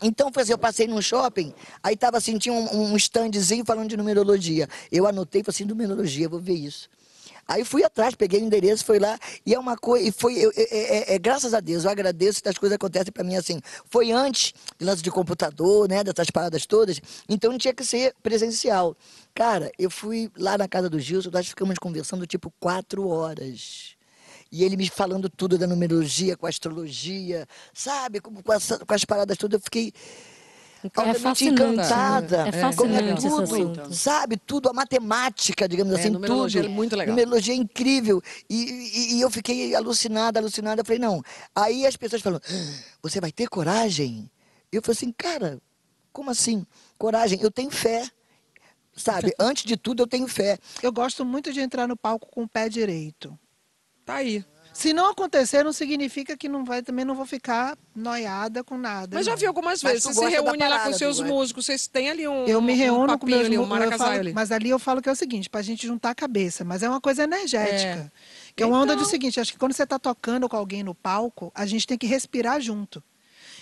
Então, 0.02 0.32
foi 0.34 0.43
assim, 0.43 0.52
eu 0.52 0.58
passei 0.58 0.88
num 0.88 1.02
shopping, 1.02 1.54
aí 1.84 1.95
tava 1.95 2.18
assim, 2.18 2.38
tinha 2.38 2.54
um, 2.54 2.93
um 2.93 2.97
standzinho 2.97 3.64
falando 3.64 3.89
de 3.89 3.95
numerologia. 3.97 4.68
Eu 4.91 5.06
anotei, 5.06 5.43
falei 5.43 5.56
assim, 5.56 5.66
numerologia, 5.66 6.28
vou 6.28 6.39
ver 6.39 6.54
isso. 6.56 6.89
Aí 7.47 7.66
fui 7.66 7.84
atrás, 7.84 8.16
peguei 8.16 8.39
o 8.41 8.45
endereço, 8.45 8.86
fui 8.86 8.97
lá, 8.99 9.18
e 9.45 9.54
é 9.54 9.60
uma 9.60 9.76
coisa, 9.76 10.08
e 10.08 10.12
foi, 10.12 10.36
eu- 10.38 10.52
é, 10.56 10.62
é- 10.64 11.16
é- 11.16 11.20
graças 11.20 11.54
a 11.54 11.60
Deus, 11.60 11.84
eu 11.84 11.91
agradeço 11.91 12.41
que 12.41 12.47
as 12.47 12.58
coisas 12.58 12.76
acontecem 12.76 13.12
para 13.12 13.24
mim 13.24 13.36
assim. 13.36 13.60
Foi 13.89 14.12
antes 14.12 14.54
de 14.80 14.86
lance 14.86 15.02
de 15.02 15.12
computador, 15.12 15.89
né, 15.89 16.04
dessas 16.04 16.30
paradas 16.30 16.66
todas, 16.66 17.02
então 17.28 17.58
tinha 17.58 17.74
que 17.74 17.84
ser 17.84 18.14
presencial. 18.24 18.95
Cara, 19.34 19.72
eu 19.78 19.89
fui 19.89 20.32
lá 20.38 20.58
na 20.58 20.68
casa 20.68 20.89
do 20.89 20.99
Gilson, 20.99 21.30
nós 21.32 21.47
ficamos 21.47 21.78
conversando 21.78 22.26
tipo 22.26 22.54
quatro 22.60 23.08
horas. 23.08 23.95
E 24.52 24.64
ele 24.64 24.76
me 24.76 24.89
falando 24.89 25.30
tudo 25.30 25.58
da 25.58 25.66
numerologia, 25.66 26.36
com 26.36 26.45
a 26.45 26.49
astrologia, 26.49 27.47
sabe? 27.74 28.20
Com, 28.20 28.36
com, 28.43 28.52
essa- 28.54 28.80
com 28.86 28.93
as 28.93 29.06
paradas 29.06 29.38
todas, 29.38 29.58
eu 29.60 29.64
fiquei 29.64 29.93
altamente 30.84 31.20
fascinante, 31.20 31.62
encantada. 31.64 32.45
É 32.45 32.49
é 32.49 32.52
fascinante 32.52 33.14
esse 33.14 33.30
tudo, 33.30 33.41
assunto. 33.43 33.93
sabe? 33.93 34.38
Tudo, 34.38 34.68
a 34.70 34.74
matemática, 34.74 35.70
digamos 35.70 35.93
É, 35.95 35.99
assim, 36.02 36.10
numerologia 36.10 36.62
tudo. 36.64 36.72
é 36.72 36.76
muito 36.76 36.95
legal. 36.97 37.16
Numerologia 37.16 37.54
é 37.54 37.58
incrível. 37.58 38.22
E, 38.49 38.56
e- 38.56 39.14
e 39.18 39.22
eu 39.22 39.30
fiquei 39.30 39.74
alucinada, 39.74 40.39
alucinada. 40.39 40.82
Eu 40.82 40.86
falei, 40.86 40.99
não. 40.99 41.22
Aí 41.56 41.86
as 41.86 41.95
pessoas 41.95 42.22
falam, 42.22 42.41
"Ah, 42.43 42.84
você 43.02 43.22
vai 43.22 43.32
ter 43.32 43.47
coragem? 43.47 44.30
Eu 44.72 44.82
falei 44.82 44.97
assim, 44.97 45.12
cara, 45.14 45.62
como 46.12 46.30
assim? 46.30 46.66
Coragem? 46.97 47.39
Eu 47.41 47.52
tenho 47.52 47.70
fé. 47.72 48.06
Sabe? 48.93 49.34
Antes 49.39 49.64
de 49.64 49.78
tudo, 49.78 50.04
eu 50.04 50.08
tenho 50.08 50.28
fé. 50.28 50.60
Eu 50.84 50.91
gosto 50.91 51.24
muito 51.24 51.54
de 51.54 51.62
entrar 51.62 51.88
no 51.88 51.95
palco 51.95 52.28
com 52.30 52.43
o 52.43 52.47
pé 52.49 52.68
direito. 52.68 53.38
Tá 54.06 54.16
aí. 54.16 54.43
Se 54.74 54.93
não 54.93 55.10
acontecer, 55.12 55.64
não 55.64 55.74
significa 55.74 56.38
que 56.38 56.47
não 56.47 56.64
vai, 56.64 56.82
também 56.82 57.04
não 57.04 57.14
vou 57.14 57.26
ficar 57.26 57.78
noiada 57.93 58.64
com 58.64 58.78
nada. 58.78 59.18
Mas 59.18 59.26
já 59.26 59.36
vi 59.36 59.45
algumas 59.45 59.84
Mas 59.84 59.93
vezes. 59.93 60.06
Você 60.06 60.14
se 60.14 60.30
reúne 60.30 60.58
lá 60.60 60.70
com 60.70 60.76
parada, 60.80 60.93
seus 60.97 61.20
músicos, 61.20 61.66
vocês 61.66 61.88
têm 61.88 62.10
ali 62.10 62.26
um. 62.26 62.45
Eu 62.45 62.62
me 62.62 62.72
um 62.72 62.76
reúno 62.78 62.99
com 63.02 63.20
papinho 63.20 63.38
meus 63.38 63.45
ali, 63.47 63.58
um 63.58 64.04
ali. 64.06 64.34
Mas 64.34 64.49
ali 64.52 64.70
eu 64.70 64.80
falo 64.80 65.02
que 65.02 65.10
é 65.10 65.12
o 65.12 65.16
seguinte, 65.16 65.49
pra 65.49 65.62
gente 65.62 65.86
juntar 65.86 66.12
a 66.12 66.16
cabeça. 66.16 66.64
Mas 66.64 66.82
é 66.84 66.89
uma 66.89 67.02
coisa 67.02 67.24
energética. 67.24 68.12
Que 68.56 68.64
é 68.64 68.66
uma 68.66 68.78
onda 68.80 68.95
do 68.95 68.99
Então- 69.02 69.10
seguinte, 69.12 69.39
acho 69.41 69.52
que 69.52 69.60
quando 69.60 69.74
você 69.74 69.86
tá 69.86 69.99
tocando 69.99 70.47
com 70.47 70.56
alguém 70.56 70.84
no 70.84 70.95
palco, 70.95 71.52
a 71.54 71.66
gente 71.66 71.86
tem 71.86 71.97
que 71.97 72.08
respirar 72.08 72.62
junto. 72.62 73.04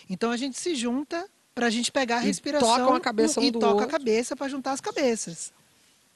Então 0.08 0.30
a 0.32 0.38
gente 0.38 0.60
se 0.60 0.76
junta 0.76 1.28
pra 1.56 1.72
gente 1.72 1.92
pegar 1.92 2.20
a 2.20 2.24
E 2.24 2.28
respiração 2.28 2.68
tocam 2.78 2.94
a 2.96 3.00
cabeça 3.00 3.40
um 3.40 3.44
e 3.44 3.52
do 3.52 3.60
toca 3.60 3.74
outro. 3.74 3.88
a 3.88 3.90
cabeça 3.90 4.36
pra 4.36 4.48
juntar 4.48 4.72
as 4.74 4.80
cabeças. 4.82 5.52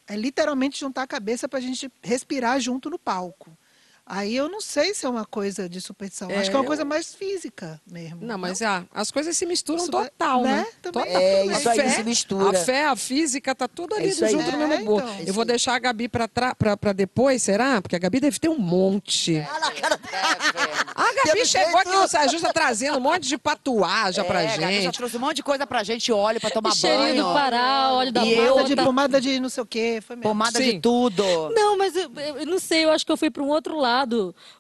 É 0.07 0.15
literalmente 0.15 0.79
juntar 0.79 1.01
a 1.01 1.07
cabeça 1.07 1.47
pra 1.49 1.59
gente 1.59 1.91
respirar 2.01 2.59
junto 2.59 2.89
no 2.91 2.99
palco. 2.99 3.51
Aí 4.05 4.35
eu 4.35 4.49
não 4.49 4.59
sei 4.59 4.93
se 4.93 5.05
é 5.05 5.09
uma 5.09 5.23
coisa 5.25 5.69
de 5.69 5.79
superstição. 5.79 6.29
É, 6.29 6.37
Acho 6.37 6.49
que 6.49 6.55
é 6.55 6.59
uma 6.59 6.63
eu- 6.65 6.67
coisa 6.67 6.83
mais 6.83 7.15
física 7.15 7.79
mesmo. 7.89 8.17
Não, 8.21 8.37
mas 8.37 8.61
ah, 8.61 8.83
as 8.93 9.09
coisas 9.09 9.35
se 9.37 9.45
misturam 9.45 9.81
Isso 9.81 9.91
total, 9.91 10.41
né? 10.43 10.57
né? 10.57 10.67
Também. 10.81 11.03
Total. 11.05 11.21
É, 11.21 11.41
A 11.41 11.45
isso 11.45 11.69
aí 11.69 11.75
fé- 11.79 11.89
se 11.89 12.03
mistura. 12.03 12.49
A 12.59 12.63
fé, 12.65 12.85
a 12.85 12.95
física, 12.97 13.55
tá 13.55 13.65
tudo 13.65 13.95
É 13.95 13.99
ali 13.99 14.07
aí. 14.09 14.31
junto 14.31 14.51
no 14.51 14.63
É, 14.63 14.67
mesmo 14.67 14.85
bolo. 14.85 14.99
então. 15.09 15.23
Eu 15.25 15.33
vou 15.33 15.45
deixar 15.45 15.75
a 15.75 15.79
Gabi 15.79 16.09
pra, 16.09 16.27
tra- 16.27 16.53
pra, 16.53 16.75
pra 16.75 16.91
depois, 16.91 17.41
será? 17.41 17.81
Porque 17.81 17.95
a 17.95 17.99
Gabi 17.99 18.19
deve 18.19 18.37
ter 18.39 18.49
um 18.49 18.57
monte. 18.59 19.37
Ah, 19.39 19.59
na 19.61 19.71
cara 19.71 19.97
A 20.95 21.25
Gabi 21.25 21.45
chegou 21.45 21.79
aqui 21.79 21.89
no 21.91 22.07
Saia 22.07 22.27
Justa 22.27 22.51
trazendo 22.51 22.97
um 22.97 23.01
monte 23.01 23.27
de 23.27 23.37
patuagem 23.37 24.21
pra 24.25 24.41
É, 24.41 24.57
Gabi 24.57 24.61
já 24.75 24.81
gente. 24.81 24.97
trouxe 24.97 25.15
um 25.15 25.19
monte 25.21 25.37
de 25.37 25.43
coisa 25.43 25.65
pra 25.65 25.81
gente, 25.81 26.11
óleo 26.11 26.41
pra 26.41 26.49
tomar 26.49 26.75
Cheirinho 26.75 27.03
banho. 27.23 27.23
do 27.23 27.33
Pará, 27.33 27.93
óleo 27.93 28.11
da 28.11 28.25
E 28.25 28.33
eu 28.33 28.53
Pomada 28.53 28.67
de, 28.67 28.75
pomada 28.75 29.21
de 29.21 29.39
não 29.39 29.47
sei 29.49 29.63
o 29.63 29.65
quê. 29.65 29.99
Foi 30.05 30.17
mesmo. 30.17 30.29
Pomada 30.29 30.57
Sim. 30.59 30.71
de 30.73 30.79
tudo. 30.81 31.23
Não, 31.55 31.77
mas 31.77 31.95
eu, 31.95 32.11
eu 32.39 32.45
não 32.45 32.59
sei, 32.59 32.83
eu 32.83 32.91
acho 32.91 33.05
que 33.05 33.11
eu 33.11 33.17
fui 33.17 33.29
para 33.31 33.41
um 33.41 33.47
outro 33.47 33.77
lado. 33.77 33.92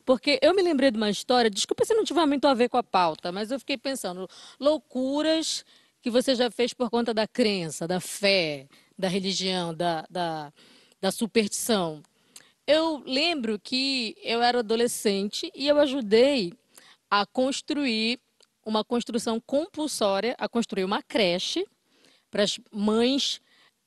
Porque 0.05 0.39
eu 0.41 0.53
me 0.53 0.61
lembrei 0.61 0.91
de 0.91 0.97
uma 0.97 1.09
história, 1.09 1.49
desculpa 1.49 1.85
se 1.85 1.93
não 1.93 2.03
tiver 2.03 2.25
muito 2.25 2.47
a 2.47 2.53
ver 2.53 2.69
com 2.69 2.77
a 2.77 2.83
pauta, 2.83 3.31
mas 3.31 3.51
eu 3.51 3.59
fiquei 3.59 3.77
pensando, 3.77 4.29
loucuras 4.59 5.65
que 6.01 6.09
você 6.09 6.35
já 6.35 6.51
fez 6.51 6.73
por 6.73 6.89
conta 6.89 7.13
da 7.13 7.27
crença, 7.27 7.87
da 7.87 7.99
fé, 7.99 8.67
da 8.97 9.07
religião, 9.07 9.73
da, 9.73 10.05
da, 10.09 10.53
da 11.01 11.11
superstição. 11.11 12.03
Eu 12.67 13.03
lembro 13.05 13.59
que 13.59 14.15
eu 14.21 14.41
era 14.41 14.59
adolescente 14.59 15.51
e 15.55 15.67
eu 15.67 15.79
ajudei 15.79 16.53
a 17.09 17.25
construir 17.25 18.19
uma 18.65 18.83
construção 18.83 19.39
compulsória 19.39 20.35
a 20.37 20.47
construir 20.47 20.83
uma 20.83 21.01
creche 21.01 21.65
para 22.31 22.43
as 22.43 22.59
mães 22.71 23.41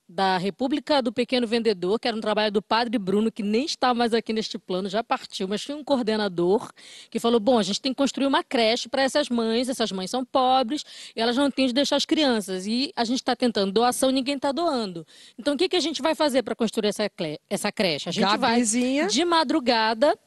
da 0.09 0.39
República 0.39 1.03
do 1.03 1.13
Pequeno 1.13 1.47
Vendedor, 1.47 1.99
que 1.99 2.07
era 2.07 2.17
um 2.17 2.21
trabalho 2.21 2.53
do 2.53 2.63
padre 2.63 2.99
Bruno, 2.99 3.31
que 3.33 3.43
nem 3.43 3.65
está 3.65 3.93
mais 3.93 4.15
aqui 4.15 4.33
neste 4.33 4.59
plano, 4.59 4.89
já 4.89 5.03
partiu, 5.03 5.49
mas 5.49 5.63
tinha 5.63 5.77
um 5.77 5.83
coordenador 5.83 6.71
que 7.11 7.19
falou: 7.19 7.41
bom, 7.41 7.59
a 7.59 7.63
gente 7.63 7.81
tem 7.81 7.93
que 7.93 7.97
construir 7.97 8.27
uma 8.27 8.45
creche 8.45 8.89
para 8.89 9.03
essas 9.03 9.29
mães, 9.29 9.69
essas 9.69 9.91
mães 9.91 10.11
são 10.11 10.25
pobres, 10.25 10.85
e 11.15 11.21
elas 11.21 11.37
não 11.37 11.51
têm 11.51 11.67
de 11.67 11.73
deixar 11.73 11.97
as 11.97 12.05
crianças. 12.05 12.67
E 12.67 12.93
a 12.95 13.05
gente 13.05 13.19
está 13.19 13.35
tentando 13.35 13.73
doação, 13.73 14.11
ninguém 14.11 14.37
está 14.37 14.53
doando. 14.53 15.07
Então 15.39 15.55
o 15.55 15.57
que, 15.57 15.69
que 15.69 15.77
a 15.77 15.81
gente 15.81 16.01
vai 16.01 16.15
fazer 16.15 16.43
para 16.43 16.55
construir 16.55 16.89
essa, 16.89 17.11
essa 17.51 17.73
creche? 17.73 18.09
A 18.09 18.13
gente 18.13 18.25
Gabizinha. 18.25 19.03
vai 19.05 19.13
de 19.13 19.25
madrugada. 19.25 20.19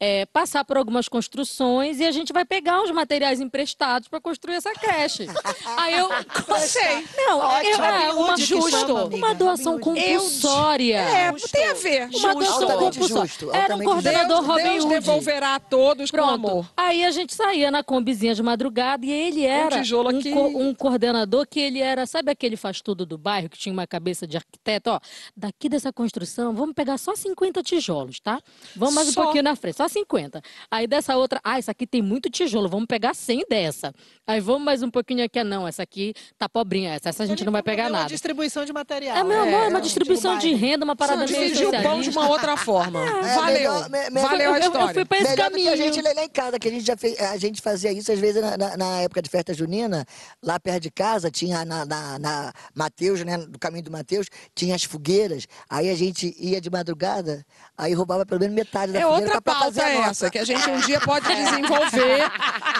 É, 0.00 0.26
passar 0.26 0.64
por 0.64 0.76
algumas 0.76 1.08
construções 1.08 2.00
e 2.00 2.04
a 2.04 2.10
gente 2.10 2.32
vai 2.32 2.44
pegar 2.44 2.80
uns 2.82 2.90
materiais 2.90 3.40
emprestados 3.40 4.08
para 4.08 4.20
construir 4.20 4.56
essa 4.56 4.72
creche. 4.72 5.26
Aí 5.78 5.94
eu 5.94 6.08
Gostei. 6.46 7.06
não, 7.16 7.38
Ótimo. 7.38 7.70
eu, 7.70 7.84
é 7.84 8.12
uma 8.12 8.36
chama, 8.36 8.38
justo, 8.38 8.96
amiga. 8.96 9.16
uma 9.16 9.34
doação 9.34 9.78
compulsória. 9.78 10.96
É, 11.00 11.32
tem 11.32 11.68
a 11.68 11.74
ver. 11.74 12.02
Uma 12.08 12.10
Justo. 12.12 12.34
doação 12.34 12.62
Altamente 12.62 12.98
compulsória. 12.98 13.28
justo, 13.28 13.54
Era 13.54 13.76
um 13.76 13.82
coordenador 13.84 14.36
Deus, 14.38 14.46
Robin 14.46 14.62
Deus 14.64 14.84
Hood. 14.84 14.94
devolverá 14.94 15.54
a 15.54 15.60
todos 15.60 16.10
com 16.10 16.16
Pronto. 16.16 16.34
amor. 16.34 16.66
Aí 16.76 17.04
a 17.04 17.10
gente 17.10 17.34
saía 17.34 17.70
na 17.70 17.82
combizinha 17.82 18.34
de 18.34 18.42
madrugada 18.42 19.06
e 19.06 19.10
ele 19.10 19.44
era 19.44 19.76
um, 19.76 20.08
aqui. 20.08 20.32
co- 20.32 20.46
um 20.58 20.74
coordenador 20.74 21.46
que 21.48 21.60
ele 21.60 21.80
era, 21.80 22.06
sabe 22.06 22.30
aquele 22.30 22.56
faz 22.56 22.80
tudo 22.80 23.06
do 23.06 23.16
bairro 23.16 23.48
que 23.48 23.58
tinha 23.58 23.72
uma 23.72 23.86
cabeça 23.86 24.26
de 24.26 24.36
arquiteto, 24.36 24.90
ó, 24.90 25.00
daqui 25.36 25.68
dessa 25.68 25.92
construção, 25.92 26.54
vamos 26.54 26.74
pegar 26.74 26.98
só 26.98 27.14
50 27.14 27.62
tijolos, 27.62 28.20
tá? 28.20 28.40
Vamos 28.76 28.94
mais 28.94 29.08
um 29.08 29.12
Só. 29.12 29.22
pouquinho 29.24 29.44
na 29.44 29.56
frente, 29.56 29.76
só 29.76 29.83
50. 29.88 30.40
Aí 30.70 30.86
dessa 30.86 31.16
outra, 31.16 31.40
ah, 31.44 31.58
essa 31.58 31.70
aqui 31.72 31.86
tem 31.86 32.02
muito 32.02 32.28
tijolo, 32.30 32.68
vamos 32.68 32.86
pegar 32.86 33.14
100 33.14 33.44
dessa. 33.48 33.92
Aí 34.26 34.40
vamos 34.40 34.62
mais 34.62 34.82
um 34.82 34.90
pouquinho 34.90 35.24
aqui, 35.24 35.38
ah, 35.38 35.44
não, 35.44 35.66
essa 35.68 35.82
aqui 35.82 36.14
tá 36.38 36.48
pobrinha, 36.48 36.94
essa, 36.94 37.08
essa 37.10 37.22
a 37.22 37.26
gente 37.26 37.40
Ele 37.40 37.46
não 37.46 37.52
vai 37.52 37.62
pegar 37.62 37.84
promoveu 37.84 37.94
uma 37.96 38.02
nada. 38.04 38.10
distribuição 38.12 38.64
de 38.64 38.72
material. 38.72 39.16
É, 39.16 39.22
meu 39.24 39.42
amor, 39.42 39.52
é 39.52 39.62
uma 39.64 39.70
não, 39.70 39.80
distribuição 39.80 40.38
de 40.38 40.48
bairro. 40.50 40.58
renda, 40.66 40.84
uma 40.84 40.96
parada 40.96 41.24
meio 41.26 41.44
Dividiu 41.44 41.68
o 41.68 41.72
pão 41.72 41.80
de 42.00 42.06
socialista. 42.06 42.20
uma 42.20 42.28
outra 42.28 42.56
forma. 42.56 43.00
É, 43.04 43.34
Valeu. 43.34 43.52
melhor- 43.54 43.90
me- 43.90 44.20
Valeu 44.20 44.50
a 44.52 44.58
Eu- 44.58 44.62
eu- 44.62 44.66
história. 44.66 44.88
Eu 44.90 44.94
fui 44.94 45.04
pra 45.04 45.18
esse 45.18 45.30
Melhor 45.30 45.36
que 45.36 45.42
a 45.68 45.70
caminho. 45.70 45.76
gente 45.76 46.02
lá 46.02 46.24
em 46.24 46.28
casa, 46.28 46.58
que 46.58 46.68
a 46.68 46.70
gente 46.70 46.86
já 46.86 46.96
fez, 46.96 47.18
a 47.20 47.36
gente 47.36 47.60
fazia 47.60 47.92
isso 47.92 48.10
às 48.12 48.18
vezes 48.18 48.40
na, 48.42 48.56
na- 48.56 48.76
na 48.76 49.00
época 49.02 49.20
de 49.22 49.28
festa 49.28 49.52
junina, 49.52 50.04
lá 50.42 50.58
perto 50.60 50.82
de 50.82 50.90
casa, 50.90 51.30
tinha 51.30 51.64
na, 51.64 51.84
na, 51.84 52.18
na 52.18 52.52
Mateus, 52.74 53.22
né, 53.24 53.36
no 53.36 53.58
caminho 53.58 53.84
do 53.84 53.90
Mateus, 53.90 54.26
tinha 54.54 54.74
as 54.74 54.84
fogueiras, 54.84 55.46
aí 55.68 55.90
a 55.90 55.94
gente 55.94 56.34
ia 56.38 56.60
de 56.60 56.70
madrugada, 56.70 57.44
aí 57.76 57.92
roubava 57.92 58.24
pelo 58.24 58.40
menos 58.40 58.54
metade 58.54 58.92
da 58.92 59.00
É 59.00 59.06
outra 59.06 59.40
pauta 59.40 59.66
nossa. 59.66 60.10
essa, 60.10 60.30
que 60.30 60.38
a 60.38 60.44
gente 60.44 60.68
um 60.70 60.78
dia 60.80 61.00
pode 61.00 61.26
desenvolver. 61.34 62.30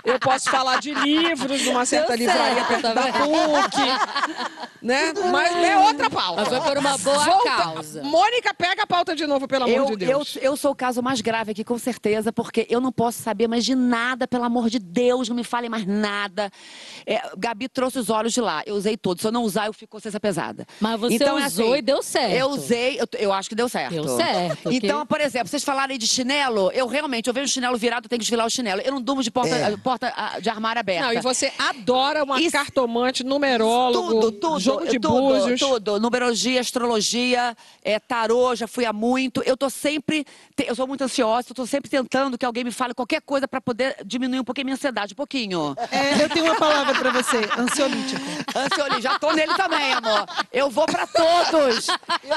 Eu 0.05 0.18
posso 0.18 0.51
falar 0.51 0.80
de 0.80 0.95
livros 0.95 1.64
numa 1.64 1.84
certa 1.84 2.14
livraria 2.14 2.64
perto 2.64 2.95
da? 2.95 3.03
PUC. 3.12 4.64
Né? 4.85 5.12
Mas 5.32 5.57
é 5.57 5.78
outra 5.78 6.11
pauta. 6.11 6.43
Mas 6.43 6.49
foi 6.49 6.61
por 6.61 6.78
uma 6.78 6.99
boa 6.99 7.18
Volta- 7.24 7.57
causa. 7.57 8.03
Mônica, 8.03 8.53
pega 8.55 8.82
a 8.82 8.87
pauta 8.87 9.16
de 9.16 9.26
novo, 9.26 9.49
pelo 9.49 9.64
amor 9.64 9.74
Eu, 9.74 9.85
de 9.87 9.93
eu, 9.93 9.97
Deus. 10.18 10.37
eu 10.41 10.57
sou 10.57 10.72
o 10.72 10.74
caso 10.74 11.03
mais 11.03 11.20
grave 11.20 11.53
aqui, 11.53 11.64
com 11.64 11.78
certeza, 11.78 12.32
porque 12.32 12.66
eu 12.68 12.80
não 12.80 12.93
posso 12.93 13.22
saber 13.22 13.49
mais 13.49 13.64
de 13.64 13.74
nada, 13.74 14.28
pelo 14.28 14.45
amor 14.45 14.68
de 14.68 14.78
Deus, 14.78 15.28
não 15.28 15.37
me 15.37 15.43
falem 15.45 15.70
mais 15.70 15.87
nada. 15.87 16.51
É, 17.07 17.20
Gabi 17.37 17.68
trouxe 17.68 17.99
os 17.99 18.11
olhos 18.11 18.32
de 18.32 18.41
lá, 18.41 18.62
eu 18.66 18.74
usei 18.74 18.97
todos. 18.97 19.22
Se 19.22 19.28
eu 19.28 19.32
não 19.32 19.43
usar, 19.43 19.66
eu 19.66 19.72
fico 19.72 19.93
consciência 19.93 20.20
pesada. 20.20 20.66
Mas 20.80 21.01
você 21.01 21.14
Então, 21.14 21.39
é 21.39 21.47
usou 21.47 21.66
assim, 21.72 21.78
e 21.78 21.82
deu 21.82 22.03
certo. 22.03 22.32
Eu 22.35 22.47
usei, 22.51 23.01
eu, 23.01 23.07
eu 23.18 23.32
acho 23.32 23.49
que 23.49 23.55
deu 23.55 23.68
certo. 23.68 23.91
Deu 23.93 24.16
certo. 24.16 24.70
Então, 24.70 25.07
por 25.07 25.20
exemplo, 25.20 25.49
vocês 25.49 25.64
falarem 25.64 25.97
de 25.99 26.07
chinelo, 26.07 26.70
eu 26.72 26.87
realmente, 26.87 27.26
eu 27.28 27.32
vejo 27.35 27.45
um 27.47 27.49
chinelo 27.49 27.76
virado, 27.78 28.05
eu 28.05 28.09
tenho 28.11 28.18
que 28.18 28.24
desfilar 28.24 28.47
o 28.47 28.51
chinelo. 28.51 28.80
Eu 28.82 28.93
não 28.93 29.01
durmo 29.01 29.22
de 29.22 29.30
porta, 29.30 29.55
É. 29.55 29.76
porta 29.78 30.12
ah, 30.16 30.39
de 30.41 30.49
armário 30.51 30.80
aberta. 30.80 31.07
Não, 31.07 31.12
e 31.14 31.20
você 31.20 31.51
adora 31.59 32.22
uma 32.24 32.41
Isso- 32.41 32.53
cartomante, 32.53 33.24
numerólogo, 33.24 34.09
Tudo, 34.20 34.32
tudo, 34.32 34.74
jogo 34.75 34.91
de 34.91 34.99
tudo, 35.01 35.18
búzios. 35.20 35.61
tudo. 35.61 36.01
Numerologia, 36.01 36.61
astrologia, 36.61 37.57
é, 37.83 37.99
tarô, 37.99 38.55
já 38.55 38.66
fui 38.66 38.85
a 38.85 38.93
muito. 38.93 39.43
Eu 39.45 39.57
tô 39.57 39.68
sempre, 39.70 40.25
te- 40.57 40.66
eu 40.66 40.75
sou 40.75 40.87
muito 40.87 41.03
ansiosa, 41.05 41.49
eu 41.51 41.55
tô 41.55 41.66
sempre 41.66 41.91
tentando 41.91 42.37
que 42.39 42.45
alguém 42.45 42.64
me 42.64 42.70
fale 42.70 42.95
qualquer 42.95 43.20
coisa 43.22 43.47
pra 43.49 43.61
poder 43.61 43.97
diminuir 44.05 44.41
um 44.41 44.45
pouquinho 44.45 44.64
a 44.64 44.66
minha 44.66 44.75
ansiedade, 44.75 45.12
um 45.12 45.16
pouquinho. 45.16 45.75
É, 45.91 46.22
eu 46.22 46.29
tenho 46.29 46.45
uma 46.47 46.57
palavra 46.57 46.95
pra 46.95 47.11
você, 47.11 47.39
ansiolítico. 47.59 48.20
Ansiolítico, 48.57 49.03
já 49.03 49.18
tô 49.18 49.33
nele 49.33 49.55
também, 49.55 49.93
amor. 49.93 50.27
Eu 50.53 50.70
vou 50.70 50.87
pra 50.87 51.07
todos. 51.07 51.87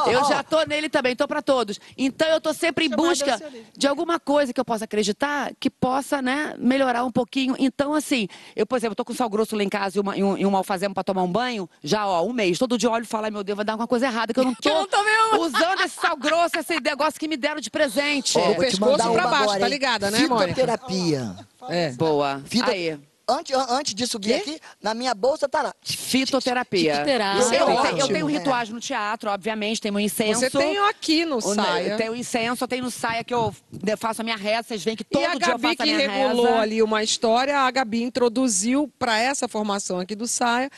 Eu 0.07 0.25
já 0.25 0.43
tô 0.43 0.63
nele 0.63 0.89
também, 0.89 1.15
tô 1.15 1.27
pra 1.27 1.41
todos. 1.41 1.79
Então 1.97 2.27
eu 2.27 2.41
tô 2.41 2.53
sempre 2.53 2.85
em 2.85 2.89
busca 2.89 3.39
de 3.77 3.87
alguma 3.87 4.19
coisa 4.19 4.53
que 4.53 4.59
eu 4.59 4.65
possa 4.65 4.85
acreditar 4.85 5.51
que 5.59 5.69
possa, 5.69 6.21
né, 6.21 6.55
melhorar 6.57 7.03
um 7.03 7.11
pouquinho. 7.11 7.55
Então, 7.59 7.93
assim, 7.93 8.27
eu, 8.55 8.65
por 8.65 8.77
exemplo, 8.77 8.95
tô 8.95 9.05
com 9.05 9.13
sal 9.13 9.29
grosso 9.29 9.55
lá 9.55 9.63
em 9.63 9.69
casa 9.69 9.97
e, 9.97 10.01
uma, 10.01 10.17
e 10.17 10.23
um, 10.23 10.37
e 10.37 10.45
um 10.45 10.55
alfazema 10.55 10.93
pra 10.93 11.03
tomar 11.03 11.23
um 11.23 11.31
banho, 11.31 11.69
já, 11.83 12.07
ó, 12.07 12.23
um 12.27 12.33
mês. 12.33 12.57
Todo 12.57 12.77
dia 12.77 12.87
eu 12.89 12.93
olho 12.93 13.03
e 13.03 13.07
falo, 13.07 13.25
ai, 13.25 13.31
meu 13.31 13.43
Deus, 13.43 13.55
vai 13.55 13.65
dar 13.65 13.73
alguma 13.73 13.87
coisa 13.87 14.05
errada, 14.07 14.33
que 14.33 14.39
eu 14.39 14.43
não 14.43 14.53
tô, 14.61 14.69
eu 14.69 14.87
não 15.31 15.41
usando 15.41 15.81
esse 15.81 15.95
sal 15.99 16.15
grosso, 16.17 16.57
esse 16.57 16.79
negócio 16.79 17.19
que 17.19 17.27
me 17.27 17.37
deram 17.37 17.59
de 17.61 17.69
presente. 17.69 18.37
Ó, 18.37 18.53
te 18.53 18.59
pescoço 18.59 19.11
pra 19.13 19.27
baixo, 19.27 19.43
agora, 19.43 19.59
tá 19.59 19.67
ligada, 19.67 20.11
né, 20.11 20.19
Mônica? 20.27 20.47
Fitoterapia. 20.47 21.35
É. 21.69 21.91
Boa. 21.91 22.41
Fito- 22.45 22.69
Aí, 22.69 22.97
Antes, 23.29 23.53
an- 23.53 23.65
antes 23.71 23.93
de 23.93 24.07
subir 24.07 24.35
aqui, 24.35 24.57
na 24.81 24.93
minha 24.93 25.13
bolsa 25.13 25.49
tá 25.49 25.61
lá. 25.61 25.73
fitoterapia. 25.83 26.93
Fitoterapia. 26.93 27.41
Eu, 27.43 27.51
é 27.51 27.61
eu 27.77 27.81
tenho- 27.81 27.97
eu 27.99 28.07
tenho 28.07 28.25
rituais 28.25 28.69
no 28.69 28.79
teatro, 28.79 29.29
obviamente, 29.29 29.81
tem 29.81 29.91
meu 29.91 29.99
incenso. 29.99 30.39
Você 30.39 30.49
tem 30.49 30.77
aqui 30.77 31.25
no 31.25 31.37
O- 31.37 31.41
saia. 31.41 31.97
Tem 31.97 32.09
o 32.09 32.15
incenso, 32.15 32.63
eu 32.63 32.67
tenho 32.69 32.85
no 32.85 32.89
saia 32.91 33.25
que 33.25 33.33
eu 33.33 33.53
né, 33.83 33.97
faço 33.97 34.21
a 34.21 34.23
minha 34.23 34.37
reza, 34.37 34.63
vocês 34.69 34.81
veem 34.83 34.95
que 34.95 35.03
todo 35.03 35.21
E 35.21 35.25
a 35.25 35.35
dia 35.35 35.45
eu 35.47 35.49
Gabi 35.51 35.61
faço 35.61 35.73
a 35.73 35.85
que 35.85 35.93
minha 35.93 36.09
regulou 36.09 36.45
reza. 36.45 36.59
ali 36.59 36.81
uma 36.81 37.03
história, 37.03 37.59
a 37.59 37.69
Gabi 37.69 38.01
introduziu 38.03 38.89
para 38.97 39.19
essa 39.19 39.45
formação 39.47 39.99
aqui 39.99 40.15
do 40.15 40.25
Saia. 40.25 40.69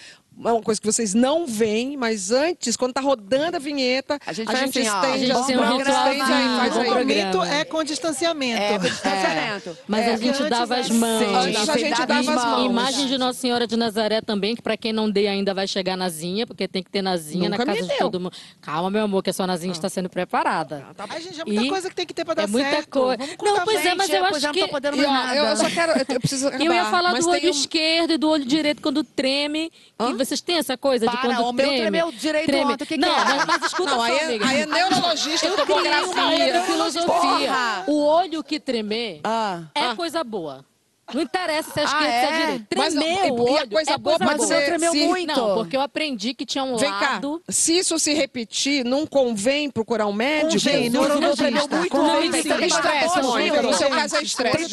É 0.45 0.51
uma 0.51 0.61
coisa 0.61 0.79
que 0.79 0.87
vocês 0.87 1.13
não 1.13 1.45
veem, 1.45 1.97
mas 1.97 2.31
antes, 2.31 2.77
quando 2.77 2.93
tá 2.93 3.01
rodando 3.01 3.57
a 3.57 3.59
vinheta, 3.59 4.17
A 4.25 4.31
gente 4.31 4.47
faz 4.47 4.63
assim, 4.63 4.87
ó, 4.87 5.01
estende 5.03 5.31
a 5.31 5.35
gente 5.41 5.57
um 5.57 5.77
ritual 5.77 5.79
estende 6.13 6.31
aí, 6.33 6.57
faz 6.57 6.75
O 6.75 6.79
aí. 6.79 6.85
programa. 6.89 6.99
momento 7.33 7.43
é 7.43 7.65
com 7.65 7.83
distanciamento. 7.83 8.61
É, 8.61 8.79
com 8.79 8.85
distanciamento. 8.85 9.77
Mas 9.87 10.05
É, 10.05 10.13
a 10.13 10.17
gente 10.17 10.29
antes 10.37 10.49
dava 10.49 10.75
as 10.77 10.89
mãos. 10.89 11.23
Sim, 11.25 11.35
Antes 11.35 11.69
a 11.69 11.77
gente 11.77 12.05
dava 12.05 12.19
as 12.19 12.25
mãos. 12.25 12.65
Imagem 12.65 13.07
de 13.07 13.17
Nossa 13.17 13.39
Senhora 13.39 13.67
de 13.67 13.75
Nazaré 13.75 14.21
também, 14.21 14.55
que 14.55 14.61
pra 14.61 14.77
quem 14.77 14.93
não 14.93 15.09
dê 15.09 15.27
ainda 15.27 15.53
vai 15.53 15.67
chegar 15.67 15.97
nazinha, 15.97 16.47
porque 16.47 16.67
tem 16.67 16.81
que 16.83 16.89
ter 16.89 17.01
nazinha 17.01 17.49
Nunca 17.49 17.65
na 17.65 17.73
casa 17.73 17.87
de 17.87 17.97
todo 17.97 18.19
mundo. 18.19 18.33
Calma, 18.61 18.89
meu 18.89 19.03
amor, 19.03 19.21
que 19.23 19.29
a 19.29 19.33
sua 19.33 19.45
nazinha 19.47 19.71
está 19.73 19.89
sendo 19.89 20.09
preparada. 20.09 20.85
Ai, 21.09 21.21
gente, 21.21 21.41
é 21.41 21.45
muita 21.45 21.63
E 21.63 21.69
coisa 21.69 21.89
que 21.89 21.95
tem 21.95 22.05
que 22.05 22.13
ter 22.13 22.23
pra 22.23 22.33
dar 22.33 22.43
é 22.43 22.47
muita 22.47 22.69
certo. 22.69 22.89
coisa. 22.89 23.17
Vamos 23.17 23.35
Não, 23.41 23.65
pois 23.65 23.85
é, 23.85 23.95
mas 23.95 24.09
eu 24.09 24.19
Pois 24.21 24.35
acho 24.37 24.45
não 24.47 24.53
que 24.53 24.59
tô 24.61 24.67
podendo 24.69 24.97
mais 24.97 25.09
ó, 25.09 25.11
nada. 25.11 25.35
eu 25.35 25.57
só 25.57 25.69
quero, 25.69 25.91
eu 25.93 26.05
eu 26.09 26.19
preciso 26.19 26.47
acabar, 26.47 26.63
Eu 26.65 26.73
ia 26.73 26.85
falar 26.85 27.13
do 27.13 27.29
olho 27.29 27.49
esquerdo 27.49 28.13
e 28.13 28.17
do 28.17 28.29
olho 28.29 28.45
direito 28.45 28.81
quando 28.81 29.03
treme. 29.03 29.71
Que 29.97 30.13
vocês 30.29 30.41
têm 30.41 30.57
essa 30.57 30.77
coisa 30.77 31.05
de 31.07 31.11
Para, 31.11 31.21
quando 31.35 31.39
o 31.41 31.51
meu 31.53 31.65
treme. 31.67 31.81
tremeu 31.81 32.11
direito 32.11 32.45
treme. 32.45 32.73
ontem, 32.73 32.83
o 32.83 32.87
que 32.87 32.95
que 32.95 32.97
Não, 32.97 33.09
é? 33.19 33.23
mas, 33.25 33.45
mas 33.45 33.63
escuta 33.63 33.89
Não, 33.91 33.97
só, 33.97 34.03
aí 34.03 34.17
é, 34.17 34.23
amiga. 34.25 34.47
aí 34.47 34.61
é 34.61 34.65
neurologista, 34.65 35.45
Eu 35.47 35.53
criei 35.53 35.77
uma 35.77 36.13
tomografia. 36.13 36.37
neurofilosofia. 36.45 37.07
Porra! 37.47 37.83
O 37.87 38.03
olho 38.05 38.43
que 38.43 38.59
tremer 38.59 39.19
Ah. 39.23 39.63
é 39.75 39.93
coisa 39.95 40.23
boa. 40.23 40.63
Não 41.11 41.23
interessa 41.23 41.71
se 41.73 41.79
é 41.79 41.81
Ah, 41.81 41.85
esquerda, 41.85 42.07
se 42.11 42.13
é 42.13 42.27
é? 42.27 42.39
direita. 42.45 42.65
Mas 42.77 42.93
não, 42.93 43.01
Tremer 43.01 43.25
e- 43.25 43.31
o 43.31 43.33
a 43.47 43.51
olho 43.51 43.69
coisa 43.71 43.91
é 43.91 43.97
boa 43.97 44.19
coisa 44.19 44.35
boa. 44.35 44.47
ser 44.47 44.65
tremeu 44.65 44.91
se- 44.91 45.07
muito. 45.07 45.27
Não, 45.35 45.55
porque 45.55 45.75
eu 45.75 45.81
aprendi 45.81 46.35
que 46.35 46.45
tinha 46.45 46.63
um 46.63 46.77
Vem 46.77 46.91
cá, 46.91 47.13
lado... 47.13 47.41
se 47.49 47.79
isso 47.79 47.97
se 47.97 48.13
repetir, 48.13 48.85
não 48.85 49.07
convém 49.07 49.71
procurar 49.71 50.05
um 50.05 50.13
médico? 50.13 50.63
Convém, 50.63 50.87
neurologista. 50.91 51.35
tremeu 51.37 51.67
muito 51.67 51.97
ontem, 51.97 52.43
sim. 52.43 52.49
tem 52.49 52.67
Estresse, 52.67 53.21
Mônica. 53.23 53.61
No 53.63 53.73
seu 53.73 53.89
caso 53.89 54.17
é 54.17 54.21
estresse. 54.21 54.57
Tem 54.57 54.67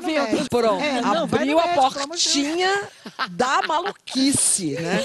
médico. 0.00 0.48
Pronto, 0.48 0.82
É, 0.82 1.00
não, 1.02 1.24
abriu 1.24 1.58
a 1.60 1.66
de 1.66 1.74
portinha 1.74 2.88
da 3.30 3.62
maluquice, 3.66 4.72
né? 4.72 5.04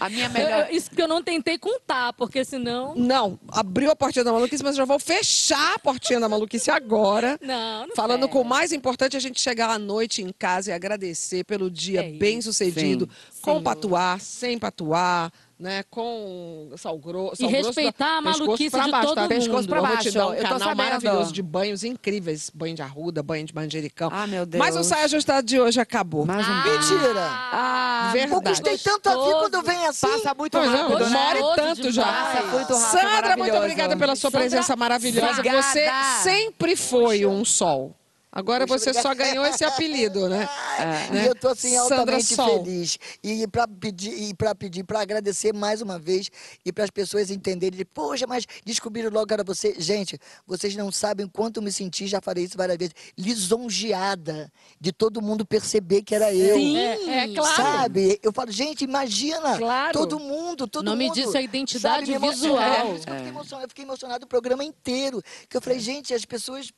A 0.00 0.08
minha 0.08 0.28
melhor... 0.28 0.68
eu- 0.68 0.76
isso 0.76 0.90
que 0.90 1.00
eu 1.00 1.08
não 1.08 1.22
tentei 1.22 1.58
contar, 1.58 2.12
porque 2.12 2.44
senão... 2.44 2.94
Não, 2.94 3.38
abriu 3.48 3.90
a 3.90 3.96
portinha 3.96 4.24
da 4.24 4.32
maluquice, 4.32 4.62
mas 4.62 4.72
eu 4.76 4.78
já 4.78 4.84
vou 4.84 4.98
fechar 4.98 5.74
a 5.74 5.78
portinha 5.78 6.20
da 6.20 6.28
maluquice 6.28 6.70
agora. 6.70 7.38
Não, 7.42 7.86
não 7.86 7.94
Falando 7.96 8.22
fecha. 8.22 8.32
com 8.32 8.40
o 8.40 8.44
mais 8.44 8.72
importante, 8.72 9.16
a 9.16 9.20
gente 9.20 9.40
chegar 9.40 9.70
à 9.70 9.78
noite 9.78 10.22
em 10.22 10.32
casa 10.32 10.70
e 10.70 10.72
agradecer 10.72 11.44
pelo 11.44 11.70
dia 11.70 12.00
É 12.00 12.10
bem 12.12 12.40
sucedido, 12.42 13.08
Sim. 13.30 13.40
com 13.42 13.56
Sim. 13.58 13.62
patuar, 13.64 14.20
sem 14.20 14.58
patuar, 14.58 15.32
né? 15.58 15.82
Com 15.90 16.70
sal 16.76 16.98
grosso. 16.98 17.34
E 17.34 17.38
sal 17.38 17.50
grosso 17.50 17.66
respeitar 17.68 18.18
a 18.18 18.22
pescoço 18.22 18.40
maluquice 18.44 18.70
pra 18.70 18.84
de 18.84 18.90
baixo, 18.90 19.06
todo 19.06 19.14
tá? 19.14 19.20
mundo. 19.22 19.28
Pescoço 19.30 19.68
Eu 19.68 19.74
vou 19.74 19.82
baixo. 19.82 20.02
te 20.02 20.10
dar 20.12 20.26
um 20.28 20.34
Eu 20.34 20.42
tô 20.48 20.58
sabendo. 20.58 20.76
maravilhoso 20.76 21.32
de 21.32 21.42
banhos 21.42 21.84
incríveis. 21.84 22.50
Banho 22.54 22.74
de 22.74 22.82
arruda, 22.82 23.22
banho 23.22 23.44
de 23.46 23.54
manjericão. 23.54 24.10
Ah, 24.12 24.26
meu 24.26 24.46
Mas 24.58 24.70
o 24.74 24.78
Deus. 24.78 24.86
saia 24.86 25.04
ajustado 25.04 25.46
de 25.46 25.58
hoje 25.60 25.80
acabou. 25.80 26.26
Mais 26.26 26.46
um 26.46 26.54
Mentira! 26.70 27.22
Ah, 27.28 28.12
Eu 28.14 28.28
Verdade. 28.28 28.78
tanto 28.82 29.08
aqui 29.08 29.30
quando 29.32 29.62
vem 29.62 29.86
assim. 29.86 30.06
Passa 30.08 30.34
muito 30.34 30.52
Pois 30.58 30.70
não, 30.70 30.76
rápido, 30.88 31.04
uma 31.04 31.10
né? 31.10 31.40
e 31.40 31.56
tanto 31.56 31.90
já. 31.92 32.04
Passa 32.04 32.42
muito 32.42 32.72
rápido, 32.74 32.90
Sandra, 33.00 33.36
muito 33.36 33.56
obrigada 33.56 33.96
pela 33.96 34.14
sua 34.16 34.30
Sandra, 34.30 34.40
presença 34.48 34.76
maravilhosa. 34.76 35.32
obrigada. 35.40 35.62
Você 35.62 35.86
sempre 36.22 36.76
foi 36.76 37.24
um 37.26 37.44
sol. 37.44 37.94
Agora 38.36 38.66
Poxa, 38.66 38.92
você 38.92 39.00
só 39.00 39.14
ganhou 39.14 39.46
esse 39.46 39.64
apelido, 39.64 40.28
né? 40.28 40.46
Ah, 40.78 41.08
né? 41.10 41.24
E 41.24 41.26
eu 41.28 41.34
tô 41.34 41.48
assim 41.48 41.70
Sandra 41.76 41.94
altamente 41.94 42.34
Sol. 42.34 42.62
feliz. 42.64 42.98
E 43.22 43.46
para 43.48 43.66
pedir, 43.66 44.34
para 44.34 44.54
pedir, 44.54 44.84
para 44.84 45.00
agradecer 45.00 45.54
mais 45.54 45.80
uma 45.80 45.98
vez 45.98 46.28
e 46.64 46.70
para 46.70 46.84
as 46.84 46.90
pessoas 46.90 47.30
entenderem, 47.30 47.82
poxa, 47.94 48.26
mas 48.26 48.44
descobriram 48.64 49.10
logo 49.10 49.26
que 49.26 49.32
era 49.32 49.42
você. 49.42 49.74
Gente, 49.78 50.18
vocês 50.46 50.76
não 50.76 50.92
sabem 50.92 51.24
o 51.24 51.30
quanto 51.30 51.56
eu 51.56 51.62
me 51.62 51.72
senti, 51.72 52.06
já 52.06 52.20
falei 52.20 52.44
isso 52.44 52.58
várias 52.58 52.76
vezes, 52.76 52.94
lisonjeada 53.16 54.52
de 54.80 54.92
todo 54.92 55.22
mundo 55.22 55.44
perceber 55.46 56.02
que 56.02 56.14
era 56.14 56.32
eu. 56.34 56.56
Sim. 56.56 56.76
É, 56.76 57.18
é 57.24 57.34
claro. 57.34 57.56
Sabe? 57.56 58.18
Eu 58.22 58.32
falo, 58.32 58.50
gente, 58.50 58.84
imagina. 58.84 59.56
Claro. 59.56 59.92
Todo 59.92 60.18
mundo, 60.20 60.66
todo 60.66 60.84
nome 60.84 61.06
mundo. 61.06 61.14
disso 61.14 61.36
é 61.36 61.42
identidade 61.42 62.06
sabe, 62.06 62.08
me 62.10 62.14
emo- 62.16 62.30
visual. 62.30 62.60
É, 62.60 62.90
eu 62.92 62.98
fiquei 62.98 63.28
emocionado. 63.28 63.64
Eu 63.64 63.68
fiquei 63.68 63.84
emocionado 63.84 64.24
o 64.24 64.28
programa 64.28 64.62
inteiro. 64.62 65.22
Que 65.48 65.56
eu 65.56 65.60
falei, 65.62 65.78
gente, 65.78 66.12
as 66.12 66.24
pessoas, 66.24 66.70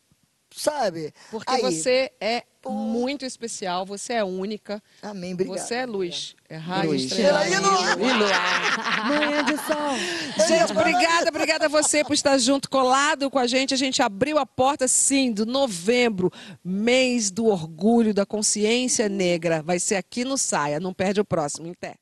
sabe? 0.54 1.12
Porque 1.30 1.52
Aí, 1.52 1.60
você 1.62 2.10
é 2.20 2.42
muito 2.66 3.24
especial, 3.24 3.86
você 3.86 4.14
é 4.14 4.24
única. 4.24 4.82
Amém, 5.02 5.32
obrigado. 5.32 5.56
Você 5.58 5.74
é 5.76 5.86
luz. 5.86 6.34
É 6.48 6.56
raio, 6.56 6.90
Luz. 6.90 7.02
estrela. 7.04 7.44
Não- 7.48 8.08
E 8.08 8.12
luar. 8.12 9.06
Manhã 9.08 9.44
de 9.44 9.56
sol. 9.56 10.46
Gente, 10.46 10.72
obrigada, 10.72 11.28
obrigada 11.28 11.66
a 11.66 11.68
você 11.68 12.04
por 12.04 12.12
estar 12.14 12.36
junto, 12.38 12.68
colado 12.68 13.30
com 13.30 13.38
a 13.38 13.46
gente. 13.46 13.72
A 13.72 13.76
gente 13.76 14.02
abriu 14.02 14.38
a 14.38 14.44
porta, 14.46 14.86
sim, 14.88 15.32
do 15.32 15.46
novembro, 15.46 16.30
mês 16.64 17.30
do 17.30 17.46
orgulho, 17.46 18.12
da 18.12 18.26
consciência 18.26 19.08
negra. 19.08 19.62
Vai 19.62 19.78
ser 19.78 19.96
aqui 19.96 20.24
no 20.24 20.36
Saia. 20.36 20.80
Não 20.80 20.92
perde 20.92 21.20
o 21.20 21.24
próximo, 21.24 21.66
em 21.66 21.74
pé. 21.74 21.94